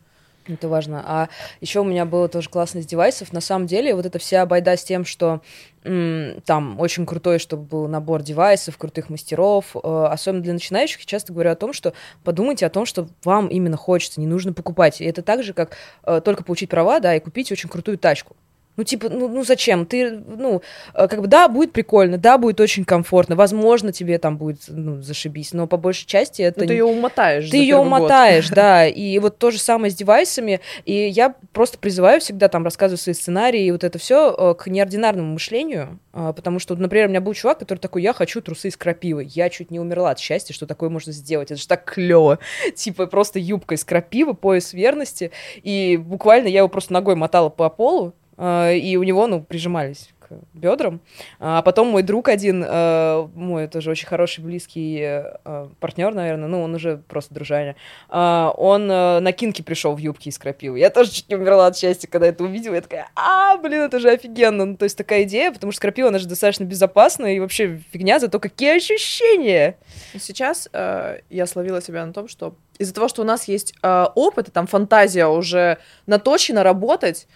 Это 0.47 0.67
важно. 0.67 1.03
А 1.05 1.29
еще 1.59 1.81
у 1.81 1.83
меня 1.83 2.05
было 2.05 2.27
тоже 2.27 2.49
классно 2.49 2.81
с 2.81 2.85
девайсов. 2.85 3.31
На 3.31 3.41
самом 3.41 3.67
деле, 3.67 3.93
вот 3.93 4.05
эта 4.05 4.17
вся 4.17 4.45
байда 4.45 4.75
с 4.75 4.83
тем, 4.83 5.05
что 5.05 5.41
там 5.83 6.79
очень 6.79 7.05
крутой, 7.05 7.39
чтобы 7.39 7.63
был 7.63 7.87
набор 7.87 8.21
девайсов, 8.21 8.77
крутых 8.77 9.09
мастеров. 9.09 9.75
Э, 9.75 10.07
особенно 10.11 10.43
для 10.43 10.53
начинающих, 10.53 10.99
я 10.99 11.05
часто 11.05 11.33
говорю 11.33 11.51
о 11.51 11.55
том, 11.55 11.73
что 11.73 11.93
подумайте 12.23 12.65
о 12.65 12.69
том, 12.69 12.85
что 12.85 13.07
вам 13.23 13.47
именно 13.47 13.77
хочется, 13.77 14.19
не 14.19 14.27
нужно 14.27 14.53
покупать. 14.53 15.01
И 15.01 15.05
это 15.05 15.23
так 15.23 15.43
же, 15.43 15.53
как 15.53 15.75
э, 16.03 16.21
только 16.23 16.43
получить 16.43 16.69
права, 16.69 16.99
да, 16.99 17.15
и 17.15 17.19
купить 17.19 17.51
очень 17.51 17.69
крутую 17.69 17.97
тачку. 17.97 18.35
Ну, 18.77 18.85
типа, 18.85 19.09
ну, 19.09 19.27
ну 19.27 19.43
зачем? 19.43 19.85
Ты, 19.85 20.11
ну, 20.11 20.61
э, 20.93 21.07
как 21.07 21.21
бы, 21.21 21.27
да, 21.27 21.49
будет 21.49 21.73
прикольно, 21.73 22.17
да, 22.17 22.37
будет 22.37 22.61
очень 22.61 22.85
комфортно, 22.85 23.35
возможно, 23.35 23.91
тебе 23.91 24.17
там 24.17 24.37
будет, 24.37 24.61
ну, 24.69 25.01
зашибись, 25.01 25.51
но 25.51 25.67
по 25.67 25.75
большей 25.75 26.07
части 26.07 26.41
это... 26.41 26.61
Ну, 26.61 26.67
ты 26.67 26.73
ее 26.73 26.85
умотаешь 26.85 27.49
Ты 27.49 27.57
ее 27.57 27.75
умотаешь, 27.75 28.47
год. 28.47 28.55
да, 28.55 28.87
и 28.87 29.19
вот 29.19 29.37
то 29.37 29.51
же 29.51 29.59
самое 29.59 29.91
с 29.91 29.95
девайсами, 29.95 30.61
и 30.85 30.93
я 30.93 31.35
просто 31.51 31.77
призываю 31.79 32.21
всегда 32.21 32.47
там 32.47 32.63
рассказывать 32.63 33.01
свои 33.01 33.13
сценарии 33.13 33.65
и 33.65 33.71
вот 33.71 33.83
это 33.83 33.99
все 33.99 34.33
э, 34.37 34.55
к 34.55 34.67
неординарному 34.67 35.33
мышлению, 35.33 35.99
э, 36.13 36.31
потому 36.33 36.59
что, 36.59 36.73
например, 36.75 37.07
у 37.07 37.09
меня 37.09 37.21
был 37.21 37.33
чувак, 37.33 37.59
который 37.59 37.79
такой, 37.79 38.01
я 38.03 38.13
хочу 38.13 38.39
трусы 38.39 38.69
из 38.69 38.77
крапивы, 38.77 39.27
я 39.27 39.49
чуть 39.49 39.69
не 39.69 39.81
умерла 39.81 40.11
от 40.11 40.19
счастья, 40.19 40.53
что 40.53 40.65
такое 40.65 40.89
можно 40.89 41.11
сделать, 41.11 41.51
это 41.51 41.59
же 41.59 41.67
так 41.67 41.83
клево, 41.83 42.39
типа, 42.75 43.07
просто 43.07 43.37
юбка 43.37 43.75
из 43.75 43.83
крапивы, 43.83 44.33
пояс 44.33 44.71
верности, 44.71 45.31
и 45.61 45.97
буквально 45.97 46.47
я 46.47 46.59
его 46.59 46.69
просто 46.69 46.93
ногой 46.93 47.15
мотала 47.15 47.49
по 47.49 47.69
полу, 47.69 48.13
и 48.37 48.97
у 48.99 49.03
него, 49.03 49.27
ну, 49.27 49.41
прижимались 49.41 50.13
к 50.19 50.39
бедрам. 50.53 51.01
А 51.39 51.61
потом 51.61 51.87
мой 51.87 52.03
друг 52.03 52.29
один, 52.29 52.63
э, 52.67 53.27
мой 53.35 53.67
тоже 53.67 53.91
очень 53.91 54.07
хороший, 54.07 54.43
близкий 54.43 54.99
э, 55.01 55.67
партнер, 55.79 56.13
наверное, 56.13 56.47
ну, 56.47 56.61
он 56.61 56.73
уже 56.73 56.97
просто 57.07 57.33
дружаня, 57.33 57.75
он 58.09 58.87
на 58.87 59.31
кинки 59.31 59.61
пришел 59.61 59.93
в 59.93 59.97
юбке 59.97 60.29
из 60.29 60.37
крапивы. 60.37 60.79
Я 60.79 60.89
тоже 60.89 61.11
чуть 61.11 61.29
не 61.29 61.35
умерла 61.35 61.67
от 61.67 61.77
счастья, 61.77 62.07
когда 62.07 62.27
это 62.27 62.43
увидела. 62.43 62.75
Я 62.75 62.81
такая, 62.81 63.09
а, 63.15 63.57
блин, 63.57 63.81
это 63.81 63.99
же 63.99 64.09
офигенно. 64.09 64.65
Ну, 64.65 64.77
то 64.77 64.83
есть 64.83 64.97
такая 64.97 65.23
идея, 65.23 65.51
потому 65.51 65.71
что 65.71 65.81
крапива, 65.81 66.09
она 66.09 66.19
же 66.19 66.27
достаточно 66.27 66.63
безопасна, 66.63 67.35
и 67.35 67.39
вообще 67.39 67.81
фигня, 67.91 68.19
зато 68.19 68.39
какие 68.39 68.77
ощущения! 68.77 69.77
Сейчас 70.19 70.69
э, 70.73 71.19
я 71.29 71.45
словила 71.45 71.81
себя 71.81 72.05
на 72.05 72.13
том, 72.13 72.27
что 72.27 72.55
из-за 72.79 72.93
того, 72.93 73.07
что 73.07 73.21
у 73.21 73.25
нас 73.25 73.47
есть 73.47 73.73
э, 73.81 74.05
опыт, 74.15 74.47
и 74.47 74.51
там 74.51 74.67
фантазия 74.67 75.27
уже 75.27 75.77
наточена 76.05 76.63
работать, 76.63 77.27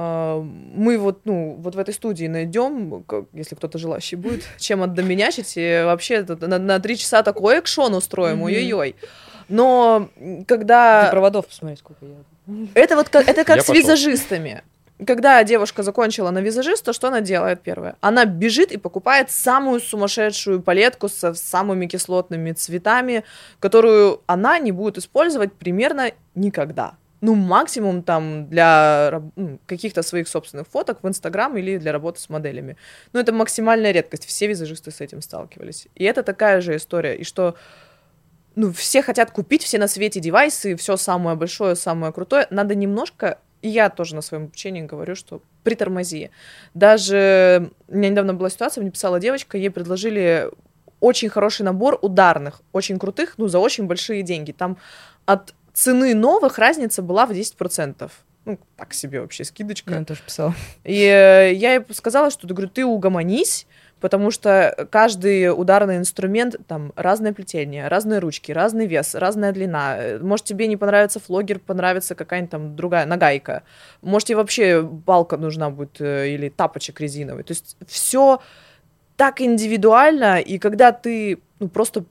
мы 0.00 0.96
вот, 0.96 1.22
ну, 1.24 1.56
вот 1.58 1.74
в 1.74 1.78
этой 1.78 1.92
студии 1.92 2.26
найдем, 2.26 3.04
если 3.32 3.56
кто-то 3.56 3.78
желающий 3.78 4.14
будет, 4.14 4.44
чем 4.58 4.84
отдоменячить, 4.84 5.54
и 5.56 5.82
вообще 5.84 6.22
на, 6.22 6.58
на 6.58 6.78
три 6.78 6.96
часа 6.96 7.24
такой 7.24 7.58
экшон 7.58 7.94
устроим, 7.94 8.42
ой-ой-ой. 8.42 8.94
Но 9.48 10.08
когда... 10.46 11.06
Ты 11.06 11.10
проводов 11.10 11.48
посмотри, 11.48 11.76
сколько 11.76 12.04
я... 12.04 12.66
Это 12.74 12.94
вот 12.94 13.08
как, 13.08 13.28
это 13.28 13.44
как 13.44 13.56
я 13.56 13.62
с 13.62 13.66
пошел. 13.66 13.82
визажистами. 13.82 14.62
Когда 15.04 15.42
девушка 15.42 15.82
закончила 15.82 16.30
на 16.30 16.40
визажиста, 16.40 16.92
что 16.92 17.08
она 17.08 17.20
делает 17.20 17.60
первое? 17.60 17.96
Она 18.00 18.24
бежит 18.24 18.70
и 18.70 18.76
покупает 18.76 19.30
самую 19.30 19.80
сумасшедшую 19.80 20.60
палетку 20.60 21.08
со 21.08 21.34
самыми 21.34 21.86
кислотными 21.86 22.52
цветами, 22.52 23.24
которую 23.58 24.22
она 24.26 24.58
не 24.58 24.70
будет 24.70 24.98
использовать 24.98 25.52
примерно 25.52 26.12
никогда 26.34 26.94
ну, 27.20 27.34
максимум 27.34 28.02
там 28.02 28.48
для 28.48 29.22
ну, 29.36 29.58
каких-то 29.66 30.02
своих 30.02 30.28
собственных 30.28 30.68
фоток 30.68 31.02
в 31.02 31.08
Инстаграм 31.08 31.56
или 31.56 31.78
для 31.78 31.92
работы 31.92 32.20
с 32.20 32.28
моделями. 32.28 32.76
Но 33.12 33.20
это 33.20 33.32
максимальная 33.32 33.90
редкость. 33.90 34.26
Все 34.26 34.46
визажисты 34.46 34.90
с 34.90 35.00
этим 35.00 35.20
сталкивались. 35.20 35.88
И 35.94 36.04
это 36.04 36.22
такая 36.22 36.60
же 36.60 36.76
история. 36.76 37.16
И 37.16 37.24
что 37.24 37.56
ну, 38.54 38.72
все 38.72 39.02
хотят 39.02 39.30
купить 39.30 39.62
все 39.62 39.78
на 39.78 39.88
свете 39.88 40.20
девайсы, 40.20 40.76
все 40.76 40.96
самое 40.96 41.36
большое, 41.36 41.76
самое 41.76 42.12
крутое. 42.12 42.46
Надо 42.50 42.74
немножко, 42.74 43.38
и 43.62 43.68
я 43.68 43.90
тоже 43.90 44.14
на 44.14 44.20
своем 44.20 44.44
обучении 44.44 44.82
говорю, 44.82 45.14
что 45.14 45.42
притормози. 45.64 46.30
Даже 46.74 47.70
у 47.88 47.96
меня 47.96 48.10
недавно 48.10 48.34
была 48.34 48.50
ситуация, 48.50 48.82
мне 48.82 48.90
писала 48.90 49.20
девочка, 49.20 49.58
ей 49.58 49.70
предложили 49.70 50.50
очень 51.00 51.28
хороший 51.28 51.62
набор 51.62 51.98
ударных, 52.02 52.62
очень 52.72 52.98
крутых, 52.98 53.34
ну, 53.36 53.48
за 53.48 53.58
очень 53.58 53.86
большие 53.86 54.22
деньги. 54.22 54.52
Там 54.52 54.76
от 55.26 55.54
цены 55.78 56.14
новых 56.14 56.58
разница 56.58 57.02
была 57.02 57.24
в 57.24 57.30
10%. 57.30 58.10
Ну, 58.44 58.58
так 58.76 58.94
себе 58.94 59.20
вообще 59.20 59.44
скидочка. 59.44 59.94
Я 59.94 60.04
тоже 60.04 60.22
писала. 60.22 60.54
И 60.82 61.02
э, 61.02 61.52
я 61.54 61.74
ей 61.74 61.82
сказала, 61.92 62.30
что, 62.30 62.48
говорю, 62.48 62.68
ты 62.68 62.84
угомонись, 62.84 63.66
потому 64.00 64.32
что 64.32 64.88
каждый 64.90 65.50
ударный 65.50 65.98
инструмент, 65.98 66.56
там, 66.66 66.92
разное 66.96 67.32
плетение, 67.32 67.86
разные 67.86 68.18
ручки, 68.18 68.50
разный 68.50 68.86
вес, 68.86 69.14
разная 69.14 69.52
длина. 69.52 69.98
Может, 70.20 70.46
тебе 70.46 70.66
не 70.66 70.76
понравится 70.76 71.20
флогер, 71.20 71.60
понравится 71.60 72.16
какая-нибудь 72.16 72.50
там 72.50 72.74
другая 72.74 73.06
нагайка. 73.06 73.62
Может, 74.02 74.28
тебе 74.28 74.38
вообще 74.38 74.82
балка 74.82 75.36
нужна 75.36 75.70
будет 75.70 76.00
э, 76.00 76.30
или 76.30 76.48
тапочек 76.48 77.00
резиновый. 77.00 77.44
То 77.44 77.52
есть 77.52 77.76
все 77.86 78.40
так 79.16 79.40
индивидуально, 79.40 80.40
и 80.40 80.58
когда 80.58 80.90
ты 80.90 81.38
ну, 81.60 81.68
просто 81.68 82.04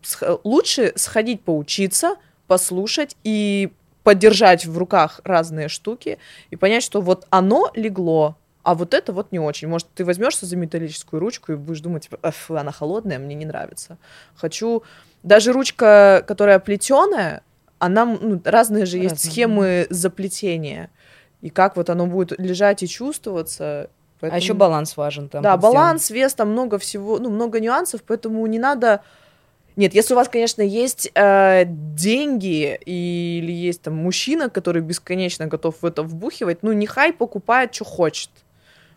лучше 0.43 0.93
сходить 0.95 1.41
поучиться, 1.41 2.15
послушать 2.47 3.15
и 3.23 3.71
подержать 4.03 4.65
в 4.65 4.77
руках 4.77 5.21
разные 5.23 5.67
штуки 5.67 6.17
и 6.49 6.55
понять, 6.55 6.83
что 6.83 7.01
вот 7.01 7.27
оно 7.29 7.69
легло, 7.75 8.37
а 8.63 8.73
вот 8.75 8.93
это 8.93 9.13
вот 9.13 9.31
не 9.31 9.39
очень. 9.39 9.67
Может, 9.67 9.87
ты 9.95 10.03
возьмешься 10.03 10.45
за 10.45 10.57
металлическую 10.57 11.19
ручку 11.19 11.53
и 11.53 11.55
будешь 11.55 11.79
думать, 11.79 12.09
типа, 12.09 12.33
она 12.49 12.71
холодная, 12.71 13.19
мне 13.19 13.35
не 13.35 13.45
нравится. 13.45 13.97
Хочу... 14.35 14.83
Даже 15.23 15.51
ручка, 15.51 16.23
которая 16.27 16.59
плетеная, 16.59 17.43
она, 17.79 18.05
ну, 18.05 18.41
разные 18.43 18.85
же 18.85 18.97
разные. 18.97 19.03
есть 19.03 19.23
схемы 19.23 19.87
заплетения. 19.89 20.89
И 21.41 21.49
как 21.49 21.75
вот 21.75 21.89
оно 21.89 22.07
будет 22.07 22.37
лежать 22.39 22.83
и 22.83 22.87
чувствоваться. 22.87 23.89
Поэтому... 24.19 24.37
А 24.37 24.41
еще 24.41 24.53
баланс 24.53 24.97
важен 24.97 25.29
там. 25.29 25.43
Да, 25.43 25.57
баланс, 25.57 26.09
вес, 26.09 26.33
там 26.33 26.51
много 26.51 26.77
всего, 26.77 27.19
ну, 27.19 27.29
много 27.29 27.59
нюансов, 27.59 28.01
поэтому 28.05 28.45
не 28.47 28.59
надо 28.59 29.01
нет, 29.77 29.93
если 29.93 30.15
у 30.15 30.17
вас, 30.17 30.27
конечно, 30.27 30.63
есть 30.63 31.11
э, 31.13 31.65
деньги 31.67 32.75
или 32.83 33.51
есть 33.51 33.83
там 33.83 33.93
мужчина, 33.93 34.49
который 34.49 34.81
бесконечно 34.81 35.45
готов 35.45 35.75
в 35.81 35.85
это 35.85 36.01
вбухивать, 36.01 36.63
ну, 36.63 36.71
нехай 36.71 37.13
покупает, 37.13 37.75
что 37.75 37.85
хочет. 37.85 38.31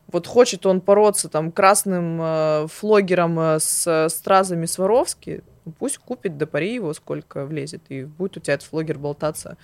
Вот 0.06 0.26
хочет 0.26 0.64
он 0.64 0.80
бороться 0.80 1.28
там 1.28 1.52
красным 1.52 2.18
э, 2.22 2.66
флогером 2.68 3.38
э, 3.38 3.58
с 3.60 4.08
стразами 4.08 4.64
Сваровски, 4.64 5.42
пусть 5.78 5.98
купит, 5.98 6.38
до 6.38 6.46
пари 6.46 6.72
его 6.74 6.94
сколько 6.94 7.44
влезет, 7.44 7.82
и 7.90 8.04
будет 8.04 8.38
у 8.38 8.40
тебя 8.40 8.54
этот 8.54 8.66
флогер 8.66 8.98
болтаться. 8.98 9.58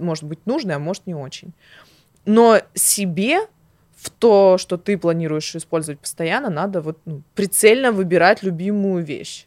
Может 0.00 0.24
быть 0.24 0.46
нужный, 0.46 0.74
а 0.74 0.78
может 0.78 1.06
не 1.06 1.14
очень. 1.14 1.52
Но 2.24 2.60
себе 2.72 3.40
в 3.94 4.08
то, 4.08 4.56
что 4.56 4.78
ты 4.78 4.96
планируешь 4.96 5.54
использовать 5.54 6.00
постоянно, 6.00 6.48
надо 6.48 6.80
вот 6.80 6.98
ну, 7.04 7.22
прицельно 7.34 7.92
выбирать 7.92 8.42
любимую 8.42 9.04
вещь. 9.04 9.46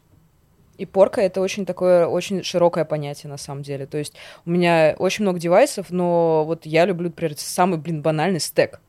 И 0.78 0.86
порка 0.86 1.20
это 1.20 1.40
очень 1.40 1.64
такое, 1.64 2.06
очень 2.06 2.42
широкое 2.42 2.84
понятие 2.84 3.30
на 3.30 3.36
самом 3.36 3.62
деле. 3.62 3.86
То 3.86 3.98
есть 3.98 4.14
у 4.44 4.50
меня 4.50 4.94
очень 4.98 5.22
много 5.22 5.38
девайсов, 5.38 5.90
но 5.90 6.44
вот 6.44 6.66
я 6.66 6.84
люблю, 6.84 7.06
например, 7.08 7.34
самый, 7.36 7.78
блин, 7.78 8.02
банальный 8.02 8.40
стек. 8.40 8.80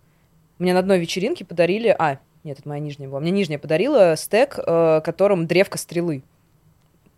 Мне 0.59 0.73
на 0.73 0.79
одной 0.79 0.99
вечеринке 0.99 1.45
подарили... 1.45 1.95
А, 1.97 2.19
нет, 2.43 2.59
это 2.59 2.67
моя 2.67 2.81
нижняя 2.81 3.09
была. 3.09 3.19
Мне 3.19 3.31
нижняя 3.31 3.59
подарила 3.59 4.15
стек, 4.15 4.57
э, 4.57 5.01
которым 5.03 5.47
древко 5.47 5.77
стрелы. 5.77 6.23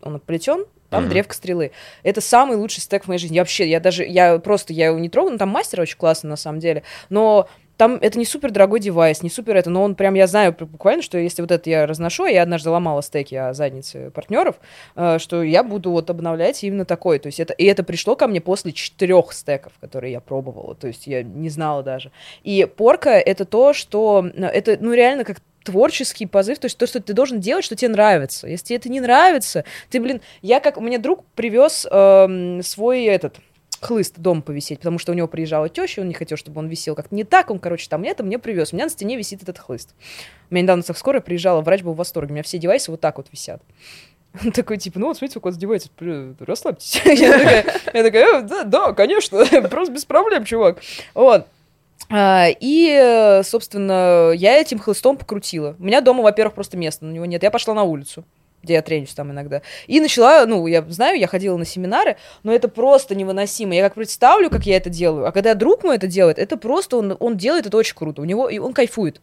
Он 0.01 0.15
оплетен, 0.15 0.65
там 0.89 1.05
mm-hmm. 1.05 1.09
древко 1.09 1.35
стрелы. 1.35 1.71
Это 2.03 2.21
самый 2.21 2.57
лучший 2.57 2.81
стек 2.81 3.05
в 3.05 3.07
моей 3.07 3.19
жизни. 3.19 3.35
Я 3.35 3.41
вообще, 3.41 3.69
я 3.69 3.79
даже, 3.79 4.03
я 4.05 4.39
просто, 4.39 4.73
я 4.73 4.87
его 4.87 4.99
не 4.99 5.09
трогаю, 5.09 5.33
ну, 5.33 5.37
там 5.37 5.49
мастер 5.49 5.81
очень 5.81 5.97
классный 5.97 6.29
на 6.29 6.35
самом 6.35 6.59
деле, 6.59 6.83
но 7.09 7.47
там 7.79 7.95
это 8.01 8.19
не 8.19 8.25
супер 8.25 8.51
дорогой 8.51 8.81
девайс, 8.81 9.23
не 9.23 9.29
супер 9.29 9.55
это, 9.55 9.69
но 9.69 9.81
он 9.81 9.95
прям, 9.95 10.13
я 10.13 10.27
знаю 10.27 10.53
буквально, 10.59 11.01
что 11.01 11.17
если 11.17 11.41
вот 11.41 11.49
это 11.49 11.69
я 11.69 11.87
разношу, 11.87 12.25
я 12.25 12.43
однажды 12.43 12.69
ломала 12.69 13.01
стеки 13.01 13.35
о 13.35 13.53
заднице 13.53 14.11
партнеров, 14.11 14.57
э, 14.97 15.17
что 15.17 15.41
я 15.41 15.63
буду 15.63 15.91
вот 15.91 16.09
обновлять 16.09 16.61
именно 16.65 16.83
такой. 16.83 17.19
То 17.19 17.27
есть 17.27 17.39
это, 17.39 17.53
и 17.53 17.63
это 17.63 17.83
пришло 17.83 18.17
ко 18.17 18.27
мне 18.27 18.41
после 18.41 18.73
четырех 18.73 19.31
стеков, 19.31 19.71
которые 19.79 20.11
я 20.11 20.19
пробовала. 20.19 20.75
То 20.75 20.87
есть 20.87 21.07
я 21.07 21.23
не 21.23 21.47
знала 21.47 21.81
даже. 21.81 22.11
И 22.43 22.65
порка 22.65 23.11
это 23.11 23.45
то, 23.45 23.71
что 23.71 24.29
это, 24.35 24.77
ну, 24.81 24.93
реально 24.93 25.23
как 25.23 25.37
творческий 25.63 26.25
позыв, 26.25 26.59
то 26.59 26.65
есть 26.65 26.77
то, 26.77 26.85
что 26.85 26.99
ты 26.99 27.13
должен 27.13 27.39
делать, 27.39 27.63
что 27.63 27.77
тебе 27.77 27.89
нравится. 27.89 28.45
Если 28.45 28.65
тебе 28.65 28.77
это 28.77 28.89
не 28.89 28.99
нравится, 28.99 29.63
ты, 29.89 30.01
блин, 30.01 30.19
я 30.41 30.59
как, 30.59 30.77
у 30.77 30.81
меня 30.81 30.97
друг 30.97 31.23
привез 31.33 31.87
э, 31.89 32.59
свой 32.61 33.05
этот, 33.05 33.37
хлыст 33.81 34.15
дом 34.17 34.41
повисеть, 34.41 34.79
потому 34.79 34.99
что 34.99 35.11
у 35.11 35.15
него 35.15 35.27
приезжала 35.27 35.69
теща, 35.69 36.01
он 36.01 36.07
не 36.07 36.13
хотел, 36.13 36.37
чтобы 36.37 36.59
он 36.59 36.67
висел 36.67 36.95
как-то 36.95 37.15
не 37.15 37.23
так, 37.23 37.49
он, 37.49 37.59
короче, 37.59 37.87
там 37.89 38.03
это 38.03 38.23
мне 38.23 38.39
привез. 38.39 38.73
У 38.73 38.75
меня 38.75 38.85
на 38.85 38.91
стене 38.91 39.17
висит 39.17 39.43
этот 39.43 39.57
хлыст. 39.57 39.95
У 40.49 40.53
меня 40.53 40.63
недавно 40.63 40.83
так 40.83 40.97
скоро 40.97 41.19
приезжала, 41.19 41.61
врач 41.61 41.81
был 41.81 41.93
в 41.93 41.97
восторге, 41.97 42.31
у 42.31 42.33
меня 42.33 42.43
все 42.43 42.57
девайсы 42.57 42.91
вот 42.91 43.01
так 43.01 43.17
вот 43.17 43.27
висят. 43.31 43.61
Он 44.43 44.51
такой, 44.51 44.77
типа, 44.77 44.99
ну 44.99 45.07
вот 45.07 45.17
смотрите, 45.17 45.39
вас 45.41 45.57
девайс, 45.57 45.89
расслабьтесь. 46.39 47.01
Я 47.05 47.37
такая, 47.37 47.65
я 47.93 48.03
такая 48.03 48.39
«Э, 48.39 48.41
да, 48.41 48.63
да, 48.63 48.93
конечно, 48.93 49.45
просто 49.69 49.93
без 49.93 50.05
проблем, 50.05 50.45
чувак. 50.45 50.79
Вот. 51.13 51.47
А, 52.11 52.47
и, 52.59 53.41
собственно, 53.43 54.31
я 54.31 54.55
этим 54.59 54.79
хлыстом 54.79 55.17
покрутила. 55.17 55.75
У 55.79 55.83
меня 55.83 56.01
дома, 56.01 56.23
во-первых, 56.23 56.55
просто 56.55 56.77
места 56.77 57.05
на 57.05 57.11
него 57.11 57.25
нет. 57.25 57.43
Я 57.43 57.51
пошла 57.51 57.73
на 57.73 57.83
улицу 57.83 58.23
где 58.63 58.73
я 58.73 58.81
тренюсь 58.81 59.13
там 59.13 59.31
иногда. 59.31 59.61
И 59.87 59.99
начала, 59.99 60.45
ну, 60.45 60.67
я 60.67 60.83
знаю, 60.89 61.17
я 61.17 61.27
ходила 61.27 61.57
на 61.57 61.65
семинары, 61.65 62.17
но 62.43 62.53
это 62.53 62.67
просто 62.67 63.15
невыносимо. 63.15 63.73
Я 63.73 63.83
как 63.83 63.95
представлю, 63.95 64.49
как 64.49 64.65
я 64.65 64.77
это 64.77 64.89
делаю, 64.89 65.27
а 65.27 65.31
когда 65.31 65.53
друг 65.53 65.83
мой 65.83 65.95
это 65.95 66.07
делает, 66.07 66.39
это 66.39 66.57
просто, 66.57 66.97
он, 66.97 67.15
он 67.19 67.37
делает 67.37 67.65
это 67.65 67.77
очень 67.77 67.95
круто, 67.95 68.21
у 68.21 68.25
него, 68.25 68.49
и 68.49 68.59
он 68.59 68.73
кайфует. 68.73 69.21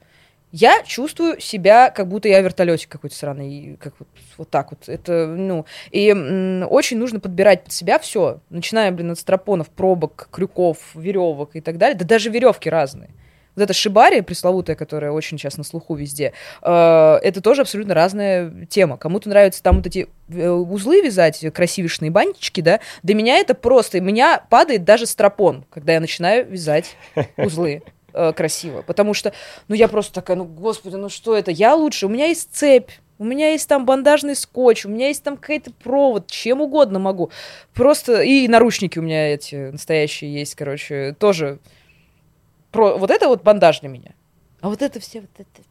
Я 0.52 0.82
чувствую 0.84 1.40
себя, 1.40 1.90
как 1.90 2.08
будто 2.08 2.28
я 2.28 2.40
в 2.40 2.44
вертолете 2.44 2.88
какой-то 2.88 3.16
сраный, 3.16 3.76
как 3.80 3.94
вот, 3.98 4.08
вот 4.38 4.48
так 4.48 4.70
вот. 4.70 4.88
Это, 4.88 5.26
ну, 5.26 5.66
и 5.90 6.08
м, 6.10 6.66
очень 6.70 6.98
нужно 6.98 7.20
подбирать 7.20 7.64
под 7.64 7.72
себя 7.72 7.98
все, 7.98 8.40
начиная, 8.48 8.92
блин, 8.92 9.10
от 9.10 9.18
стропонов, 9.18 9.68
пробок, 9.68 10.28
крюков, 10.30 10.78
веревок 10.94 11.56
и 11.56 11.60
так 11.60 11.78
далее. 11.78 11.98
Да 11.98 12.04
даже 12.04 12.30
веревки 12.30 12.70
разные. 12.70 13.10
Вот 13.56 13.62
эта 13.62 13.72
шибари 13.72 14.20
пресловутая, 14.20 14.76
которая 14.76 15.10
очень 15.10 15.38
сейчас 15.38 15.56
на 15.56 15.64
слуху 15.64 15.94
везде, 15.94 16.32
э, 16.62 17.18
это 17.22 17.40
тоже 17.40 17.62
абсолютно 17.62 17.94
разная 17.94 18.66
тема. 18.66 18.98
Кому-то 18.98 19.28
нравится 19.28 19.62
там 19.62 19.76
вот 19.76 19.86
эти 19.86 20.08
э, 20.28 20.48
узлы 20.48 21.00
вязать, 21.00 21.44
красивишные 21.52 22.10
бантички, 22.10 22.60
да, 22.60 22.80
до 23.02 23.14
меня 23.14 23.38
это 23.38 23.54
просто, 23.54 24.00
меня 24.00 24.44
падает 24.50 24.84
даже 24.84 25.06
стропон, 25.06 25.64
когда 25.70 25.94
я 25.94 26.00
начинаю 26.00 26.46
вязать 26.46 26.96
узлы 27.38 27.82
э, 28.12 28.32
красиво, 28.34 28.82
потому 28.82 29.14
что, 29.14 29.32
ну, 29.68 29.74
я 29.74 29.88
просто 29.88 30.12
такая, 30.12 30.36
ну, 30.36 30.44
господи, 30.44 30.96
ну 30.96 31.08
что 31.08 31.34
это, 31.34 31.50
я 31.50 31.74
лучше, 31.74 32.06
у 32.06 32.10
меня 32.10 32.26
есть 32.26 32.54
цепь, 32.54 32.90
у 33.18 33.24
меня 33.24 33.52
есть 33.52 33.68
там 33.68 33.86
бандажный 33.86 34.36
скотч, 34.36 34.84
у 34.84 34.90
меня 34.90 35.08
есть 35.08 35.22
там 35.22 35.38
какой-то 35.38 35.72
провод, 35.72 36.26
чем 36.30 36.60
угодно 36.60 36.98
могу. 36.98 37.30
Просто 37.72 38.20
и 38.20 38.46
наручники 38.46 38.98
у 38.98 39.02
меня 39.02 39.32
эти 39.32 39.70
настоящие 39.70 40.34
есть, 40.34 40.54
короче, 40.54 41.16
тоже 41.18 41.58
про... 42.76 42.98
Вот 42.98 43.10
это 43.10 43.28
вот 43.28 43.42
бандаж 43.42 43.80
для 43.80 43.88
меня. 43.88 44.14
А 44.60 44.68
вот 44.68 44.82
это 44.82 45.00
все... 45.00 45.20
Вот 45.20 45.30
это... 45.38 45.62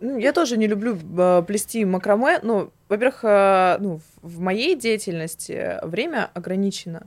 Ну, 0.00 0.18
я 0.18 0.32
тоже 0.32 0.56
не 0.56 0.66
люблю 0.66 0.96
э, 0.96 1.42
плести 1.46 1.84
макраме. 1.84 2.38
Ну, 2.42 2.70
во-первых, 2.88 3.20
э, 3.24 3.76
ну, 3.80 4.00
в 4.22 4.40
моей 4.40 4.74
деятельности 4.76 5.78
время 5.82 6.30
ограничено. 6.34 7.06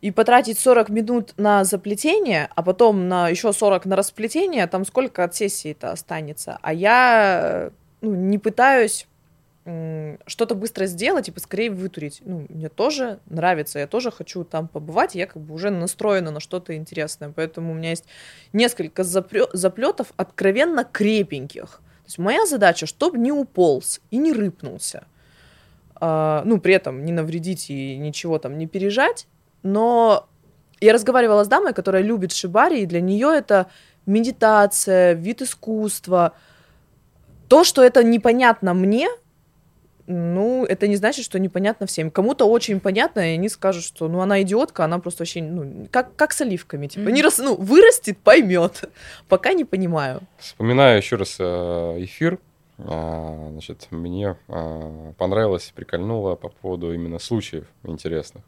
И 0.00 0.10
потратить 0.12 0.58
40 0.58 0.90
минут 0.90 1.34
на 1.36 1.64
заплетение, 1.64 2.48
а 2.54 2.62
потом 2.62 3.08
на 3.08 3.28
еще 3.28 3.52
40 3.52 3.86
на 3.86 3.96
расплетение, 3.96 4.66
там 4.68 4.84
сколько 4.84 5.24
от 5.24 5.34
сессии-то 5.34 5.90
останется. 5.90 6.58
А 6.62 6.72
я 6.72 7.70
ну, 8.00 8.14
не 8.14 8.38
пытаюсь 8.38 9.07
что-то 10.26 10.54
быстро 10.54 10.86
сделать 10.86 11.28
и 11.28 11.32
поскорее 11.32 11.70
вытурить. 11.70 12.22
Ну, 12.24 12.46
мне 12.48 12.68
тоже 12.68 13.18
нравится, 13.26 13.78
я 13.78 13.86
тоже 13.86 14.10
хочу 14.10 14.44
там 14.44 14.66
побывать, 14.66 15.14
я 15.14 15.26
как 15.26 15.42
бы 15.42 15.54
уже 15.54 15.70
настроена 15.70 16.30
на 16.30 16.40
что-то 16.40 16.74
интересное, 16.74 17.30
поэтому 17.34 17.72
у 17.72 17.74
меня 17.74 17.90
есть 17.90 18.04
несколько 18.52 19.04
заплетов 19.04 20.12
откровенно 20.16 20.84
крепеньких. 20.84 21.66
То 21.68 22.06
есть 22.06 22.18
моя 22.18 22.46
задача, 22.46 22.86
чтобы 22.86 23.18
не 23.18 23.32
уполз 23.32 24.00
и 24.10 24.16
не 24.16 24.32
рыпнулся. 24.32 25.04
А, 25.96 26.42
ну, 26.46 26.60
при 26.60 26.74
этом 26.74 27.04
не 27.04 27.12
навредить 27.12 27.68
и 27.68 27.98
ничего 27.98 28.38
там 28.38 28.56
не 28.56 28.66
пережать, 28.66 29.26
но 29.62 30.28
я 30.80 30.92
разговаривала 30.92 31.44
с 31.44 31.48
дамой, 31.48 31.74
которая 31.74 32.02
любит 32.02 32.32
шибари, 32.32 32.82
и 32.82 32.86
для 32.86 33.00
нее 33.00 33.34
это 33.36 33.66
медитация, 34.06 35.12
вид 35.12 35.42
искусства. 35.42 36.32
То, 37.48 37.64
что 37.64 37.82
это 37.82 38.02
непонятно 38.04 38.72
мне, 38.72 39.08
ну, 40.08 40.64
это 40.64 40.88
не 40.88 40.96
значит, 40.96 41.24
что 41.24 41.38
непонятно 41.38 41.86
всем. 41.86 42.10
Кому-то 42.10 42.46
очень 42.46 42.80
понятно, 42.80 43.20
и 43.20 43.34
они 43.34 43.48
скажут, 43.48 43.84
что, 43.84 44.08
ну, 44.08 44.20
она 44.20 44.40
идиотка, 44.42 44.84
она 44.84 44.98
просто 44.98 45.22
вообще, 45.22 45.42
ну, 45.42 45.86
как, 45.90 46.16
как 46.16 46.32
с 46.32 46.40
оливками, 46.40 46.86
типа, 46.86 47.08
mm-hmm. 47.08 47.12
не 47.12 47.22
рас, 47.22 47.38
ну, 47.38 47.54
вырастет, 47.54 48.18
поймет. 48.18 48.84
Пока 49.28 49.52
не 49.52 49.64
понимаю. 49.64 50.22
Вспоминаю 50.38 50.96
еще 50.96 51.16
раз 51.16 51.36
э, 51.38 51.44
эфир, 51.98 52.38
а, 52.78 53.48
значит, 53.52 53.88
мне 53.90 54.36
а, 54.48 55.12
понравилось, 55.18 55.72
прикольнуло 55.74 56.36
по 56.36 56.48
поводу 56.48 56.92
именно 56.92 57.18
случаев 57.18 57.66
интересных 57.84 58.42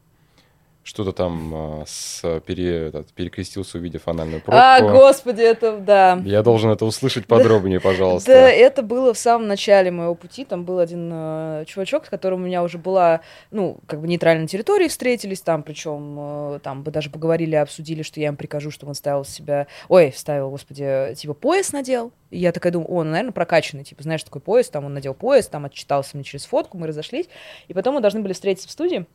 что-то 0.83 1.13
там 1.13 1.53
а, 1.55 1.85
с, 1.87 2.41
пере, 2.47 2.89
этот, 2.89 3.13
перекрестился, 3.13 3.79
увидев 3.79 4.09
анальную 4.09 4.41
пробку. 4.41 4.61
А, 4.61 4.81
господи, 4.81 5.43
это, 5.43 5.79
да. 5.79 6.21
Я 6.25 6.43
должен 6.43 6.71
это 6.71 6.85
услышать 6.85 7.27
подробнее, 7.27 7.81
пожалуйста. 7.81 8.33
Да, 8.33 8.51
это 8.51 8.83
было 8.83 9.13
в 9.13 9.19
самом 9.19 9.47
начале 9.47 9.91
моего 9.91 10.15
пути. 10.15 10.45
Там 10.45 10.65
был 10.65 10.79
один 10.79 11.11
э, 11.13 11.65
чувачок, 11.67 12.07
с 12.07 12.09
которым 12.09 12.43
у 12.43 12.47
меня 12.47 12.63
уже 12.63 12.79
была, 12.79 13.21
ну, 13.51 13.79
как 13.87 14.01
бы 14.01 14.09
нейтральная 14.09 14.47
территория, 14.47 14.89
встретились 14.89 15.43
там, 15.43 15.63
причем 15.63 16.17
э, 16.19 16.59
там 16.63 16.83
бы 16.83 16.91
даже 16.91 17.11
поговорили, 17.11 17.57
обсудили, 17.57 18.03
что 18.03 18.21
я 18.21 18.29
им 18.29 18.37
прикажу, 18.37 18.71
чтобы 18.71 18.91
он 18.91 18.95
ставил 18.95 19.25
себя... 19.25 19.67
Ой, 19.89 20.13
ставил, 20.17 20.51
господи, 20.51 21.15
типа 21.15 21.35
пояс 21.35 21.73
надел. 21.73 22.13
И 22.31 22.39
я 22.39 22.53
такая 22.53 22.73
думаю, 22.73 22.91
о, 22.91 23.05
ну, 23.05 23.11
наверное, 23.11 23.33
прокачанный, 23.33 23.85
типа, 23.85 24.03
знаешь, 24.03 24.23
такой 24.23 24.41
пояс, 24.41 24.71
там 24.71 24.85
он 24.85 24.95
надел 24.95 25.15
пояс, 25.15 25.49
там 25.49 25.65
отчитался 25.65 26.17
мне 26.17 26.25
через 26.25 26.47
фотку, 26.47 26.79
мы 26.79 26.87
разошлись. 26.87 27.29
И 27.69 27.75
потом 27.75 27.97
мы 27.97 28.01
должны 28.01 28.21
были 28.21 28.33
встретиться 28.33 28.69
в 28.69 28.73
студии. 28.73 29.07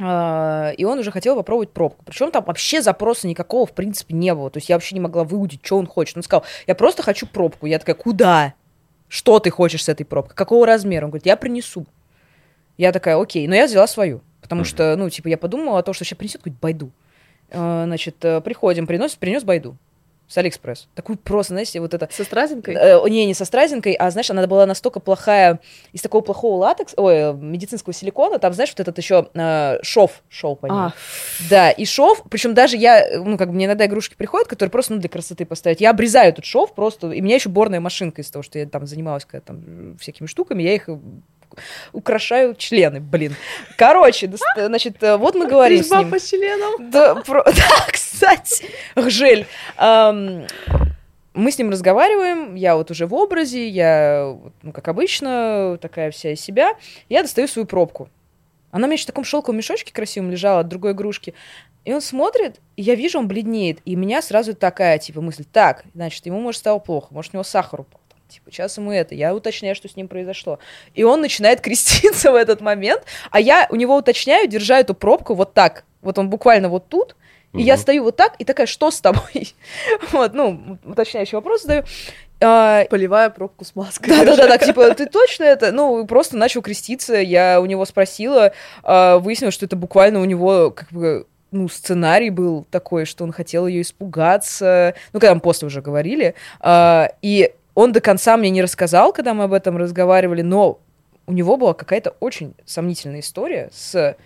А, 0.00 0.72
и 0.76 0.84
он 0.84 0.98
уже 0.98 1.10
хотел 1.10 1.36
попробовать 1.36 1.70
пробку. 1.70 2.04
Причем 2.04 2.30
там 2.30 2.44
вообще 2.44 2.80
запроса 2.80 3.28
никакого, 3.28 3.66
в 3.66 3.72
принципе, 3.72 4.14
не 4.14 4.34
было. 4.34 4.50
То 4.50 4.58
есть 4.58 4.68
я 4.68 4.76
вообще 4.76 4.94
не 4.94 5.00
могла 5.00 5.24
выудить, 5.24 5.60
что 5.64 5.78
он 5.78 5.86
хочет. 5.86 6.16
Он 6.16 6.22
сказал, 6.22 6.44
я 6.66 6.74
просто 6.74 7.02
хочу 7.02 7.26
пробку. 7.26 7.66
Я 7.66 7.78
такая, 7.78 7.96
куда? 7.96 8.54
Что 9.08 9.38
ты 9.38 9.50
хочешь 9.50 9.84
с 9.84 9.88
этой 9.88 10.04
пробкой? 10.04 10.34
Какого 10.34 10.66
размера? 10.66 11.04
Он 11.04 11.10
говорит, 11.10 11.26
я 11.26 11.36
принесу. 11.36 11.86
Я 12.78 12.92
такая, 12.92 13.20
окей. 13.20 13.46
Но 13.46 13.54
я 13.54 13.66
взяла 13.66 13.86
свою. 13.86 14.22
Потому 14.40 14.64
что, 14.64 14.96
ну, 14.96 15.08
типа, 15.08 15.28
я 15.28 15.38
подумала 15.38 15.78
о 15.78 15.82
том, 15.82 15.94
что 15.94 16.04
сейчас 16.04 16.18
принесет 16.18 16.38
какую-то 16.38 16.58
байду. 16.60 16.90
А, 17.50 17.84
значит, 17.84 18.16
э, 18.24 18.40
приходим, 18.40 18.86
приносит, 18.86 19.18
принес 19.18 19.44
байду 19.44 19.76
с 20.32 20.38
Алиэкспресс. 20.38 20.88
Такую 20.94 21.18
просто, 21.18 21.52
знаете, 21.52 21.78
вот 21.80 21.92
это... 21.92 22.08
Со 22.10 22.24
стразинкой? 22.24 22.74
Э, 22.74 23.08
не, 23.08 23.26
не 23.26 23.34
со 23.34 23.44
стразинкой, 23.44 23.92
а, 23.92 24.10
знаешь, 24.10 24.30
она 24.30 24.46
была 24.46 24.64
настолько 24.64 24.98
плохая, 24.98 25.60
из 25.92 26.00
такого 26.00 26.22
плохого 26.22 26.56
латекса, 26.56 26.98
ой, 26.98 27.34
медицинского 27.34 27.92
силикона, 27.92 28.38
там, 28.38 28.54
знаешь, 28.54 28.70
вот 28.70 28.80
этот 28.80 28.96
еще 28.96 29.28
э, 29.34 29.78
шов 29.82 30.22
шел 30.30 30.56
по 30.56 30.66
ней. 30.66 30.72
А. 30.72 30.92
Да, 31.50 31.70
и 31.70 31.84
шов, 31.84 32.22
причем 32.30 32.54
даже 32.54 32.78
я, 32.78 33.20
ну, 33.22 33.36
как 33.36 33.48
бы 33.48 33.54
мне 33.54 33.66
иногда 33.66 33.84
игрушки 33.84 34.14
приходят, 34.14 34.48
которые 34.48 34.70
просто, 34.70 34.94
ну, 34.94 35.00
для 35.00 35.10
красоты 35.10 35.44
поставить, 35.44 35.82
я 35.82 35.90
обрезаю 35.90 36.30
этот 36.30 36.46
шов 36.46 36.74
просто, 36.74 37.10
и 37.10 37.20
у 37.20 37.24
меня 37.24 37.34
еще 37.34 37.50
борная 37.50 37.80
машинка 37.80 38.22
из 38.22 38.30
того, 38.30 38.42
что 38.42 38.58
я 38.58 38.64
там 38.64 38.86
занималась 38.86 39.26
когда, 39.26 39.44
там 39.44 39.98
всякими 40.00 40.26
штуками, 40.26 40.62
я 40.62 40.74
их 40.74 40.88
украшаю 41.92 42.54
члены, 42.54 43.00
блин. 43.00 43.34
Короче, 43.76 44.30
значит, 44.56 45.02
э, 45.02 45.16
вот 45.16 45.34
мы 45.34 45.46
говорим 45.46 45.82
с 45.82 45.90
ним. 45.90 46.10
по 46.10 46.18
членам? 46.18 46.90
Да, 46.90 47.16
про... 47.16 47.44
да 47.46 47.86
кстати, 48.22 48.70
Гжель. 48.94 49.46
Мы 51.34 51.50
с 51.50 51.56
ним 51.56 51.70
разговариваем, 51.70 52.54
я 52.56 52.76
вот 52.76 52.90
уже 52.90 53.06
в 53.06 53.14
образе, 53.14 53.66
я, 53.66 54.36
ну, 54.60 54.70
как 54.70 54.86
обычно, 54.88 55.78
такая 55.80 56.10
вся 56.10 56.32
из 56.32 56.42
себя. 56.42 56.74
Я 57.08 57.22
достаю 57.22 57.48
свою 57.48 57.64
пробку. 57.64 58.10
Она 58.70 58.84
у 58.84 58.86
меня 58.86 58.94
еще 58.94 59.04
в 59.04 59.06
таком 59.06 59.24
шелковом 59.24 59.56
мешочке 59.56 59.94
красивом 59.94 60.30
лежала 60.30 60.60
от 60.60 60.68
другой 60.68 60.92
игрушки. 60.92 61.32
И 61.86 61.92
он 61.94 62.02
смотрит, 62.02 62.60
и 62.76 62.82
я 62.82 62.94
вижу, 62.94 63.18
он 63.18 63.28
бледнеет. 63.28 63.78
И 63.86 63.96
у 63.96 63.98
меня 63.98 64.20
сразу 64.20 64.54
такая, 64.54 64.98
типа, 64.98 65.22
мысль, 65.22 65.44
так, 65.50 65.84
значит, 65.94 66.26
ему, 66.26 66.38
может, 66.38 66.58
стало 66.58 66.80
плохо, 66.80 67.08
может, 67.10 67.32
у 67.32 67.38
него 67.38 67.44
сахар 67.44 67.80
упал. 67.80 68.02
Типа, 68.28 68.50
сейчас 68.50 68.76
ему 68.78 68.92
это. 68.92 69.14
Я 69.14 69.34
уточняю, 69.34 69.74
что 69.74 69.88
с 69.88 69.96
ним 69.96 70.08
произошло. 70.08 70.58
И 70.94 71.02
он 71.02 71.20
начинает 71.22 71.60
креститься 71.60 72.30
в 72.32 72.34
этот 72.34 72.60
момент, 72.60 73.04
а 73.30 73.40
я 73.40 73.66
у 73.70 73.76
него 73.76 73.96
уточняю, 73.96 74.48
держа 74.48 74.80
эту 74.80 74.94
пробку 74.94 75.34
вот 75.34 75.54
так. 75.54 75.84
Вот 76.02 76.18
он 76.18 76.28
буквально 76.30 76.68
вот 76.68 76.88
тут, 76.88 77.16
и 77.52 77.58
угу. 77.58 77.64
я 77.64 77.76
стою 77.76 78.04
вот 78.04 78.16
так, 78.16 78.34
и 78.38 78.44
такая, 78.44 78.66
что 78.66 78.90
с 78.90 79.00
тобой? 79.00 79.54
вот, 80.12 80.32
ну, 80.32 80.78
уточняющий 80.84 81.36
вопрос 81.36 81.62
задаю. 81.62 81.84
А, 82.40 82.84
Поливая 82.86 83.30
пробку 83.30 83.64
с 83.64 83.76
маской. 83.76 84.08
Да-да-да, 84.08 84.48
так, 84.48 84.64
типа, 84.66 84.94
ты 84.94 85.06
точно 85.06 85.44
это? 85.44 85.70
Ну, 85.70 86.06
просто 86.06 86.36
начал 86.36 86.62
креститься, 86.62 87.14
я 87.14 87.60
у 87.60 87.66
него 87.66 87.84
спросила, 87.84 88.52
а, 88.82 89.18
выяснилось, 89.18 89.54
что 89.54 89.66
это 89.66 89.76
буквально 89.76 90.20
у 90.20 90.24
него, 90.24 90.70
как 90.70 90.90
бы, 90.90 91.26
ну, 91.50 91.68
сценарий 91.68 92.30
был 92.30 92.66
такой, 92.70 93.04
что 93.04 93.24
он 93.24 93.32
хотел 93.32 93.66
ее 93.66 93.82
испугаться, 93.82 94.94
ну, 95.12 95.20
когда 95.20 95.34
мы 95.34 95.40
после 95.40 95.66
уже 95.66 95.82
говорили, 95.82 96.34
а, 96.60 97.10
и 97.20 97.52
он 97.74 97.92
до 97.92 98.00
конца 98.00 98.36
мне 98.36 98.50
не 98.50 98.62
рассказал, 98.62 99.12
когда 99.12 99.34
мы 99.34 99.44
об 99.44 99.52
этом 99.52 99.76
разговаривали, 99.76 100.42
но 100.42 100.80
у 101.26 101.32
него 101.32 101.56
была 101.56 101.74
какая-то 101.74 102.16
очень 102.20 102.54
сомнительная 102.64 103.20
история, 103.20 103.70
с, 103.72 104.16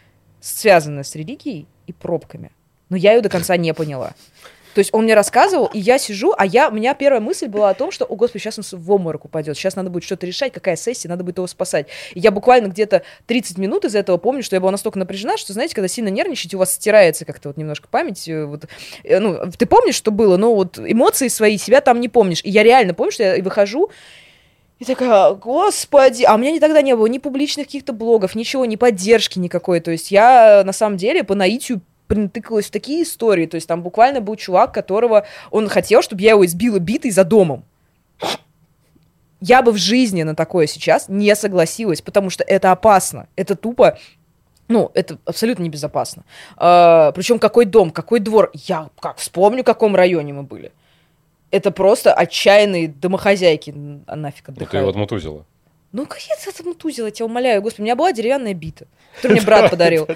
связанная 0.40 1.02
с 1.02 1.14
религией 1.14 1.66
и 1.86 1.92
пробками. 1.92 2.50
Но 2.88 2.96
я 2.96 3.14
ее 3.14 3.20
до 3.20 3.28
конца 3.28 3.56
не 3.56 3.72
поняла. 3.74 4.14
То 4.76 4.80
есть 4.80 4.92
он 4.92 5.04
мне 5.04 5.14
рассказывал, 5.14 5.70
и 5.72 5.78
я 5.78 5.96
сижу, 5.96 6.34
а 6.36 6.44
я, 6.44 6.68
у 6.68 6.72
меня 6.72 6.92
первая 6.92 7.22
мысль 7.22 7.46
была 7.46 7.70
о 7.70 7.74
том, 7.74 7.90
что, 7.90 8.04
о 8.04 8.14
господи, 8.14 8.42
сейчас 8.42 8.58
он 8.58 8.78
в 8.78 8.92
обморок 8.92 9.24
упадет, 9.24 9.56
сейчас 9.56 9.74
надо 9.74 9.88
будет 9.88 10.04
что-то 10.04 10.26
решать, 10.26 10.52
какая 10.52 10.76
сессия, 10.76 11.08
надо 11.08 11.24
будет 11.24 11.38
его 11.38 11.46
спасать. 11.46 11.86
И 12.12 12.20
я 12.20 12.30
буквально 12.30 12.66
где-то 12.66 13.02
30 13.24 13.56
минут 13.56 13.86
из 13.86 13.94
этого 13.94 14.18
помню, 14.18 14.42
что 14.42 14.54
я 14.54 14.60
была 14.60 14.72
настолько 14.72 14.98
напряжена, 14.98 15.38
что, 15.38 15.54
знаете, 15.54 15.74
когда 15.74 15.88
сильно 15.88 16.08
нервничаете, 16.08 16.56
у 16.56 16.58
вас 16.58 16.74
стирается 16.74 17.24
как-то 17.24 17.48
вот 17.48 17.56
немножко 17.56 17.88
память. 17.88 18.28
Э, 18.28 18.44
вот, 18.44 18.66
э, 19.02 19.18
ну, 19.18 19.50
ты 19.50 19.64
помнишь, 19.64 19.94
что 19.94 20.10
было, 20.10 20.36
но 20.36 20.54
вот 20.54 20.78
эмоции 20.78 21.28
свои, 21.28 21.56
себя 21.56 21.80
там 21.80 21.98
не 21.98 22.10
помнишь. 22.10 22.42
И 22.44 22.50
я 22.50 22.62
реально 22.62 22.92
помню, 22.92 23.12
что 23.12 23.22
я 23.22 23.42
выхожу, 23.42 23.90
и 24.78 24.84
такая, 24.84 25.32
господи, 25.32 26.24
а 26.24 26.34
у 26.34 26.38
меня 26.38 26.50
никогда 26.50 26.82
не 26.82 26.94
было 26.94 27.06
ни 27.06 27.16
публичных 27.16 27.64
каких-то 27.64 27.94
блогов, 27.94 28.34
ничего, 28.34 28.66
ни 28.66 28.76
поддержки 28.76 29.38
никакой. 29.38 29.80
То 29.80 29.90
есть 29.90 30.10
я 30.10 30.62
на 30.66 30.74
самом 30.74 30.98
деле 30.98 31.24
по 31.24 31.34
наитию 31.34 31.80
принтыкалась 32.06 32.66
в 32.66 32.70
такие 32.70 33.02
истории. 33.02 33.46
То 33.46 33.56
есть 33.56 33.68
там 33.68 33.82
буквально 33.82 34.20
был 34.20 34.36
чувак, 34.36 34.72
которого 34.72 35.26
он 35.50 35.68
хотел, 35.68 36.02
чтобы 36.02 36.22
я 36.22 36.30
его 36.30 36.44
избила 36.44 36.78
битой 36.78 37.10
за 37.10 37.24
домом. 37.24 37.64
Я 39.40 39.62
бы 39.62 39.72
в 39.72 39.76
жизни 39.76 40.22
на 40.22 40.34
такое 40.34 40.66
сейчас 40.66 41.08
не 41.08 41.34
согласилась, 41.36 42.00
потому 42.00 42.30
что 42.30 42.42
это 42.44 42.72
опасно. 42.72 43.28
Это 43.36 43.54
тупо 43.54 43.98
ну, 44.68 44.90
это 44.94 45.18
абсолютно 45.24 45.62
небезопасно. 45.62 46.24
А, 46.56 47.12
причем 47.12 47.38
какой 47.38 47.66
дом, 47.66 47.90
какой 47.90 48.20
двор. 48.20 48.50
Я 48.52 48.90
как 49.00 49.18
вспомню, 49.18 49.62
в 49.62 49.66
каком 49.66 49.94
районе 49.94 50.32
мы 50.32 50.42
были. 50.42 50.72
Это 51.52 51.70
просто 51.70 52.12
отчаянные 52.12 52.88
домохозяйки 52.88 53.70
нафиг 53.70 54.48
отдыхают. 54.48 54.58
Ну, 54.58 54.66
ты 54.66 54.76
его 54.78 54.88
отмутузила. 54.88 55.46
Ну, 55.92 56.04
какие 56.04 56.34
ты 56.36 56.62
там 56.62 56.74
тузила, 56.74 57.06
я 57.06 57.10
тебя 57.10 57.26
умоляю. 57.26 57.62
Господи, 57.62 57.82
у 57.82 57.84
меня 57.84 57.96
была 57.96 58.12
деревянная 58.12 58.54
бита, 58.54 58.86
которую 59.14 59.38
мне 59.38 59.46
брат 59.46 59.70
подарил. 59.70 60.06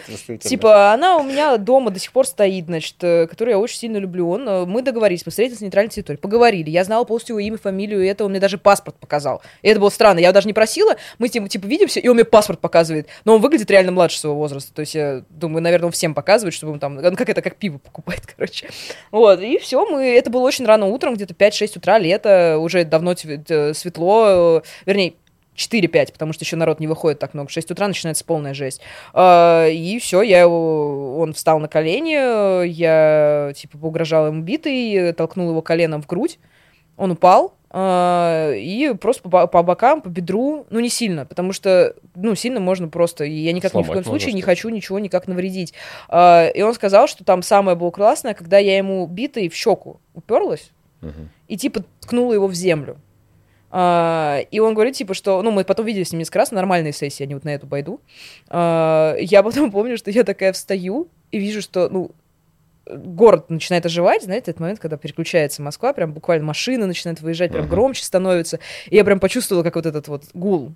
Типа, 0.40 0.92
она 0.92 1.16
у 1.16 1.22
меня 1.22 1.56
дома 1.56 1.90
до 1.90 1.98
сих 1.98 2.12
пор 2.12 2.26
стоит, 2.26 2.66
значит, 2.66 2.96
э, 3.02 3.26
которую 3.26 3.52
я 3.52 3.58
очень 3.58 3.78
сильно 3.78 3.96
люблю. 3.96 4.28
Он, 4.28 4.48
э, 4.48 4.64
мы 4.66 4.82
договорились, 4.82 5.24
мы 5.24 5.30
встретились 5.30 5.60
на 5.60 5.66
нейтральной 5.66 5.90
территории, 5.90 6.18
поговорили. 6.18 6.70
Я 6.70 6.84
знала 6.84 7.04
полностью 7.04 7.38
его 7.38 7.46
имя, 7.46 7.56
фамилию, 7.56 8.02
и 8.04 8.06
это 8.08 8.24
он 8.24 8.32
мне 8.32 8.40
даже 8.40 8.58
паспорт 8.58 8.96
показал. 8.98 9.42
И 9.62 9.68
это 9.68 9.80
было 9.80 9.90
странно. 9.90 10.18
Я 10.18 10.32
даже 10.32 10.48
не 10.48 10.52
просила, 10.52 10.96
мы 11.18 11.28
типа, 11.28 11.48
типа 11.48 11.66
видимся, 11.66 12.00
и 12.00 12.08
он 12.08 12.16
мне 12.16 12.24
паспорт 12.24 12.60
показывает. 12.60 13.08
Но 13.24 13.36
он 13.36 13.40
выглядит 13.40 13.70
реально 13.70 13.92
младше 13.92 14.18
своего 14.18 14.36
возраста. 14.36 14.74
То 14.74 14.80
есть, 14.80 14.94
я 14.94 15.22
думаю, 15.30 15.62
наверное, 15.62 15.86
он 15.86 15.92
всем 15.92 16.14
показывает, 16.14 16.52
чтобы 16.52 16.72
он 16.72 16.80
там, 16.80 16.98
он 16.98 17.16
как 17.16 17.28
это, 17.28 17.42
как 17.42 17.56
пиво 17.56 17.78
покупает, 17.78 18.22
короче. 18.36 18.68
Вот, 19.12 19.40
и 19.40 19.58
все, 19.58 19.86
мы, 19.86 20.04
это 20.04 20.30
было 20.30 20.42
очень 20.42 20.66
рано 20.66 20.86
утром, 20.86 21.14
где-то 21.14 21.32
5-6 21.32 21.78
утра, 21.78 21.98
лето, 21.98 22.58
уже 22.58 22.84
давно 22.84 23.14
светло, 23.16 24.62
э, 24.62 24.62
вернее, 24.84 25.14
4-5, 25.60 26.12
потому 26.12 26.32
что 26.32 26.44
еще 26.44 26.56
народ 26.56 26.80
не 26.80 26.86
выходит 26.86 27.18
так 27.18 27.34
много. 27.34 27.48
В 27.48 27.52
6 27.52 27.70
утра 27.70 27.86
начинается 27.86 28.24
полная 28.24 28.54
жесть. 28.54 28.80
А, 29.12 29.66
и 29.68 29.98
все, 29.98 30.22
я 30.22 30.40
его, 30.40 31.18
он 31.18 31.34
встал 31.34 31.58
на 31.58 31.68
колени, 31.68 32.66
я 32.66 33.52
типа 33.54 33.78
поугрожала 33.78 34.28
ему 34.28 34.42
битой, 34.42 35.12
толкнул 35.12 35.50
его 35.50 35.62
коленом 35.62 36.02
в 36.02 36.06
грудь, 36.06 36.38
он 36.96 37.12
упал, 37.12 37.54
а, 37.72 38.52
и 38.52 38.94
просто 38.94 39.28
по, 39.28 39.46
по 39.46 39.62
бокам, 39.62 40.02
по 40.02 40.08
бедру, 40.08 40.66
ну, 40.70 40.80
не 40.80 40.88
сильно, 40.88 41.24
потому 41.24 41.52
что, 41.52 41.94
ну, 42.16 42.34
сильно 42.34 42.58
можно 42.58 42.88
просто, 42.88 43.24
и 43.24 43.32
я 43.32 43.52
никак 43.52 43.70
Сломать 43.70 43.88
ни 43.88 43.90
в 43.90 43.94
коем 43.94 44.04
случае 44.04 44.32
не 44.32 44.42
хочу 44.42 44.68
ничего 44.70 44.98
никак 44.98 45.28
навредить. 45.28 45.72
А, 46.08 46.48
и 46.48 46.62
он 46.62 46.74
сказал, 46.74 47.06
что 47.06 47.24
там 47.24 47.42
самое 47.42 47.76
было 47.76 47.90
классное, 47.90 48.34
когда 48.34 48.58
я 48.58 48.76
ему 48.76 49.06
битой 49.06 49.48
в 49.48 49.54
щеку 49.54 50.00
уперлась, 50.14 50.72
угу. 51.00 51.28
и 51.46 51.56
типа 51.56 51.84
ткнула 52.00 52.32
его 52.32 52.48
в 52.48 52.54
землю. 52.54 52.98
Uh, 53.70 54.46
и 54.50 54.58
он 54.58 54.74
говорит, 54.74 54.96
типа, 54.96 55.14
что, 55.14 55.42
ну, 55.42 55.52
мы 55.52 55.64
потом 55.64 55.86
видели 55.86 56.02
с 56.02 56.10
ним 56.10 56.18
несколько 56.18 56.40
раз, 56.40 56.50
нормальные 56.50 56.92
сессии, 56.92 57.22
они 57.22 57.34
вот 57.34 57.44
на 57.44 57.54
эту 57.54 57.68
пойду. 57.68 58.00
Uh, 58.48 59.16
я 59.20 59.42
потом 59.42 59.70
помню, 59.72 59.96
что 59.96 60.10
я 60.10 60.24
такая 60.24 60.52
встаю 60.52 61.08
и 61.30 61.38
вижу, 61.38 61.62
что, 61.62 61.88
ну, 61.88 62.10
город 62.86 63.48
начинает 63.50 63.86
оживать, 63.86 64.24
знаете, 64.24 64.50
этот 64.50 64.60
момент, 64.60 64.80
когда 64.80 64.96
переключается 64.96 65.62
Москва, 65.62 65.92
прям 65.92 66.12
буквально 66.12 66.44
машины 66.44 66.86
начинают 66.86 67.20
выезжать, 67.20 67.52
прям 67.52 67.68
громче 67.68 68.02
становится. 68.04 68.58
И 68.88 68.96
я 68.96 69.04
прям 69.04 69.20
почувствовала, 69.20 69.62
как 69.62 69.76
вот 69.76 69.86
этот 69.86 70.08
вот 70.08 70.24
гул 70.34 70.74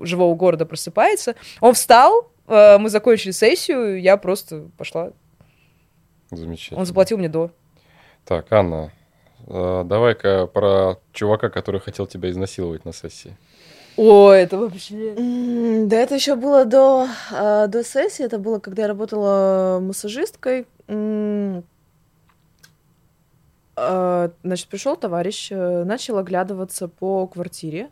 живого 0.00 0.34
города 0.36 0.66
просыпается. 0.66 1.34
Он 1.60 1.74
встал, 1.74 2.30
uh, 2.46 2.78
мы 2.78 2.90
закончили 2.90 3.32
сессию, 3.32 4.00
я 4.00 4.16
просто 4.16 4.68
пошла. 4.76 5.12
Замечательно. 6.30 6.80
Он 6.80 6.86
заплатил 6.86 7.18
мне 7.18 7.28
до. 7.28 7.50
Так, 8.24 8.52
Анна, 8.52 8.84
а, 8.84 8.90
давай-ка 9.46 10.46
про 10.46 10.98
чувака, 11.12 11.48
который 11.48 11.80
хотел 11.80 12.06
тебя 12.06 12.30
изнасиловать 12.30 12.84
на 12.84 12.92
сессии. 12.92 13.36
О, 13.96 14.30
это 14.30 14.56
вообще... 14.56 15.14
Да 15.86 15.96
это 15.96 16.14
еще 16.14 16.36
было 16.36 16.64
до, 16.64 17.06
а, 17.32 17.66
до 17.66 17.84
сессии, 17.84 18.24
это 18.24 18.38
было, 18.38 18.58
когда 18.58 18.82
я 18.82 18.88
работала 18.88 19.78
массажисткой. 19.80 20.66
А, 23.76 24.30
значит, 24.42 24.68
пришел 24.68 24.96
товарищ, 24.96 25.50
э, 25.50 25.84
начал 25.84 26.18
оглядываться 26.18 26.88
по 26.88 27.26
квартире. 27.26 27.90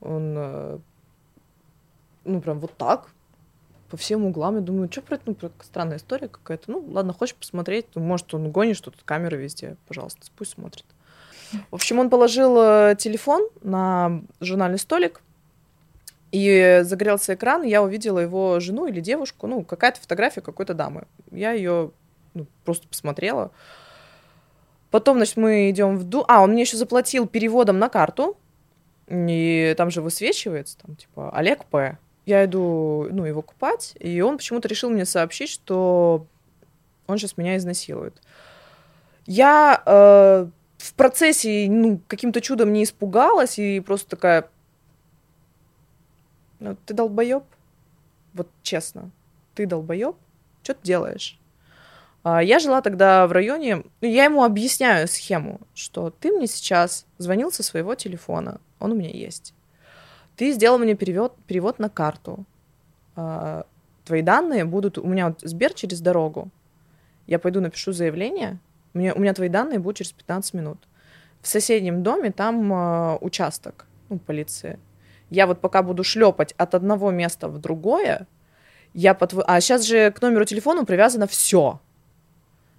Он, 0.00 0.34
э, 0.36 0.78
ну, 2.24 2.40
прям 2.40 2.58
вот 2.58 2.74
так, 2.76 3.08
по 3.94 3.98
всем 3.98 4.26
углам. 4.26 4.56
Я 4.56 4.60
думаю, 4.60 4.90
что 4.90 5.02
про 5.02 5.14
это, 5.14 5.22
ну, 5.26 5.50
странная 5.62 5.98
история 5.98 6.26
какая-то. 6.26 6.68
Ну, 6.68 6.84
ладно, 6.90 7.12
хочешь 7.12 7.36
посмотреть, 7.36 7.86
ну, 7.94 8.02
может, 8.02 8.34
он 8.34 8.50
гонит, 8.50 8.76
что 8.76 8.90
тут 8.90 9.04
камеры 9.04 9.36
везде, 9.36 9.76
пожалуйста, 9.86 10.20
пусть 10.36 10.54
смотрит. 10.54 10.84
В 11.70 11.76
общем, 11.76 12.00
он 12.00 12.10
положил 12.10 12.58
э, 12.58 12.96
телефон 12.98 13.48
на 13.62 14.20
журнальный 14.40 14.80
столик, 14.80 15.22
и 16.32 16.80
загорелся 16.82 17.34
экран, 17.34 17.62
и 17.62 17.68
я 17.68 17.84
увидела 17.84 18.18
его 18.18 18.58
жену 18.58 18.88
или 18.88 18.98
девушку, 18.98 19.46
ну, 19.46 19.62
какая-то 19.62 20.00
фотография 20.00 20.40
какой-то 20.40 20.74
дамы. 20.74 21.04
Я 21.30 21.52
ее 21.52 21.92
ну, 22.34 22.46
просто 22.64 22.88
посмотрела. 22.88 23.52
Потом, 24.90 25.18
значит, 25.18 25.36
мы 25.36 25.70
идем 25.70 25.98
в 25.98 26.02
ду... 26.02 26.24
А, 26.26 26.42
он 26.42 26.50
мне 26.50 26.62
еще 26.62 26.76
заплатил 26.76 27.28
переводом 27.28 27.78
на 27.78 27.88
карту, 27.88 28.36
и 29.06 29.72
там 29.76 29.92
же 29.92 30.02
высвечивается, 30.02 30.78
там, 30.78 30.96
типа, 30.96 31.30
Олег 31.30 31.64
П 31.66 31.98
я 32.26 32.44
иду, 32.44 33.08
ну, 33.10 33.24
его 33.24 33.42
купать, 33.42 33.94
и 33.98 34.20
он 34.20 34.36
почему-то 34.38 34.68
решил 34.68 34.90
мне 34.90 35.04
сообщить, 35.04 35.50
что 35.50 36.26
он 37.06 37.18
сейчас 37.18 37.36
меня 37.36 37.56
изнасилует. 37.56 38.20
Я 39.26 39.82
э, 39.84 40.46
в 40.78 40.94
процессе, 40.94 41.66
ну, 41.68 42.00
каким-то 42.06 42.40
чудом 42.40 42.72
не 42.72 42.84
испугалась 42.84 43.58
и 43.58 43.80
просто 43.80 44.10
такая, 44.10 44.48
ну, 46.60 46.76
ты 46.86 46.94
долбоеб? 46.94 47.44
Вот 48.32 48.48
честно, 48.62 49.10
ты 49.54 49.66
долбоеб? 49.66 50.16
Что 50.62 50.74
ты 50.74 50.80
делаешь? 50.82 51.38
А, 52.22 52.42
я 52.42 52.58
жила 52.58 52.80
тогда 52.80 53.26
в 53.26 53.32
районе, 53.32 53.76
ну, 53.76 54.08
я 54.08 54.24
ему 54.24 54.44
объясняю 54.44 55.08
схему, 55.08 55.60
что 55.74 56.10
ты 56.10 56.32
мне 56.32 56.46
сейчас 56.46 57.06
звонил 57.18 57.52
со 57.52 57.62
своего 57.62 57.94
телефона, 57.94 58.60
он 58.78 58.92
у 58.92 58.94
меня 58.94 59.10
есть. 59.10 59.53
Ты 60.36 60.52
сделал 60.52 60.78
мне 60.78 60.94
перевод, 60.94 61.36
перевод 61.46 61.78
на 61.78 61.88
карту. 61.88 62.44
А, 63.16 63.66
твои 64.04 64.22
данные 64.22 64.64
будут... 64.64 64.98
У 64.98 65.06
меня 65.06 65.28
вот 65.28 65.40
Сбер 65.42 65.74
через 65.74 66.00
дорогу. 66.00 66.50
Я 67.26 67.38
пойду 67.38 67.60
напишу 67.60 67.92
заявление. 67.92 68.58
Мне, 68.92 69.12
у 69.12 69.20
меня 69.20 69.34
твои 69.34 69.48
данные 69.48 69.78
будут 69.78 69.98
через 69.98 70.12
15 70.12 70.54
минут. 70.54 70.78
В 71.40 71.46
соседнем 71.46 72.02
доме 72.02 72.32
там 72.32 72.72
а, 72.72 73.18
участок, 73.20 73.86
ну, 74.08 74.18
полиции. 74.18 74.78
Я 75.30 75.46
вот 75.46 75.60
пока 75.60 75.82
буду 75.82 76.04
шлепать 76.04 76.52
от 76.56 76.74
одного 76.74 77.10
места 77.10 77.48
в 77.48 77.58
другое, 77.58 78.26
я 78.92 79.14
по 79.14 79.26
тв... 79.26 79.42
А 79.46 79.60
сейчас 79.60 79.82
же 79.82 80.10
к 80.12 80.22
номеру 80.22 80.44
телефона 80.44 80.84
привязано 80.84 81.26
все. 81.26 81.80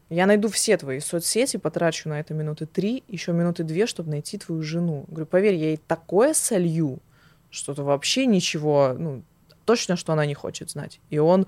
Я 0.09 0.27
найду 0.27 0.49
все 0.49 0.77
твои 0.77 0.99
соцсети, 0.99 1.57
потрачу 1.57 2.09
на 2.09 2.19
это 2.19 2.33
минуты 2.33 2.65
три, 2.65 3.03
еще 3.07 3.33
минуты 3.33 3.63
две, 3.63 3.87
чтобы 3.87 4.11
найти 4.11 4.37
твою 4.37 4.61
жену. 4.61 5.05
Говорю, 5.07 5.25
поверь, 5.25 5.55
я 5.55 5.65
ей 5.67 5.79
такое 5.87 6.33
солью, 6.33 6.99
что-то 7.55 7.83
вообще 7.83 8.25
ничего, 8.25 8.95
ну, 8.97 9.23
точно, 9.65 9.95
что 9.95 10.13
она 10.13 10.25
не 10.25 10.33
хочет 10.33 10.69
знать. 10.69 10.99
И 11.09 11.17
он... 11.17 11.47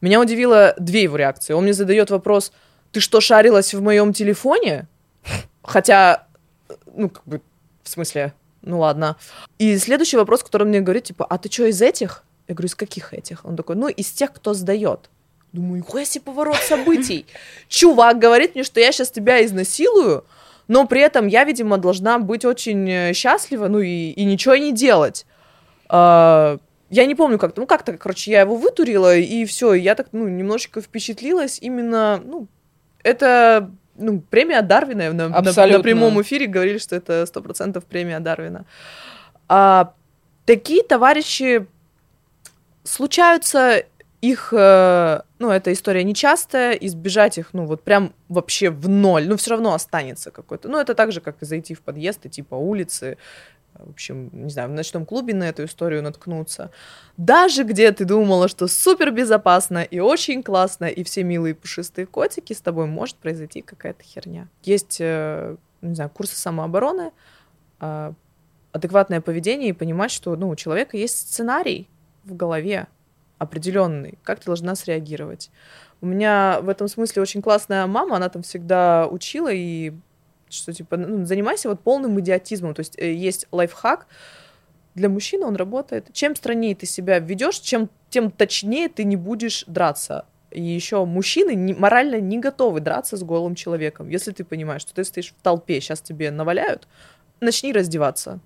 Меня 0.00 0.20
удивило 0.20 0.74
две 0.78 1.04
его 1.04 1.16
реакции. 1.16 1.54
Он 1.54 1.64
мне 1.64 1.72
задает 1.72 2.10
вопрос, 2.10 2.52
ты 2.92 3.00
что, 3.00 3.20
шарилась 3.20 3.72
в 3.72 3.82
моем 3.82 4.12
телефоне? 4.12 4.88
Хотя, 5.62 6.26
ну, 6.94 7.08
как 7.08 7.24
бы, 7.24 7.40
в 7.82 7.88
смысле, 7.88 8.34
ну 8.62 8.80
ладно. 8.80 9.16
И 9.58 9.76
следующий 9.78 10.16
вопрос, 10.16 10.42
который 10.42 10.64
он 10.64 10.68
мне 10.68 10.80
говорит, 10.80 11.04
типа, 11.04 11.24
а 11.24 11.38
ты 11.38 11.50
что, 11.50 11.64
из 11.64 11.80
этих? 11.80 12.24
Я 12.48 12.54
говорю, 12.54 12.68
из 12.68 12.74
каких 12.74 13.14
этих? 13.14 13.44
Он 13.44 13.56
такой, 13.56 13.76
ну, 13.76 13.88
из 13.88 14.10
тех, 14.10 14.32
кто 14.32 14.54
сдает. 14.54 15.08
Думаю, 15.52 15.78
нихуя 15.78 16.04
себе 16.04 16.24
поворот 16.24 16.56
событий. 16.56 17.26
Чувак 17.68 18.18
говорит 18.18 18.54
мне, 18.54 18.64
что 18.64 18.80
я 18.80 18.92
сейчас 18.92 19.10
тебя 19.10 19.44
изнасилую, 19.44 20.24
но 20.68 20.86
при 20.86 21.00
этом 21.00 21.28
я, 21.28 21.44
видимо, 21.44 21.78
должна 21.78 22.18
быть 22.18 22.44
очень 22.44 22.90
э, 22.90 23.12
счастлива, 23.14 23.68
ну 23.68 23.78
и, 23.78 24.10
и 24.10 24.24
ничего 24.24 24.56
не 24.56 24.72
делать. 24.72 25.26
А, 25.88 26.58
я 26.90 27.06
не 27.06 27.14
помню 27.14 27.38
как-то, 27.38 27.60
ну 27.60 27.66
как-то, 27.66 27.96
короче, 27.96 28.30
я 28.30 28.40
его 28.40 28.56
вытурила, 28.56 29.16
и 29.16 29.44
все, 29.44 29.74
я 29.74 29.94
так, 29.94 30.08
ну, 30.12 30.28
немножечко 30.28 30.80
впечатлилась 30.80 31.58
именно, 31.60 32.22
ну, 32.24 32.46
это, 33.02 33.70
ну, 33.96 34.20
премия 34.20 34.62
Дарвина, 34.62 35.12
на, 35.12 35.28
на, 35.28 35.42
на 35.42 35.80
прямом 35.80 36.20
эфире 36.22 36.46
говорили, 36.46 36.78
что 36.78 36.96
это 36.96 37.26
сто 37.26 37.40
процентов 37.40 37.84
премия 37.84 38.20
Дарвина. 38.20 38.66
А, 39.48 39.92
такие 40.44 40.82
товарищи 40.82 41.66
случаются, 42.84 43.82
их, 44.20 44.52
э, 44.56 45.20
ну, 45.38 45.50
эта 45.50 45.72
история 45.72 46.02
нечастая, 46.02 46.72
избежать 46.72 47.38
их, 47.38 47.50
ну, 47.52 47.66
вот 47.66 47.82
прям 47.82 48.12
вообще 48.28 48.70
в 48.70 48.88
ноль, 48.88 49.28
ну, 49.28 49.36
все 49.36 49.50
равно 49.50 49.74
останется 49.74 50.30
какой-то. 50.30 50.68
Ну, 50.68 50.78
это 50.78 50.94
так 50.94 51.12
же, 51.12 51.20
как 51.20 51.42
и 51.42 51.46
зайти 51.46 51.74
в 51.74 51.82
подъезд 51.82 52.24
и 52.26 52.28
типа 52.28 52.54
улицы, 52.54 53.18
в 53.84 53.90
общем, 53.90 54.30
не 54.32 54.50
знаю, 54.50 54.68
в 54.68 54.72
ночном 54.72 55.06
клубе 55.06 55.34
на 55.34 55.48
эту 55.48 55.64
историю 55.64 56.02
наткнуться. 56.02 56.70
Даже 57.16 57.64
где 57.64 57.92
ты 57.92 58.04
думала, 58.04 58.48
что 58.48 58.66
супер 58.66 59.10
безопасно 59.10 59.82
и 59.82 59.98
очень 59.98 60.42
классно, 60.42 60.86
и 60.86 61.02
все 61.04 61.24
милые 61.24 61.54
пушистые 61.54 62.06
котики, 62.06 62.52
с 62.52 62.60
тобой 62.60 62.86
может 62.86 63.16
произойти 63.16 63.62
какая-то 63.62 64.02
херня. 64.02 64.48
Есть, 64.62 64.98
э, 65.00 65.56
не 65.82 65.94
знаю, 65.94 66.10
курсы 66.10 66.36
самообороны, 66.36 67.12
а, 67.80 68.12
адекватное 68.72 69.20
поведение 69.20 69.70
и 69.70 69.72
понимать, 69.72 70.10
что 70.10 70.36
ну, 70.36 70.48
у 70.48 70.56
человека 70.56 70.96
есть 70.96 71.18
сценарий 71.18 71.88
в 72.24 72.34
голове 72.34 72.86
определенный, 73.38 74.18
как 74.22 74.40
ты 74.40 74.46
должна 74.46 74.74
среагировать. 74.74 75.50
У 76.00 76.06
меня 76.06 76.60
в 76.60 76.68
этом 76.68 76.88
смысле 76.88 77.22
очень 77.22 77.42
классная 77.42 77.86
мама, 77.86 78.16
она 78.16 78.28
там 78.28 78.42
всегда 78.42 79.06
учила 79.06 79.50
и 79.52 79.94
что 80.48 80.72
типа 80.72 80.96
ну, 80.96 81.24
занимайся 81.24 81.68
вот 81.68 81.80
полным 81.80 82.18
идиотизмом. 82.20 82.74
То 82.74 82.80
есть 82.80 82.98
э, 82.98 83.12
есть 83.12 83.46
лайфхак 83.52 84.06
для 84.94 85.08
мужчины, 85.08 85.44
он 85.46 85.56
работает. 85.56 86.12
Чем 86.12 86.36
страннее 86.36 86.74
ты 86.74 86.86
себя 86.86 87.18
ведешь, 87.18 87.58
чем 87.58 87.90
тем 88.10 88.30
точнее 88.30 88.88
ты 88.88 89.04
не 89.04 89.16
будешь 89.16 89.64
драться. 89.66 90.24
И 90.50 90.62
еще 90.62 91.04
мужчины 91.04 91.54
не, 91.54 91.74
морально 91.74 92.20
не 92.20 92.38
готовы 92.38 92.80
драться 92.80 93.16
с 93.16 93.22
голым 93.22 93.54
человеком. 93.54 94.08
Если 94.08 94.32
ты 94.32 94.44
понимаешь, 94.44 94.82
что 94.82 94.94
ты 94.94 95.04
стоишь 95.04 95.34
в 95.36 95.42
толпе, 95.42 95.80
сейчас 95.80 96.00
тебе 96.00 96.30
наваляют, 96.30 96.88
начни 97.40 97.72
раздеваться. 97.72 98.40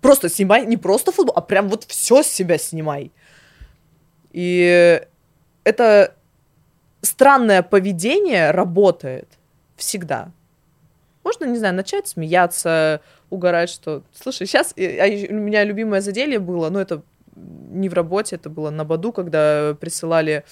Просто 0.00 0.28
снимай, 0.28 0.64
не 0.66 0.76
просто 0.76 1.12
футбол, 1.12 1.34
а 1.36 1.40
прям 1.40 1.68
вот 1.68 1.84
все 1.84 2.22
с 2.22 2.26
себя 2.26 2.56
снимай. 2.56 3.10
И 4.32 5.02
это 5.64 6.14
странное 7.02 7.62
поведение 7.62 8.50
работает 8.50 9.28
всегда. 9.76 10.32
Можно, 11.24 11.44
не 11.44 11.58
знаю, 11.58 11.74
начать 11.74 12.08
смеяться, 12.08 13.00
угорать, 13.28 13.70
что... 13.70 14.02
Слушай, 14.12 14.46
сейчас 14.46 14.74
а 14.76 15.32
у 15.32 15.34
меня 15.34 15.64
любимое 15.64 16.00
заделье 16.00 16.38
было, 16.38 16.70
но 16.70 16.80
это 16.80 17.02
не 17.36 17.88
в 17.88 17.94
работе, 17.94 18.36
это 18.36 18.50
было 18.50 18.70
на 18.70 18.84
Баду, 18.84 19.12
когда 19.12 19.76
присылали 19.80 20.44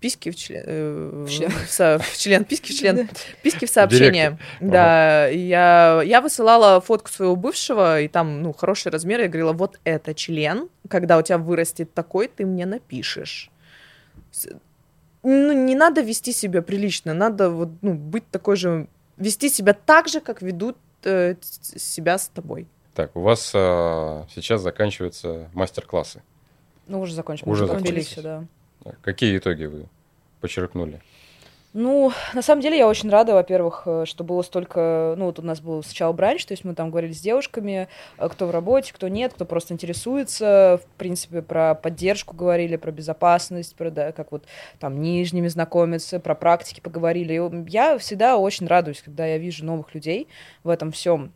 писки 0.00 0.30
в 0.30 0.36
член, 0.36 0.62
э, 0.66 1.24
в 1.26 1.30
член, 1.30 1.50
в, 1.50 1.70
со, 1.70 1.98
в 1.98 2.16
член 2.18 2.44
писки 2.44 2.72
в 2.72 2.78
член, 2.78 3.08
писки 3.42 3.64
в 3.64 3.70
сообщение. 3.70 4.38
Да, 4.60 5.24
ага. 5.24 5.32
я, 5.32 6.02
я 6.04 6.20
высылала 6.20 6.80
фотку 6.80 7.10
своего 7.10 7.36
бывшего, 7.36 8.00
и 8.00 8.08
там, 8.08 8.42
ну, 8.42 8.52
хороший 8.52 8.92
размер, 8.92 9.20
я 9.20 9.28
говорила, 9.28 9.52
вот 9.52 9.80
это 9.84 10.14
член, 10.14 10.68
когда 10.88 11.16
у 11.18 11.22
тебя 11.22 11.38
вырастет 11.38 11.94
такой, 11.94 12.28
ты 12.28 12.44
мне 12.44 12.66
напишешь. 12.66 13.50
Ну, 15.22 15.52
не 15.52 15.74
надо 15.74 16.02
вести 16.02 16.32
себя 16.32 16.62
прилично, 16.62 17.14
надо 17.14 17.50
вот, 17.50 17.70
ну, 17.82 17.94
быть 17.94 18.28
такой 18.30 18.56
же, 18.56 18.86
вести 19.16 19.48
себя 19.48 19.72
так 19.72 20.08
же, 20.08 20.20
как 20.20 20.42
ведут 20.42 20.76
э, 21.04 21.36
себя 21.42 22.18
с 22.18 22.28
тобой. 22.28 22.66
Так, 22.94 23.14
у 23.14 23.20
вас 23.20 23.50
э, 23.54 24.24
сейчас 24.34 24.62
заканчиваются 24.62 25.50
мастер-классы. 25.52 26.22
Ну, 26.86 27.00
уже 27.00 27.14
закончили. 27.14 27.48
Уже 27.48 27.66
закончились. 27.66 28.14
да. 28.16 28.44
Какие 29.02 29.38
итоги 29.38 29.64
вы 29.64 29.86
почерпнули? 30.40 31.02
Ну, 31.78 32.10
на 32.32 32.40
самом 32.40 32.62
деле 32.62 32.78
я 32.78 32.88
очень 32.88 33.10
рада, 33.10 33.34
во-первых, 33.34 33.82
э, 33.84 34.04
что 34.06 34.24
было 34.24 34.40
столько... 34.40 35.14
Ну, 35.18 35.26
вот 35.26 35.38
у 35.38 35.42
нас 35.42 35.60
был 35.60 35.82
сначала 35.82 36.10
бранч, 36.14 36.46
то 36.46 36.52
есть 36.52 36.64
мы 36.64 36.74
там 36.74 36.88
говорили 36.88 37.12
с 37.12 37.20
девушками, 37.20 37.88
э, 38.16 38.28
кто 38.30 38.46
в 38.46 38.50
работе, 38.50 38.94
кто 38.94 39.08
нет, 39.08 39.34
кто 39.34 39.44
просто 39.44 39.74
интересуется, 39.74 40.80
в 40.82 40.96
принципе, 40.96 41.42
про 41.42 41.74
поддержку 41.74 42.34
говорили, 42.34 42.76
про 42.76 42.92
безопасность, 42.92 43.76
про, 43.76 43.90
да, 43.90 44.12
как 44.12 44.32
вот 44.32 44.46
там 44.78 45.02
нижними 45.02 45.48
знакомиться, 45.48 46.18
про 46.18 46.34
практики 46.34 46.80
поговорили. 46.80 47.38
Я 47.68 47.98
всегда 47.98 48.38
очень 48.38 48.66
радуюсь, 48.66 49.02
когда 49.02 49.26
я 49.26 49.36
вижу 49.36 49.62
новых 49.66 49.94
людей 49.94 50.28
в 50.64 50.70
этом 50.70 50.92
всем. 50.92 51.30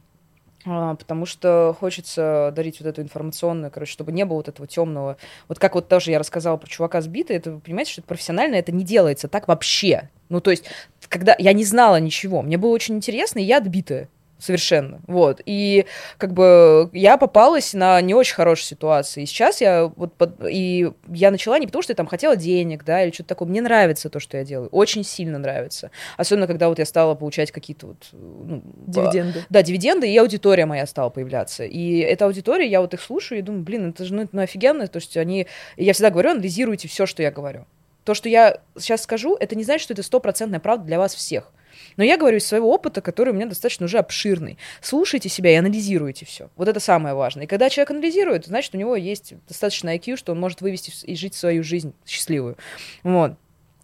А, 0.66 0.94
потому 0.94 1.24
что 1.26 1.74
хочется 1.78 2.52
дарить 2.54 2.80
вот 2.80 2.88
эту 2.88 3.00
информационную, 3.02 3.70
короче, 3.70 3.92
чтобы 3.92 4.12
не 4.12 4.24
было 4.24 4.36
вот 4.36 4.48
этого 4.48 4.68
темного. 4.68 5.16
Вот 5.48 5.58
как 5.58 5.74
вот 5.74 5.88
тоже 5.88 6.10
я 6.10 6.18
рассказала 6.18 6.56
про 6.56 6.68
чувака 6.68 7.00
сбитый, 7.00 7.36
это 7.36 7.52
вы 7.52 7.60
понимаете, 7.60 7.92
что 7.92 8.00
это 8.02 8.08
профессионально 8.08 8.56
это 8.56 8.72
не 8.72 8.84
делается 8.84 9.28
так 9.28 9.48
вообще. 9.48 10.10
Ну, 10.28 10.40
то 10.40 10.50
есть, 10.50 10.64
когда 11.08 11.34
я 11.38 11.52
не 11.52 11.64
знала 11.64 11.98
ничего, 11.98 12.42
мне 12.42 12.58
было 12.58 12.70
очень 12.70 12.96
интересно, 12.96 13.38
и 13.38 13.44
я 13.44 13.58
отбитая 13.58 14.08
совершенно, 14.40 15.00
вот, 15.06 15.40
и 15.44 15.86
как 16.18 16.32
бы 16.32 16.90
я 16.92 17.16
попалась 17.16 17.74
на 17.74 18.00
не 18.00 18.14
очень 18.14 18.34
хорошей 18.34 18.64
ситуации, 18.64 19.22
и 19.22 19.26
сейчас 19.26 19.60
я 19.60 19.92
вот, 19.94 20.14
под... 20.14 20.44
и 20.48 20.90
я 21.08 21.30
начала 21.30 21.58
не 21.58 21.66
потому, 21.66 21.82
что 21.82 21.92
я 21.92 21.96
там 21.96 22.06
хотела 22.06 22.36
денег, 22.36 22.84
да, 22.84 23.04
или 23.04 23.12
что-то 23.12 23.28
такое, 23.30 23.48
мне 23.48 23.60
нравится 23.60 24.10
то, 24.10 24.20
что 24.20 24.36
я 24.36 24.44
делаю, 24.44 24.68
очень 24.70 25.04
сильно 25.04 25.38
нравится, 25.38 25.90
особенно 26.16 26.46
когда 26.46 26.68
вот 26.68 26.78
я 26.78 26.84
стала 26.84 27.14
получать 27.14 27.52
какие-то 27.52 27.88
вот, 27.88 28.08
ну, 28.12 28.62
дивиденды, 28.86 29.44
да, 29.50 29.62
дивиденды, 29.62 30.10
и 30.10 30.16
аудитория 30.16 30.66
моя 30.66 30.86
стала 30.86 31.10
появляться, 31.10 31.64
и 31.64 31.98
эта 31.98 32.24
аудитория, 32.24 32.66
я 32.66 32.80
вот 32.80 32.94
их 32.94 33.00
слушаю 33.00 33.38
и 33.38 33.42
думаю, 33.42 33.62
блин, 33.62 33.90
это 33.90 34.04
же, 34.04 34.14
ну, 34.14 34.28
ну, 34.32 34.42
офигенно, 34.42 34.86
то 34.88 34.98
есть 34.98 35.16
они, 35.16 35.46
я 35.76 35.92
всегда 35.92 36.10
говорю, 36.10 36.30
анализируйте 36.30 36.88
все, 36.88 37.06
что 37.06 37.22
я 37.22 37.30
говорю, 37.30 37.66
то, 38.04 38.14
что 38.14 38.28
я 38.28 38.58
сейчас 38.78 39.02
скажу, 39.02 39.36
это 39.38 39.54
не 39.54 39.64
значит, 39.64 39.84
что 39.84 39.94
это 39.94 40.02
стопроцентная 40.02 40.60
правда 40.60 40.84
для 40.86 40.98
вас 40.98 41.14
всех. 41.14 41.52
Но 41.96 42.04
я 42.04 42.16
говорю 42.16 42.38
из 42.38 42.46
своего 42.46 42.72
опыта, 42.72 43.00
который 43.00 43.30
у 43.30 43.32
меня 43.36 43.46
достаточно 43.46 43.86
уже 43.86 43.98
обширный. 43.98 44.58
Слушайте 44.80 45.28
себя 45.28 45.52
и 45.52 45.56
анализируйте 45.56 46.24
все. 46.26 46.50
Вот 46.56 46.68
это 46.68 46.80
самое 46.80 47.14
важное. 47.14 47.44
И 47.44 47.46
когда 47.46 47.70
человек 47.70 47.90
анализирует, 47.90 48.46
значит, 48.46 48.74
у 48.74 48.78
него 48.78 48.96
есть 48.96 49.34
достаточно 49.48 49.94
IQ, 49.96 50.16
что 50.16 50.32
он 50.32 50.40
может 50.40 50.60
вывести 50.60 50.92
и 51.04 51.14
жить 51.16 51.34
свою 51.34 51.62
жизнь 51.62 51.94
счастливую. 52.06 52.56
Вот. 53.02 53.34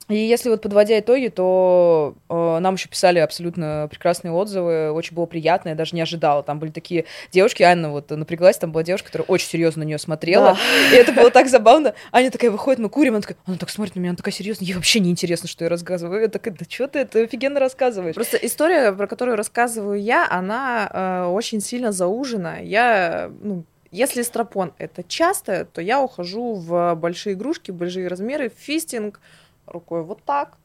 И 0.08 0.14
если 0.14 0.50
вот 0.50 0.62
подводя 0.62 1.00
итоги, 1.00 1.28
то 1.28 2.14
э, 2.28 2.58
нам 2.60 2.74
еще 2.74 2.88
писали 2.88 3.18
абсолютно 3.18 3.88
прекрасные 3.90 4.30
отзывы, 4.32 4.92
очень 4.92 5.16
было 5.16 5.26
приятно, 5.26 5.70
я 5.70 5.74
даже 5.74 5.96
не 5.96 6.00
ожидала. 6.00 6.44
Там 6.44 6.60
были 6.60 6.70
такие 6.70 7.06
девушки, 7.32 7.64
Анна 7.64 7.90
вот 7.90 8.10
напряглась, 8.10 8.56
там 8.56 8.70
была 8.70 8.84
девушка, 8.84 9.06
которая 9.06 9.26
очень 9.26 9.48
серьезно 9.48 9.82
на 9.82 9.86
нее 9.86 9.98
смотрела, 9.98 10.56
да. 10.90 10.96
и 10.96 11.00
это 11.00 11.12
было 11.12 11.30
так 11.30 11.48
забавно. 11.48 11.94
Аня 12.12 12.30
такая 12.30 12.52
выходит, 12.52 12.78
мы 12.78 12.88
курим, 12.88 13.14
она 13.14 13.22
такая, 13.22 13.36
она 13.46 13.56
так 13.56 13.68
смотрит 13.68 13.96
на 13.96 14.00
меня, 14.00 14.10
она 14.10 14.16
такая 14.16 14.32
серьезная, 14.32 14.66
ей 14.68 14.74
вообще 14.74 15.00
не 15.00 15.10
интересно, 15.10 15.48
что 15.48 15.64
я 15.64 15.70
рассказываю. 15.70 16.20
Я 16.20 16.28
такая, 16.28 16.54
да 16.54 16.64
что 16.68 16.86
ты, 16.86 17.00
это 17.00 17.20
офигенно 17.20 17.58
рассказываешь. 17.58 18.14
Просто 18.14 18.36
история, 18.36 18.92
про 18.92 19.08
которую 19.08 19.36
рассказываю 19.36 20.00
я, 20.00 20.28
она 20.30 20.88
э, 20.92 21.30
очень 21.30 21.60
сильно 21.60 21.90
заужена. 21.90 22.58
Я, 22.58 23.30
ну, 23.42 23.64
если 23.90 24.22
стропон 24.22 24.72
это 24.78 25.02
часто, 25.02 25.64
то 25.64 25.80
я 25.80 26.00
ухожу 26.00 26.54
в 26.54 26.94
большие 26.94 27.34
игрушки, 27.34 27.70
большие 27.70 28.08
размеры, 28.08 28.52
фистинг, 28.54 29.20
рукой 29.66 30.02
вот 30.02 30.22
так, 30.24 30.58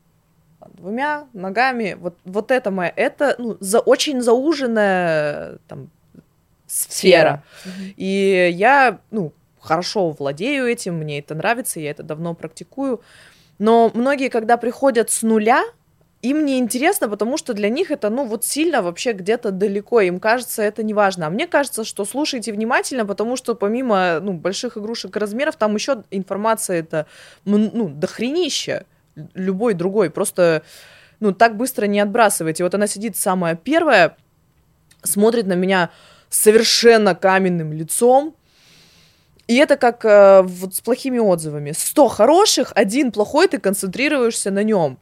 двумя 0.70 1.28
ногами. 1.34 1.95
Вот, 1.99 2.18
вот 2.24 2.52
это 2.52 2.72
моя, 2.72 2.93
это 2.95 3.36
ну, 3.38 3.58
за, 3.60 3.80
очень 3.80 4.22
зауженная 4.22 5.58
там, 5.68 5.89
сфера. 6.68 7.43
сфера. 7.62 7.84
И 7.97 8.52
я, 8.54 8.99
ну, 9.12 9.34
хорошо 9.60 10.12
владею 10.12 10.68
этим, 10.68 10.95
мне 10.95 11.20
это 11.20 11.36
нравится, 11.36 11.80
я 11.80 11.91
это 11.91 12.04
давно 12.04 12.34
практикую. 12.34 13.02
Но 13.60 13.91
многие, 13.93 14.30
когда 14.30 14.58
приходят 14.58 15.12
с 15.12 15.22
нуля, 15.22 15.64
им 16.22 16.45
не 16.45 16.59
интересно, 16.59 17.09
потому 17.09 17.38
что 17.38 17.53
для 17.53 17.69
них 17.69 17.89
это, 17.89 18.09
ну, 18.09 18.26
вот 18.26 18.45
сильно 18.45 18.82
вообще 18.82 19.13
где-то 19.13 19.51
далеко, 19.51 20.01
им 20.01 20.19
кажется, 20.19 20.61
это 20.61 20.84
не 20.84 20.93
важно. 20.93 21.28
А 21.28 21.30
мне 21.30 21.47
кажется, 21.47 21.84
что 21.84 22.05
слушайте 22.05 22.51
внимательно, 22.51 23.05
потому 23.05 23.36
что 23.36 23.55
помимо, 23.55 24.19
ну, 24.22 24.34
больших 24.34 24.78
игрушек 24.78 25.15
размеров, 25.15 25.55
там 25.55 25.76
еще 25.76 26.03
информация 26.11 26.80
это, 26.80 27.07
ну, 27.45 27.89
дохренища 27.89 28.86
любой 29.34 29.74
другой. 29.74 30.11
Просто, 30.11 30.61
ну, 31.19 31.34
так 31.34 31.57
быстро 31.57 31.88
не 31.88 31.99
отбрасывайте. 31.99 32.63
Вот 32.63 32.76
она 32.76 32.86
сидит 32.86 33.15
самая 33.17 33.55
первая, 33.55 34.15
смотрит 35.01 35.47
на 35.47 35.53
меня 35.53 35.89
совершенно 36.30 37.15
каменным 37.15 37.74
лицом, 37.74 38.36
и 39.47 39.55
это 39.55 39.76
как 39.76 40.05
э, 40.05 40.43
вот 40.43 40.76
с 40.76 40.82
плохими 40.82 41.17
отзывами. 41.17 41.72
Сто 41.72 42.07
хороших, 42.07 42.72
один 42.76 43.11
плохой, 43.11 43.47
ты 43.47 43.57
концентрируешься 43.57 44.51
на 44.51 44.63
нем. 44.63 44.99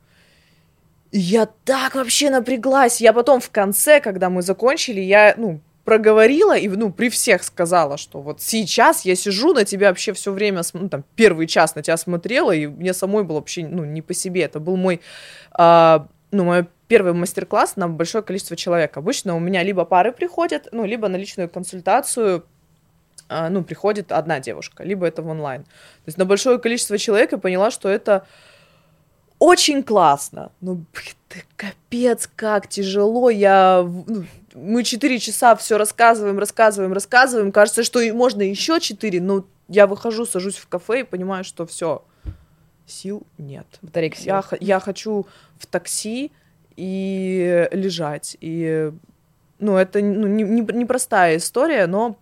Я 1.12 1.48
так 1.66 1.96
вообще 1.96 2.30
напряглась. 2.30 3.02
Я 3.02 3.14
потом 3.14 3.40
в 3.40 3.50
конце, 3.50 4.00
когда 4.00 4.30
мы 4.30 4.42
закончили, 4.42 5.02
я, 5.02 5.34
ну, 5.38 5.60
проговорила 5.84 6.56
и, 6.56 6.68
ну, 6.68 6.92
при 6.92 7.10
всех 7.10 7.44
сказала, 7.44 7.98
что 7.98 8.22
вот 8.22 8.42
сейчас 8.42 9.06
я 9.06 9.16
сижу 9.16 9.54
на 9.54 9.66
тебя 9.66 9.90
вообще 9.90 10.14
все 10.14 10.32
время, 10.32 10.62
ну, 10.74 10.88
там, 10.88 11.04
первый 11.16 11.48
час 11.48 11.74
на 11.76 11.82
тебя 11.82 11.98
смотрела, 11.98 12.52
и 12.52 12.68
мне 12.68 12.94
самой 12.94 13.24
было 13.24 13.38
вообще, 13.38 13.66
ну, 13.66 13.86
не 13.86 14.04
по 14.04 14.14
себе. 14.14 14.42
Это 14.44 14.60
был 14.60 14.78
мой, 14.78 15.02
э, 15.58 16.00
ну, 16.32 16.44
мой 16.44 16.68
первый 16.88 17.14
мастер-класс 17.14 17.76
на 17.76 17.88
большое 17.88 18.24
количество 18.24 18.56
человек. 18.56 18.98
Обычно 18.98 19.36
у 19.36 19.40
меня 19.40 19.64
либо 19.64 19.84
пары 19.86 20.12
приходят, 20.12 20.68
ну, 20.72 20.86
либо 20.86 21.08
на 21.08 21.16
личную 21.16 21.50
консультацию 21.50 22.46
э, 23.30 23.50
ну, 23.50 23.64
приходит 23.64 24.12
одна 24.12 24.40
девушка, 24.40 24.84
либо 24.84 25.08
это 25.08 25.24
в 25.24 25.28
онлайн. 25.28 25.64
То 25.64 26.08
есть 26.08 26.20
на 26.20 26.26
большое 26.26 26.60
количество 26.60 27.00
человек 27.00 27.32
я 27.32 27.40
поняла, 27.40 27.72
что 27.72 27.90
это 27.90 28.28
очень 29.40 29.84
классно. 29.84 30.52
Ну, 30.62 30.84
блин, 30.94 31.44
капец, 31.56 32.30
как 32.36 32.68
тяжело. 32.68 33.30
Я, 33.30 33.84
ну, 33.84 34.26
мы 34.54 34.84
четыре 34.84 35.20
часа 35.20 35.56
все 35.56 35.78
рассказываем, 35.78 36.38
рассказываем, 36.38 36.94
рассказываем. 36.94 37.52
Кажется, 37.52 37.84
что 37.84 38.00
и 38.02 38.12
можно 38.12 38.42
еще 38.42 38.80
четыре, 38.80 39.22
но 39.22 39.46
я 39.68 39.88
выхожу, 39.88 40.26
сажусь 40.26 40.58
в 40.58 40.68
кафе 40.68 41.02
и 41.02 41.04
понимаю, 41.04 41.44
что 41.44 41.66
все, 41.66 42.04
сил 42.86 43.24
нет. 43.38 43.66
Батарейка 43.82 44.18
сил. 44.18 44.26
Я, 44.26 44.44
я 44.60 44.80
хочу 44.80 45.26
в 45.58 45.66
такси 45.68 46.32
и 46.76 47.68
лежать. 47.72 48.36
И, 48.42 48.92
ну, 49.60 49.78
это 49.78 50.02
ну, 50.02 50.28
не, 50.28 50.44
не, 50.44 50.62
непростая 50.62 51.38
история, 51.38 51.88
но 51.88 52.18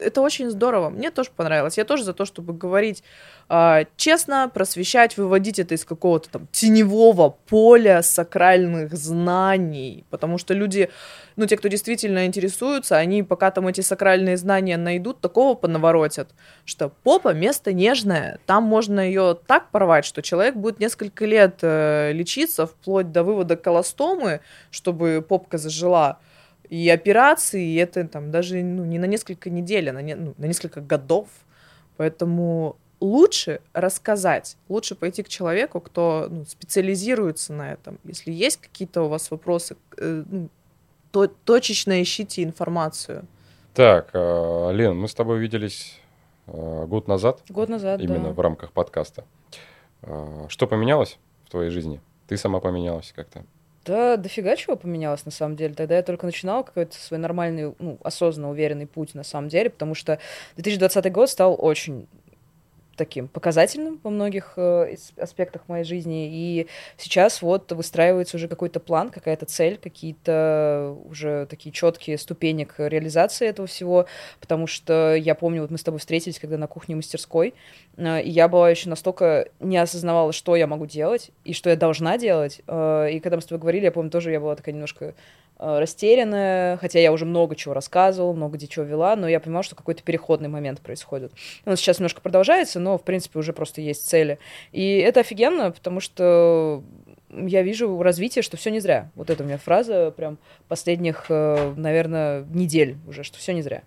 это 0.00 0.20
очень 0.20 0.50
здорово. 0.50 0.90
Мне 0.90 1.10
тоже 1.10 1.30
понравилось. 1.34 1.78
Я 1.78 1.84
тоже 1.84 2.04
за 2.04 2.12
то, 2.12 2.24
чтобы 2.24 2.52
говорить 2.52 3.02
э, 3.48 3.84
честно, 3.96 4.50
просвещать, 4.52 5.16
выводить 5.16 5.58
это 5.58 5.74
из 5.74 5.84
какого-то 5.84 6.30
там 6.30 6.46
теневого 6.52 7.36
поля 7.46 8.02
сакральных 8.02 8.94
знаний. 8.94 10.04
Потому 10.10 10.38
что 10.38 10.54
люди, 10.54 10.90
ну, 11.36 11.46
те, 11.46 11.56
кто 11.56 11.68
действительно 11.68 12.26
интересуются, 12.26 12.96
они 12.96 13.22
пока 13.22 13.50
там 13.50 13.68
эти 13.68 13.80
сакральные 13.80 14.36
знания 14.36 14.76
найдут, 14.76 15.20
такого 15.20 15.54
понаворотят, 15.54 16.30
что 16.64 16.90
попа 17.02 17.32
место 17.34 17.72
нежное. 17.72 18.38
Там 18.46 18.64
можно 18.64 19.00
ее 19.00 19.36
так 19.46 19.70
порвать, 19.70 20.04
что 20.04 20.22
человек 20.22 20.56
будет 20.56 20.80
несколько 20.80 21.26
лет 21.26 21.58
э, 21.62 22.12
лечиться, 22.12 22.66
вплоть 22.66 23.12
до 23.12 23.22
вывода 23.22 23.56
колостомы, 23.56 24.40
чтобы 24.70 25.24
попка 25.26 25.58
зажила 25.58 26.18
и 26.70 26.88
операции, 26.88 27.64
и 27.64 27.74
это 27.74 28.06
там 28.06 28.30
даже 28.30 28.62
ну, 28.62 28.84
не 28.84 28.98
на 28.98 29.06
несколько 29.06 29.50
недель, 29.50 29.90
а 29.90 29.92
на, 29.92 30.02
не, 30.02 30.14
ну, 30.14 30.34
на 30.38 30.46
несколько 30.46 30.80
годов. 30.80 31.28
Поэтому 31.96 32.76
лучше 33.00 33.60
рассказать, 33.72 34.56
лучше 34.68 34.94
пойти 34.94 35.24
к 35.24 35.28
человеку, 35.28 35.80
кто 35.80 36.28
ну, 36.30 36.44
специализируется 36.46 37.52
на 37.52 37.72
этом. 37.72 37.98
Если 38.04 38.30
есть 38.30 38.58
какие-то 38.58 39.02
у 39.02 39.08
вас 39.08 39.32
вопросы, 39.32 39.76
э, 39.98 40.24
ну, 40.30 40.48
то 41.10 41.26
точечно 41.26 42.00
ищите 42.00 42.44
информацию. 42.44 43.26
Так, 43.74 44.10
э, 44.12 44.70
Лен, 44.72 44.96
мы 44.96 45.08
с 45.08 45.14
тобой 45.14 45.40
виделись 45.40 45.98
э, 46.46 46.86
год 46.86 47.08
назад. 47.08 47.42
Год 47.48 47.68
назад, 47.68 48.00
Именно 48.00 48.28
да. 48.28 48.32
в 48.32 48.40
рамках 48.40 48.70
подкаста. 48.70 49.24
Э, 50.02 50.46
что 50.48 50.68
поменялось 50.68 51.18
в 51.46 51.50
твоей 51.50 51.70
жизни? 51.70 52.00
Ты 52.28 52.36
сама 52.36 52.60
поменялась 52.60 53.12
как-то? 53.14 53.44
Да, 53.90 54.16
дофига 54.16 54.54
чего 54.54 54.76
поменялось, 54.76 55.24
на 55.24 55.32
самом 55.32 55.56
деле. 55.56 55.74
Тогда 55.74 55.96
я 55.96 56.04
только 56.04 56.24
начинала 56.24 56.62
какой-то 56.62 56.94
свой 56.94 57.18
нормальный, 57.18 57.74
ну, 57.80 57.98
осознанно 58.04 58.48
уверенный 58.48 58.86
путь, 58.86 59.16
на 59.16 59.24
самом 59.24 59.48
деле, 59.48 59.68
потому 59.68 59.96
что 59.96 60.20
2020 60.54 61.10
год 61.10 61.28
стал 61.28 61.56
очень 61.58 62.06
таким 63.00 63.28
показательным 63.28 63.98
во 64.02 64.10
многих 64.10 64.52
э, 64.56 64.94
аспектах 65.16 65.62
моей 65.68 65.84
жизни. 65.84 66.28
И 66.30 66.66
сейчас 66.98 67.40
вот 67.40 67.72
выстраивается 67.72 68.36
уже 68.36 68.46
какой-то 68.46 68.78
план, 68.78 69.08
какая-то 69.08 69.46
цель, 69.46 69.78
какие-то 69.78 70.94
уже 71.06 71.46
такие 71.46 71.72
четкие 71.72 72.18
ступени 72.18 72.64
к 72.64 72.86
реализации 72.86 73.48
этого 73.48 73.66
всего. 73.66 74.04
Потому 74.38 74.66
что 74.66 75.14
я 75.14 75.34
помню, 75.34 75.62
вот 75.62 75.70
мы 75.70 75.78
с 75.78 75.82
тобой 75.82 75.98
встретились, 75.98 76.38
когда 76.38 76.58
на 76.58 76.66
кухне 76.66 76.94
мастерской, 76.94 77.54
э, 77.96 78.22
и 78.22 78.28
я 78.28 78.48
была 78.48 78.68
еще 78.68 78.90
настолько 78.90 79.48
не 79.60 79.78
осознавала, 79.78 80.34
что 80.34 80.54
я 80.54 80.66
могу 80.66 80.84
делать 80.84 81.30
и 81.44 81.54
что 81.54 81.70
я 81.70 81.76
должна 81.76 82.18
делать. 82.18 82.60
Э, 82.66 83.08
и 83.10 83.18
когда 83.20 83.36
мы 83.36 83.42
с 83.42 83.46
тобой 83.46 83.62
говорили, 83.62 83.84
я 83.84 83.92
помню, 83.92 84.10
тоже 84.10 84.30
я 84.30 84.40
была 84.40 84.56
такая 84.56 84.74
немножко 84.74 85.14
Э, 85.62 85.78
растерянная, 85.78 86.78
хотя 86.78 87.00
я 87.00 87.12
уже 87.12 87.26
много 87.26 87.54
чего 87.54 87.74
рассказывала, 87.74 88.32
много 88.32 88.56
где 88.56 88.66
чего 88.66 88.86
вела, 88.86 89.14
но 89.14 89.28
я 89.28 89.40
понимала, 89.40 89.62
что 89.62 89.76
какой-то 89.76 90.02
переходный 90.02 90.48
момент 90.48 90.80
происходит. 90.80 91.32
Он 91.66 91.76
сейчас 91.76 91.98
немножко 91.98 92.22
продолжается, 92.22 92.80
но, 92.80 92.89
в 92.98 93.04
принципе, 93.04 93.38
уже 93.38 93.52
просто 93.52 93.80
есть 93.80 94.08
цели. 94.08 94.38
И 94.72 94.98
это 94.98 95.20
офигенно, 95.20 95.70
потому 95.70 96.00
что 96.00 96.82
я 97.30 97.62
вижу 97.62 98.02
развитие, 98.02 98.42
что 98.42 98.56
все 98.56 98.70
не 98.70 98.80
зря. 98.80 99.10
Вот 99.14 99.30
это 99.30 99.42
у 99.42 99.46
меня 99.46 99.58
фраза 99.58 100.12
прям 100.16 100.38
последних, 100.68 101.26
э, 101.28 101.74
наверное, 101.76 102.44
недель 102.44 102.96
уже, 103.06 103.22
что 103.22 103.38
все 103.38 103.52
не 103.52 103.62
зря. 103.62 103.82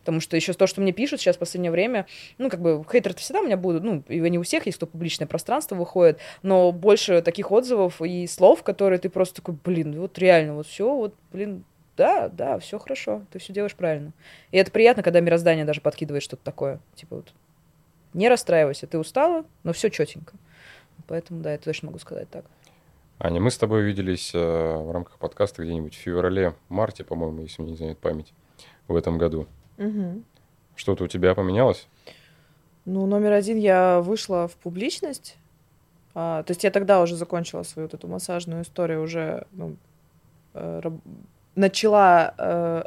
Потому 0.00 0.20
что 0.20 0.36
еще 0.36 0.52
то, 0.52 0.68
что 0.68 0.80
мне 0.80 0.92
пишут 0.92 1.20
сейчас 1.20 1.34
в 1.34 1.40
последнее 1.40 1.72
время, 1.72 2.06
ну, 2.38 2.48
как 2.48 2.60
бы, 2.60 2.84
хейтеры 2.90 3.14
всегда 3.16 3.40
у 3.40 3.44
меня 3.44 3.56
будут, 3.56 3.82
ну, 3.82 4.04
и 4.08 4.20
не 4.20 4.38
у 4.38 4.42
всех 4.44 4.64
есть, 4.66 4.78
кто 4.78 4.86
публичное 4.86 5.26
пространство 5.26 5.74
выходит, 5.74 6.20
но 6.42 6.70
больше 6.70 7.22
таких 7.22 7.50
отзывов 7.50 8.00
и 8.00 8.26
слов, 8.28 8.62
которые 8.62 9.00
ты 9.00 9.10
просто 9.10 9.36
такой, 9.36 9.56
блин, 9.64 9.98
вот 10.00 10.16
реально, 10.18 10.54
вот 10.54 10.68
все, 10.68 10.94
вот, 10.94 11.14
блин, 11.32 11.64
да, 11.96 12.28
да, 12.28 12.58
все 12.60 12.78
хорошо, 12.78 13.22
ты 13.32 13.40
все 13.40 13.52
делаешь 13.52 13.74
правильно. 13.74 14.12
И 14.52 14.58
это 14.58 14.70
приятно, 14.70 15.02
когда 15.02 15.20
мироздание 15.20 15.64
даже 15.64 15.80
подкидывает 15.80 16.22
что-то 16.22 16.44
такое. 16.44 16.78
Типа 16.94 17.16
вот, 17.16 17.32
не 18.16 18.28
расстраивайся, 18.28 18.86
ты 18.86 18.98
устала, 18.98 19.44
но 19.62 19.72
все 19.72 19.90
четенько. 19.90 20.34
Поэтому, 21.06 21.42
да, 21.42 21.52
я 21.52 21.58
точно 21.58 21.86
могу 21.86 21.98
сказать 21.98 22.28
так. 22.30 22.46
Аня, 23.18 23.40
мы 23.40 23.50
с 23.50 23.58
тобой 23.58 23.82
виделись 23.82 24.32
э, 24.34 24.38
в 24.38 24.90
рамках 24.90 25.18
подкаста 25.18 25.62
где-нибудь 25.62 25.94
в 25.94 25.98
феврале-марте, 25.98 27.04
по-моему, 27.04 27.42
если 27.42 27.62
мне 27.62 27.72
не 27.72 27.76
знает 27.76 27.98
память, 27.98 28.32
в 28.88 28.96
этом 28.96 29.18
году. 29.18 29.46
Угу. 29.78 30.22
Что-то 30.74 31.04
у 31.04 31.06
тебя 31.06 31.34
поменялось? 31.34 31.86
Ну, 32.84 33.06
номер 33.06 33.32
один, 33.32 33.58
я 33.58 34.00
вышла 34.00 34.48
в 34.48 34.56
публичность. 34.56 35.36
А, 36.14 36.42
то 36.42 36.52
есть 36.52 36.64
я 36.64 36.70
тогда 36.70 37.02
уже 37.02 37.16
закончила 37.16 37.62
свою 37.62 37.88
вот 37.88 37.94
эту 37.94 38.08
массажную 38.08 38.62
историю, 38.62 39.02
уже 39.02 39.46
ну, 39.52 39.76
э, 40.54 40.80
раб- 40.82 41.00
начала 41.54 42.34
э, 42.38 42.84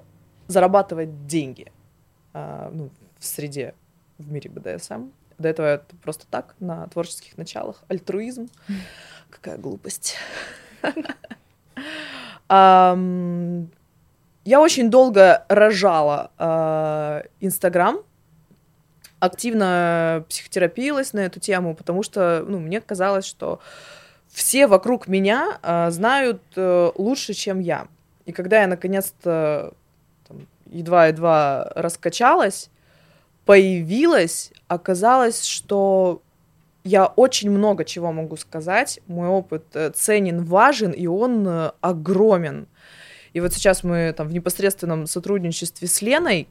зарабатывать 0.48 1.28
деньги 1.28 1.72
э, 2.34 2.70
ну, 2.74 2.90
в 3.18 3.26
среде, 3.26 3.76
в 4.18 4.32
мире 4.32 4.50
БДСМ. 4.50 5.10
До 5.40 5.50
этого 5.50 5.66
это 5.66 5.96
просто 6.04 6.26
так, 6.30 6.56
на 6.60 6.88
творческих 6.88 7.38
началах. 7.38 7.84
Альтруизм. 7.88 8.50
Какая 9.30 9.58
глупость. 9.58 10.18
Я 14.46 14.60
очень 14.62 14.90
долго 14.90 15.46
рожала 15.48 16.32
э, 16.40 17.22
Инстаграм, 17.40 18.00
активно 19.20 20.26
психотерапилась 20.28 21.14
на 21.14 21.20
эту 21.20 21.40
тему, 21.40 21.76
потому 21.76 22.02
что 22.04 22.44
ну, 22.48 22.58
мне 22.60 22.82
казалось, 22.82 23.26
что 23.26 23.60
все 24.28 24.66
вокруг 24.66 25.08
меня 25.08 25.60
э, 25.62 25.92
знают 25.92 26.42
э, 26.56 26.92
лучше, 26.96 27.34
чем 27.34 27.60
я. 27.60 27.88
И 28.26 28.32
когда 28.32 28.62
я 28.62 28.68
наконец-то 28.68 29.74
едва-едва 30.66 31.72
раскачалась, 31.76 32.70
появилась, 33.50 34.52
оказалось, 34.68 35.44
что 35.44 36.22
я 36.84 37.08
очень 37.08 37.50
много 37.50 37.84
чего 37.84 38.12
могу 38.12 38.38
сказать. 38.38 39.00
Мой 39.08 39.28
опыт 39.28 39.64
э, 39.74 39.90
ценен, 39.90 40.44
важен, 40.44 40.92
и 40.92 41.08
он 41.08 41.48
э, 41.48 41.72
огромен. 41.82 42.68
И 43.34 43.40
вот 43.40 43.52
сейчас 43.52 43.84
мы 43.84 44.14
там 44.16 44.28
в 44.28 44.34
непосредственном 44.34 45.08
сотрудничестве 45.08 45.88
с 45.88 46.00
Леной 46.04 46.48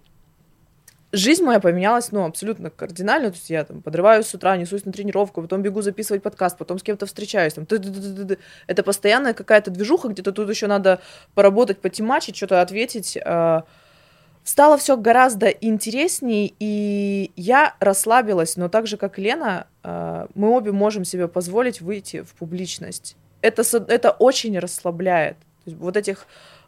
жизнь 1.12 1.44
моя 1.44 1.60
поменялась, 1.60 2.10
ну, 2.10 2.24
абсолютно 2.24 2.68
кардинально. 2.68 3.30
То 3.30 3.36
есть 3.36 3.50
я 3.50 3.62
там 3.62 3.80
подрываюсь 3.80 4.26
с 4.26 4.34
утра, 4.34 4.56
несусь 4.56 4.84
на 4.84 4.90
тренировку, 4.90 5.40
потом 5.40 5.62
бегу 5.62 5.82
записывать 5.82 6.24
подкаст, 6.24 6.58
потом 6.58 6.80
с 6.80 6.82
кем-то 6.82 7.06
встречаюсь. 7.06 7.54
Там. 7.54 7.64
Это 8.66 8.82
постоянная 8.82 9.34
какая-то 9.34 9.70
движуха, 9.70 10.08
где-то 10.08 10.32
тут 10.32 10.50
еще 10.50 10.66
надо 10.66 11.00
поработать, 11.36 11.78
потемачить, 11.78 12.34
что-то 12.34 12.60
ответить. 12.60 13.16
а, 13.24 13.66
Стало 14.48 14.78
все 14.78 14.96
гораздо 14.96 15.48
интереснее, 15.48 16.54
и 16.58 17.32
я 17.36 17.74
расслабилась, 17.80 18.56
но 18.56 18.70
так 18.70 18.86
же, 18.86 18.96
как 18.96 19.18
Лена, 19.18 19.66
а, 19.82 20.26
мы 20.34 20.48
обе 20.48 20.72
можем 20.72 21.04
себе 21.04 21.28
позволить 21.28 21.82
выйти 21.82 22.22
в 22.22 22.32
публичность. 22.32 23.14
Это, 23.42 23.62
это 23.88 24.10
очень 24.10 24.58
расслабляет. 24.58 25.36
Вот 25.66 25.98
этих 25.98 26.26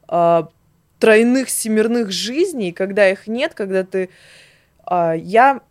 а, 0.08 0.50
тройных, 0.98 1.48
семерных 1.48 2.10
жизней, 2.10 2.72
когда 2.72 3.08
их 3.08 3.26
нет, 3.26 3.54
когда 3.54 3.82
ты... 3.82 4.10
а, 4.84 5.14
я 5.14 5.62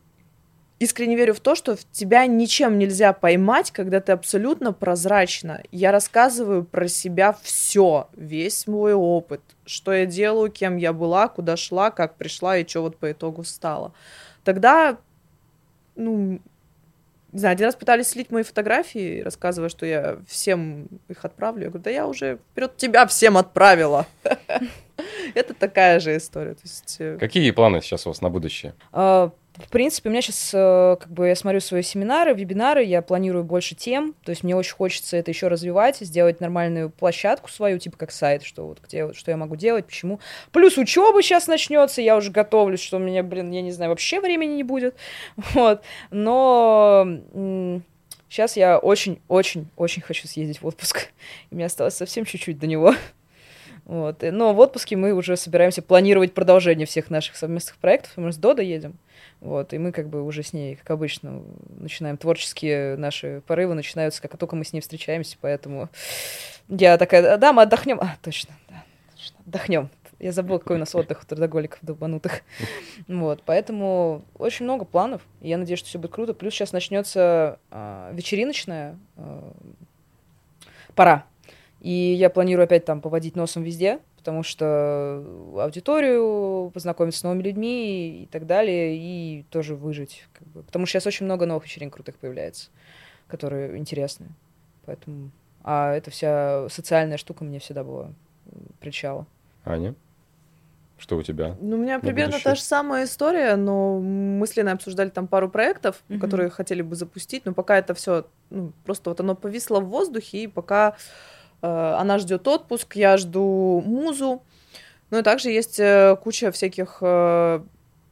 искренне 0.80 1.16
верю 1.16 1.34
в 1.34 1.40
то, 1.40 1.56
что 1.56 1.76
в 1.76 1.84
тебя 1.92 2.26
ничем 2.26 2.80
нельзя 2.80 3.14
поймать, 3.14 3.72
когда 3.72 4.00
ты 4.00 4.14
абсолютно 4.14 4.74
прозрачна. 4.74 5.62
Я 5.72 5.92
рассказываю 5.92 6.64
про 6.64 6.88
себя 6.88 7.38
все, 7.44 8.10
весь 8.16 8.66
мой 8.66 8.94
опыт, 8.94 9.42
что 9.66 9.94
я 9.94 10.06
делаю, 10.06 10.50
кем 10.50 10.78
я 10.78 10.94
была, 10.94 11.28
куда 11.28 11.58
шла, 11.58 11.92
как 11.92 12.16
пришла 12.16 12.58
и 12.58 12.68
что 12.68 12.82
вот 12.82 12.98
по 12.98 13.12
итогу 13.12 13.44
стала. 13.44 13.94
Тогда, 14.44 14.98
ну, 15.96 16.40
не 17.32 17.40
знаю, 17.40 17.54
один 17.54 17.66
раз 17.66 17.76
пытались 17.76 18.08
слить 18.08 18.32
мои 18.32 18.44
фотографии, 18.44 19.22
рассказывая, 19.22 19.70
что 19.70 19.86
я 19.86 20.18
всем 20.28 20.88
их 21.10 21.24
отправлю. 21.26 21.64
Я 21.64 21.70
говорю, 21.70 21.84
да 21.84 21.92
я 21.92 22.08
уже 22.08 22.40
вперед 22.52 22.76
тебя 22.78 23.06
всем 23.06 23.38
отправила. 23.38 24.08
Это 25.36 25.54
такая 25.54 26.00
же 26.00 26.18
история. 26.18 26.56
Э, 26.98 27.18
Какие 27.20 27.52
планы 27.52 27.82
сейчас 27.82 28.08
у 28.08 28.10
вас 28.10 28.22
на 28.22 28.30
будущее? 28.30 28.74
В 29.56 29.70
принципе, 29.70 30.08
у 30.08 30.12
меня 30.12 30.22
сейчас, 30.22 30.52
как 30.52 31.12
бы, 31.12 31.28
я 31.28 31.36
смотрю 31.36 31.60
свои 31.60 31.82
семинары, 31.82 32.34
вебинары, 32.34 32.84
я 32.84 33.02
планирую 33.02 33.44
больше 33.44 33.76
тем, 33.76 34.16
то 34.24 34.30
есть 34.30 34.44
мне 34.44 34.56
очень 34.56 34.74
хочется 34.74 35.18
это 35.18 35.32
еще 35.32 35.50
развивать, 35.50 35.98
сделать 35.98 36.40
нормальную 36.40 36.90
площадку 36.90 37.50
свою, 37.50 37.78
типа 37.78 37.98
как 37.98 38.12
сайт, 38.12 38.44
что 38.44 38.66
вот 38.66 38.80
где, 38.82 39.12
что 39.14 39.32
я 39.32 39.38
могу 39.38 39.58
делать, 39.58 39.86
почему. 39.86 40.20
Плюс 40.52 40.78
учеба 40.78 41.22
сейчас 41.22 41.48
начнется, 41.48 42.02
я 42.02 42.16
уже 42.16 42.32
готовлюсь, 42.32 42.80
что 42.80 42.98
у 42.98 43.00
меня, 43.00 43.22
блин, 43.22 43.52
я 43.52 43.62
не 43.62 43.72
знаю, 43.72 43.90
вообще 43.90 44.22
времени 44.22 44.54
не 44.54 44.64
будет, 44.64 44.96
вот. 45.36 45.82
Но 46.10 47.06
сейчас 48.30 48.56
я 48.56 48.78
очень-очень-очень 48.78 50.02
хочу 50.02 50.28
съездить 50.28 50.62
в 50.62 50.68
отпуск, 50.68 51.10
и 51.52 51.56
мне 51.56 51.66
осталось 51.66 51.96
совсем 51.96 52.24
чуть-чуть 52.24 52.60
до 52.60 52.68
него. 52.68 52.96
Вот. 53.90 54.22
Но 54.22 54.54
в 54.54 54.60
отпуске 54.60 54.96
мы 54.96 55.14
уже 55.14 55.36
собираемся 55.36 55.82
планировать 55.82 56.36
продолжение 56.36 56.86
всех 56.86 57.10
наших 57.10 57.36
совместных 57.36 57.76
проектов. 57.78 58.12
Мы 58.18 58.32
с 58.32 58.38
Додо 58.38 58.62
едем. 58.62 59.00
Вот, 59.42 59.74
и 59.74 59.80
мы 59.80 59.92
как 59.92 60.10
бы 60.10 60.22
уже 60.22 60.44
с 60.44 60.54
ней, 60.54 60.76
как 60.76 60.92
обычно, 60.92 61.42
начинаем 61.80 62.16
творческие 62.18 62.98
наши 62.98 63.42
порывы 63.48 63.74
начинаются, 63.74 64.22
как 64.22 64.38
только 64.38 64.56
мы 64.56 64.64
с 64.64 64.74
ней 64.74 64.82
встречаемся, 64.82 65.38
поэтому 65.42 65.90
я 66.68 67.00
такая, 67.00 67.38
да, 67.38 67.52
мы 67.52 67.64
отдохнем. 67.64 68.00
А, 68.00 68.16
точно, 68.22 68.54
да, 68.70 68.84
точно, 69.16 69.38
отдохнем. 69.48 69.90
Я 70.20 70.34
забыла, 70.34 70.60
какой 70.60 70.76
у 70.76 70.80
нас 70.80 70.94
отдых 70.94 71.24
у 71.24 71.26
трудоголиков 71.26 71.80
долбанутых. 71.82 72.42
Вот, 73.08 73.42
поэтому 73.44 74.24
очень 74.38 74.66
много 74.66 74.86
планов. 74.86 75.24
Я 75.42 75.58
надеюсь, 75.58 75.80
что 75.80 75.88
все 75.88 75.98
будет 75.98 76.12
круто. 76.12 76.36
Плюс 76.36 76.54
сейчас 76.54 76.74
начнется 76.74 77.58
а, 77.72 78.12
вечериночная 78.14 79.00
а, 79.18 79.52
пора. 80.94 81.26
И 81.82 81.92
я 81.92 82.30
планирую 82.30 82.66
опять 82.66 82.86
там 82.86 83.02
поводить 83.02 83.36
носом 83.36 83.64
везде, 83.64 84.00
потому 84.18 84.44
что 84.44 85.24
аудиторию, 85.58 86.72
познакомиться 86.74 87.22
с 87.22 87.24
новыми 87.24 87.42
людьми 87.44 88.24
и 88.24 88.26
так 88.26 88.46
далее, 88.46 88.98
и 88.98 89.46
тоже 89.50 89.76
выжить. 89.76 90.28
Как 90.34 90.48
бы. 90.50 90.64
Потому 90.64 90.86
что 90.86 90.94
сейчас 90.94 91.08
очень 91.08 91.26
много 91.26 91.46
новых 91.46 91.64
вечеринок 91.66 91.94
крутых 91.94 92.16
появляется, 92.18 92.70
которые 93.28 93.78
интересны. 93.78 94.28
Поэтому... 94.86 95.32
А 95.64 95.94
эта 95.94 96.10
вся 96.10 96.68
социальная 96.70 97.18
штука 97.18 97.44
мне 97.44 97.60
всегда 97.60 97.84
была 97.84 98.12
причала. 98.80 99.28
Аня? 99.66 99.94
Что 100.98 101.16
у 101.16 101.24
тебя? 101.24 101.56
Ну, 101.62 101.78
у 101.78 101.80
меня 101.80 102.00
примерно 102.00 102.32
будущее? 102.32 102.44
та 102.44 102.56
же 102.56 102.62
самая 102.62 103.06
история, 103.06 103.56
но 103.56 104.00
мы 104.00 104.46
с 104.46 104.56
Леной 104.58 104.74
обсуждали 104.74 105.10
там 105.10 105.28
пару 105.28 105.50
проектов, 105.50 106.04
Мгм. 106.10 106.20
которые 106.20 106.50
хотели 106.50 106.82
бы 106.82 106.96
запустить, 106.96 107.46
но 107.46 107.54
пока 107.54 107.78
это 107.78 107.94
все, 107.94 108.26
ну, 108.50 108.74
просто 108.84 109.10
вот 109.10 109.20
оно 109.22 109.36
повисло 109.36 109.80
в 109.80 109.86
воздухе, 109.86 110.44
и 110.44 110.48
пока 110.48 110.96
она 111.68 112.18
ждет 112.20 112.48
отпуск, 112.48 112.96
я 112.96 113.18
жду 113.18 113.84
музу. 113.86 114.42
Ну 115.12 115.20
и 115.20 115.24
также 115.24 115.50
есть 115.50 115.80
э, 115.80 116.16
куча 116.22 116.52
всяких 116.52 117.00
э, 117.02 117.62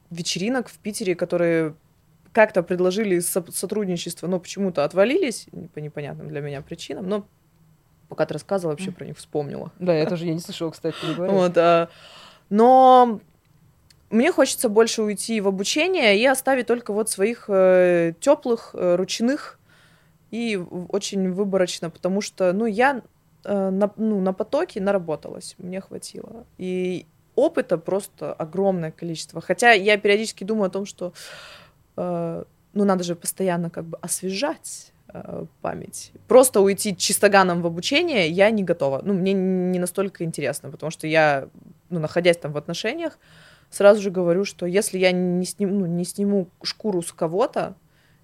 вечеринок 0.09 0.67
в 0.67 0.77
Питере, 0.79 1.15
которые 1.15 1.75
как-то 2.33 2.63
предложили 2.63 3.19
со- 3.19 3.51
сотрудничество, 3.51 4.27
но 4.27 4.39
почему-то 4.39 4.83
отвалились 4.83 5.47
по 5.73 5.79
непонятным 5.79 6.27
для 6.27 6.41
меня 6.41 6.61
причинам. 6.61 7.07
Но 7.07 7.25
пока 8.09 8.25
ты 8.25 8.33
рассказывала, 8.33 8.73
вообще 8.73 8.91
про 8.91 9.05
них 9.05 9.17
вспомнила. 9.17 9.71
Да, 9.79 9.93
я 9.95 10.05
тоже 10.07 10.25
я 10.25 10.33
не 10.33 10.39
слышала, 10.39 10.71
кстати, 10.71 10.95
не. 11.07 11.13
Вот, 11.13 11.57
а, 11.57 11.89
но 12.49 13.19
мне 14.09 14.31
хочется 14.31 14.69
больше 14.69 15.01
уйти 15.03 15.41
в 15.41 15.47
обучение 15.47 16.17
и 16.17 16.25
оставить 16.25 16.67
только 16.67 16.93
вот 16.93 17.09
своих 17.09 17.45
теплых, 18.19 18.71
ручных 18.73 19.59
и 20.31 20.57
очень 20.89 21.31
выборочно, 21.31 21.89
потому 21.89 22.21
что, 22.21 22.53
ну, 22.53 22.65
я 22.65 23.01
э, 23.43 23.69
на, 23.69 23.91
ну, 23.97 24.21
на 24.21 24.33
потоке 24.33 24.81
наработалась, 24.81 25.55
мне 25.57 25.81
хватило. 25.81 26.45
И 26.57 27.05
опыта 27.35 27.77
просто 27.77 28.33
огромное 28.33 28.91
количество. 28.91 29.41
Хотя 29.41 29.71
я 29.71 29.97
периодически 29.97 30.43
думаю 30.43 30.67
о 30.67 30.71
том, 30.71 30.85
что, 30.85 31.13
э, 31.95 32.43
ну, 32.73 32.85
надо 32.85 33.03
же 33.03 33.15
постоянно 33.15 33.69
как 33.69 33.85
бы 33.85 33.97
освежать 34.01 34.91
э, 35.13 35.45
память. 35.61 36.11
Просто 36.27 36.61
уйти 36.61 36.95
чистоганом 36.97 37.61
в 37.61 37.67
обучение 37.67 38.27
я 38.29 38.49
не 38.49 38.63
готова. 38.63 39.01
Ну, 39.03 39.13
мне 39.13 39.33
не 39.33 39.79
настолько 39.79 40.23
интересно, 40.23 40.71
потому 40.71 40.91
что 40.91 41.07
я, 41.07 41.47
ну, 41.89 41.99
находясь 41.99 42.37
там 42.37 42.51
в 42.51 42.57
отношениях, 42.57 43.19
сразу 43.69 44.01
же 44.01 44.09
говорю, 44.09 44.43
что 44.45 44.65
если 44.65 44.97
я 44.97 45.11
не, 45.11 45.45
сним, 45.45 45.79
ну, 45.79 45.85
не 45.85 46.05
сниму 46.05 46.47
шкуру 46.63 47.01
с 47.01 47.11
кого-то, 47.11 47.75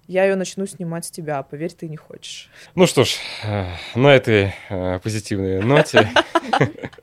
я 0.06 0.24
ее 0.24 0.36
начну 0.36 0.66
снимать 0.66 1.06
с 1.06 1.10
тебя, 1.10 1.42
поверь, 1.42 1.72
ты 1.72 1.88
не 1.88 1.96
хочешь. 1.96 2.50
Ну 2.74 2.86
что 2.86 3.04
ж, 3.04 3.16
э, 3.44 3.66
на 3.94 4.08
этой 4.14 4.54
э, 4.68 4.98
позитивной 5.00 5.62
ноте 5.62 6.10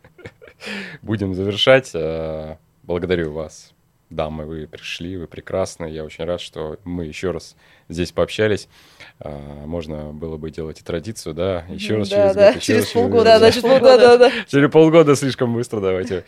будем 1.02 1.34
завершать. 1.34 1.92
Э, 1.94 2.58
Благодарю 2.84 3.32
вас, 3.32 3.74
дамы, 4.10 4.46
вы 4.46 4.68
пришли, 4.68 5.16
вы 5.16 5.28
прекрасны. 5.28 5.86
Я 5.86 6.04
очень 6.04 6.26
рад, 6.26 6.42
что 6.42 6.78
мы 6.84 7.06
еще 7.06 7.32
раз 7.32 7.56
здесь 7.90 8.12
пообщались. 8.12 8.68
Можно 9.20 10.12
было 10.12 10.38
бы 10.38 10.50
делать 10.50 10.82
и 10.82 10.84
традицию, 10.84 11.36
да, 11.36 11.64
еще 11.70 11.98
раз 11.98 12.10
через 12.10 12.36
год, 12.36 12.60
через 12.60 12.88
полгода, 12.88 13.14
год. 13.14 13.24
Да, 13.24 13.40
да, 13.40 13.52
через 13.52 13.62
полгода, 13.62 13.98
да, 13.98 14.18
да. 14.18 14.32
Через 14.48 14.72
полгода 14.72 15.16
слишком 15.16 15.54
быстро, 15.54 15.80
давайте 15.80 16.26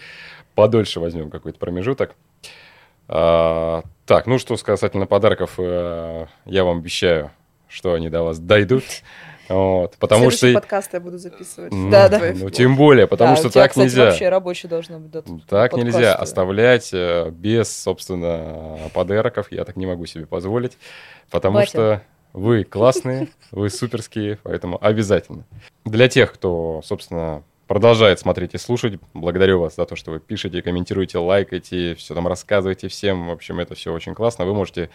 подольше 0.54 1.00
возьмем 1.00 1.32
какой-то 1.32 1.58
промежуток. 1.58 2.16
А, 3.08 3.84
так, 4.06 4.28
ну 4.28 4.38
что 4.40 4.56
касательно 4.58 5.06
подарков, 5.06 5.56
э, 5.58 6.26
я 6.46 6.64
вам 6.64 6.80
обещаю, 6.80 7.32
что 7.68 7.94
они 7.94 8.10
до 8.10 8.24
вас 8.24 8.40
дойдут. 8.40 8.84
Вот, 9.50 9.98
потому 10.00 10.30
что... 10.30 10.40
Следующий 10.40 10.62
подкаст 10.62 10.94
я 10.94 11.00
буду 11.02 11.18
записывать. 11.18 11.74
Ну, 11.74 11.90
Да, 11.92 12.08
да. 12.08 12.32
Ну, 12.34 12.50
тем 12.50 12.78
более, 12.78 13.08
потому 13.08 13.32
Да, 13.32 13.36
что 13.36 13.50
тебя, 13.50 13.64
так 13.64 13.72
кстати, 13.72 13.86
нельзя. 13.88 14.06
вообще 14.06 14.30
рабочий 14.30 14.70
должно 14.70 15.00
быть. 15.00 15.12
да, 15.12 15.22
Так 15.48 15.74
нельзя 15.74 16.12
э, 16.14 16.14
оставлять 16.14 16.92
э, 16.94 17.30
без, 17.30 17.70
собственно, 17.76 18.80
подарков. 18.94 19.48
Я 19.52 19.66
так 19.66 19.76
не 19.76 19.86
могу 19.86 20.06
себе 20.06 20.26
позволить, 20.26 20.78
потому 21.30 21.56
Батя. 21.56 21.70
что 21.70 22.02
вы 22.32 22.64
классные, 22.64 23.28
вы 23.52 23.70
суперские, 23.70 24.40
поэтому 24.44 24.78
обязательно. 24.82 25.46
Для 25.84 26.08
тех, 26.08 26.32
кто, 26.34 26.82
собственно, 26.84 27.44
продолжает 27.74 28.20
смотреть 28.20 28.54
и 28.54 28.60
слушать, 28.60 29.00
благодарю 29.16 29.60
вас 29.60 29.78
за 29.78 29.88
то, 29.88 29.96
что 29.96 30.12
вы 30.12 30.20
пишете, 30.20 30.62
комментируете, 30.62 31.18
лайкаете, 31.18 31.96
все 31.96 32.14
там 32.14 32.28
рассказываете 32.28 32.88
всем. 32.88 33.30
В 33.30 33.32
общем, 33.32 33.60
это 33.60 33.74
все 33.74 33.92
очень 33.92 34.14
классно. 34.14 34.46
Вы 34.46 34.54
можете 34.54 34.92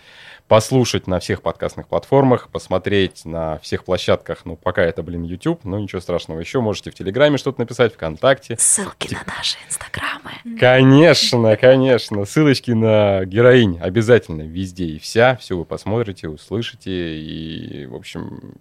послушать 0.47 1.09
на 1.09 1.19
всех 1.19 1.43
подкастных 1.43 1.89
платформах, 1.89 2.51
посмотреть 2.51 3.25
на 3.25 3.59
всех 3.59 3.83
площадках. 3.83 4.43
Ну, 4.45 4.55
пока 4.55 4.85
это, 4.85 5.03
блин, 5.03 5.25
YouTube, 5.25 5.65
но 5.65 5.81
ничего 5.81 6.01
страшного. 6.01 6.39
Еще 6.39 6.61
можете 6.61 6.93
в 6.93 6.95
Телеграме 6.95 7.37
что-то 7.37 7.61
написать, 7.61 7.95
ВКонтакте. 7.95 8.55
Ссылки 8.57 9.13
на 9.13 9.25
наши 9.27 9.57
инстаграмы. 9.67 10.31
Конечно, 10.61 11.57
конечно. 11.57 12.25
Ссылочки 12.27 12.71
на 12.71 13.25
героинь 13.25 13.81
обязательно 13.81 14.43
везде 14.43 14.85
и 14.85 14.99
вся. 15.01 15.35
Все 15.39 15.57
вы 15.59 15.65
посмотрите, 15.65 16.29
услышите. 16.29 16.93
И, 16.93 17.87
в 17.87 17.97
общем, 17.97 18.55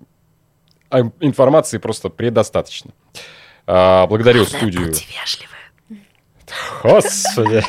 информации 1.19 1.77
просто 1.77 2.09
предостаточно. 2.09 2.93
А, 3.69 4.07
благодарю 4.07 4.45
студию. 4.45 4.85
вежливы. 4.85 5.53
Господи. 6.81 7.61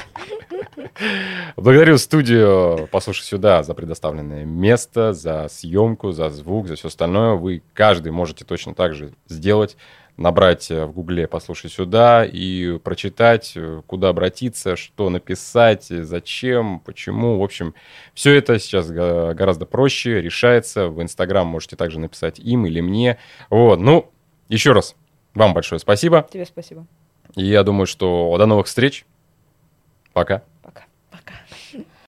Благодарю 1.56 1.98
студию 1.98 2.88
«Послушай 2.92 3.24
сюда» 3.24 3.64
за 3.64 3.74
предоставленное 3.74 4.44
место, 4.44 5.12
за 5.12 5.48
съемку, 5.48 6.12
за 6.12 6.30
звук, 6.30 6.68
за 6.68 6.76
все 6.76 6.86
остальное. 6.86 7.34
Вы 7.34 7.62
каждый 7.74 8.12
можете 8.12 8.44
точно 8.44 8.74
так 8.74 8.94
же 8.94 9.12
сделать. 9.26 9.76
Набрать 10.16 10.70
э, 10.70 10.84
в 10.84 10.92
гугле 10.92 11.26
«Послушай 11.26 11.70
сюда» 11.70 12.24
и 12.24 12.78
прочитать, 12.78 13.52
э, 13.56 13.82
куда 13.86 14.08
обратиться, 14.08 14.76
что 14.76 15.10
написать, 15.10 15.90
э, 15.90 16.04
зачем, 16.04 16.80
почему. 16.80 17.40
В 17.40 17.42
общем, 17.42 17.74
все 18.14 18.34
это 18.36 18.58
сейчас 18.60 18.88
гораздо 18.90 19.66
проще, 19.66 20.20
решается. 20.20 20.88
В 20.88 21.02
Инстаграм 21.02 21.46
можете 21.46 21.74
также 21.74 21.98
написать 21.98 22.38
им 22.38 22.66
или 22.66 22.80
мне. 22.80 23.18
Вот, 23.50 23.78
ну, 23.80 24.10
еще 24.48 24.72
раз, 24.72 24.96
вам 25.38 25.54
большое 25.54 25.78
спасибо. 25.78 26.26
Тебе 26.30 26.44
спасибо. 26.44 26.86
И 27.34 27.44
я 27.46 27.62
думаю, 27.62 27.86
что 27.86 28.34
до 28.36 28.46
новых 28.46 28.66
встреч. 28.66 29.06
Пока. 30.12 30.42